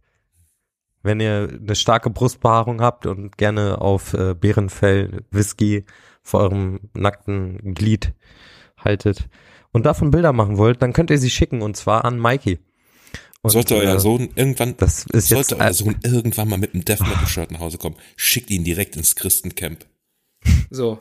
[1.02, 5.84] wenn ihr eine starke Brustbehaarung habt und gerne auf äh, Bärenfell Whisky
[6.22, 8.14] vor eurem nackten Glied
[8.78, 9.28] haltet
[9.72, 12.58] und davon Bilder machen wollt, dann könnt ihr sie schicken und zwar an Mikey.
[13.42, 16.58] Und, sollte euer äh, Sohn irgendwann, das ist sollte jetzt euer äh, Sohn irgendwann mal
[16.58, 19.84] mit einem Death Metal Shirt nach Hause kommen, schickt ihn direkt ins Christencamp.
[20.70, 21.00] So.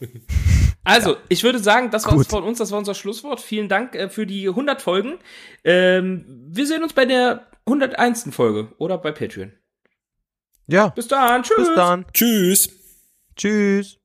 [0.84, 2.27] Also, ich würde sagen, das war Gut.
[2.27, 3.39] von uns, das war unser Schlusswort.
[3.39, 5.19] Vielen Dank äh, für die 100 Folgen.
[5.64, 8.30] Ähm, wir sehen uns bei der 101.
[8.31, 9.52] Folge oder bei Patreon.
[10.68, 11.43] ja, Bis dann.
[11.43, 11.57] Tschüss.
[11.57, 12.06] bis dann.
[12.14, 12.69] Tschüss!
[13.35, 14.01] Tschüss.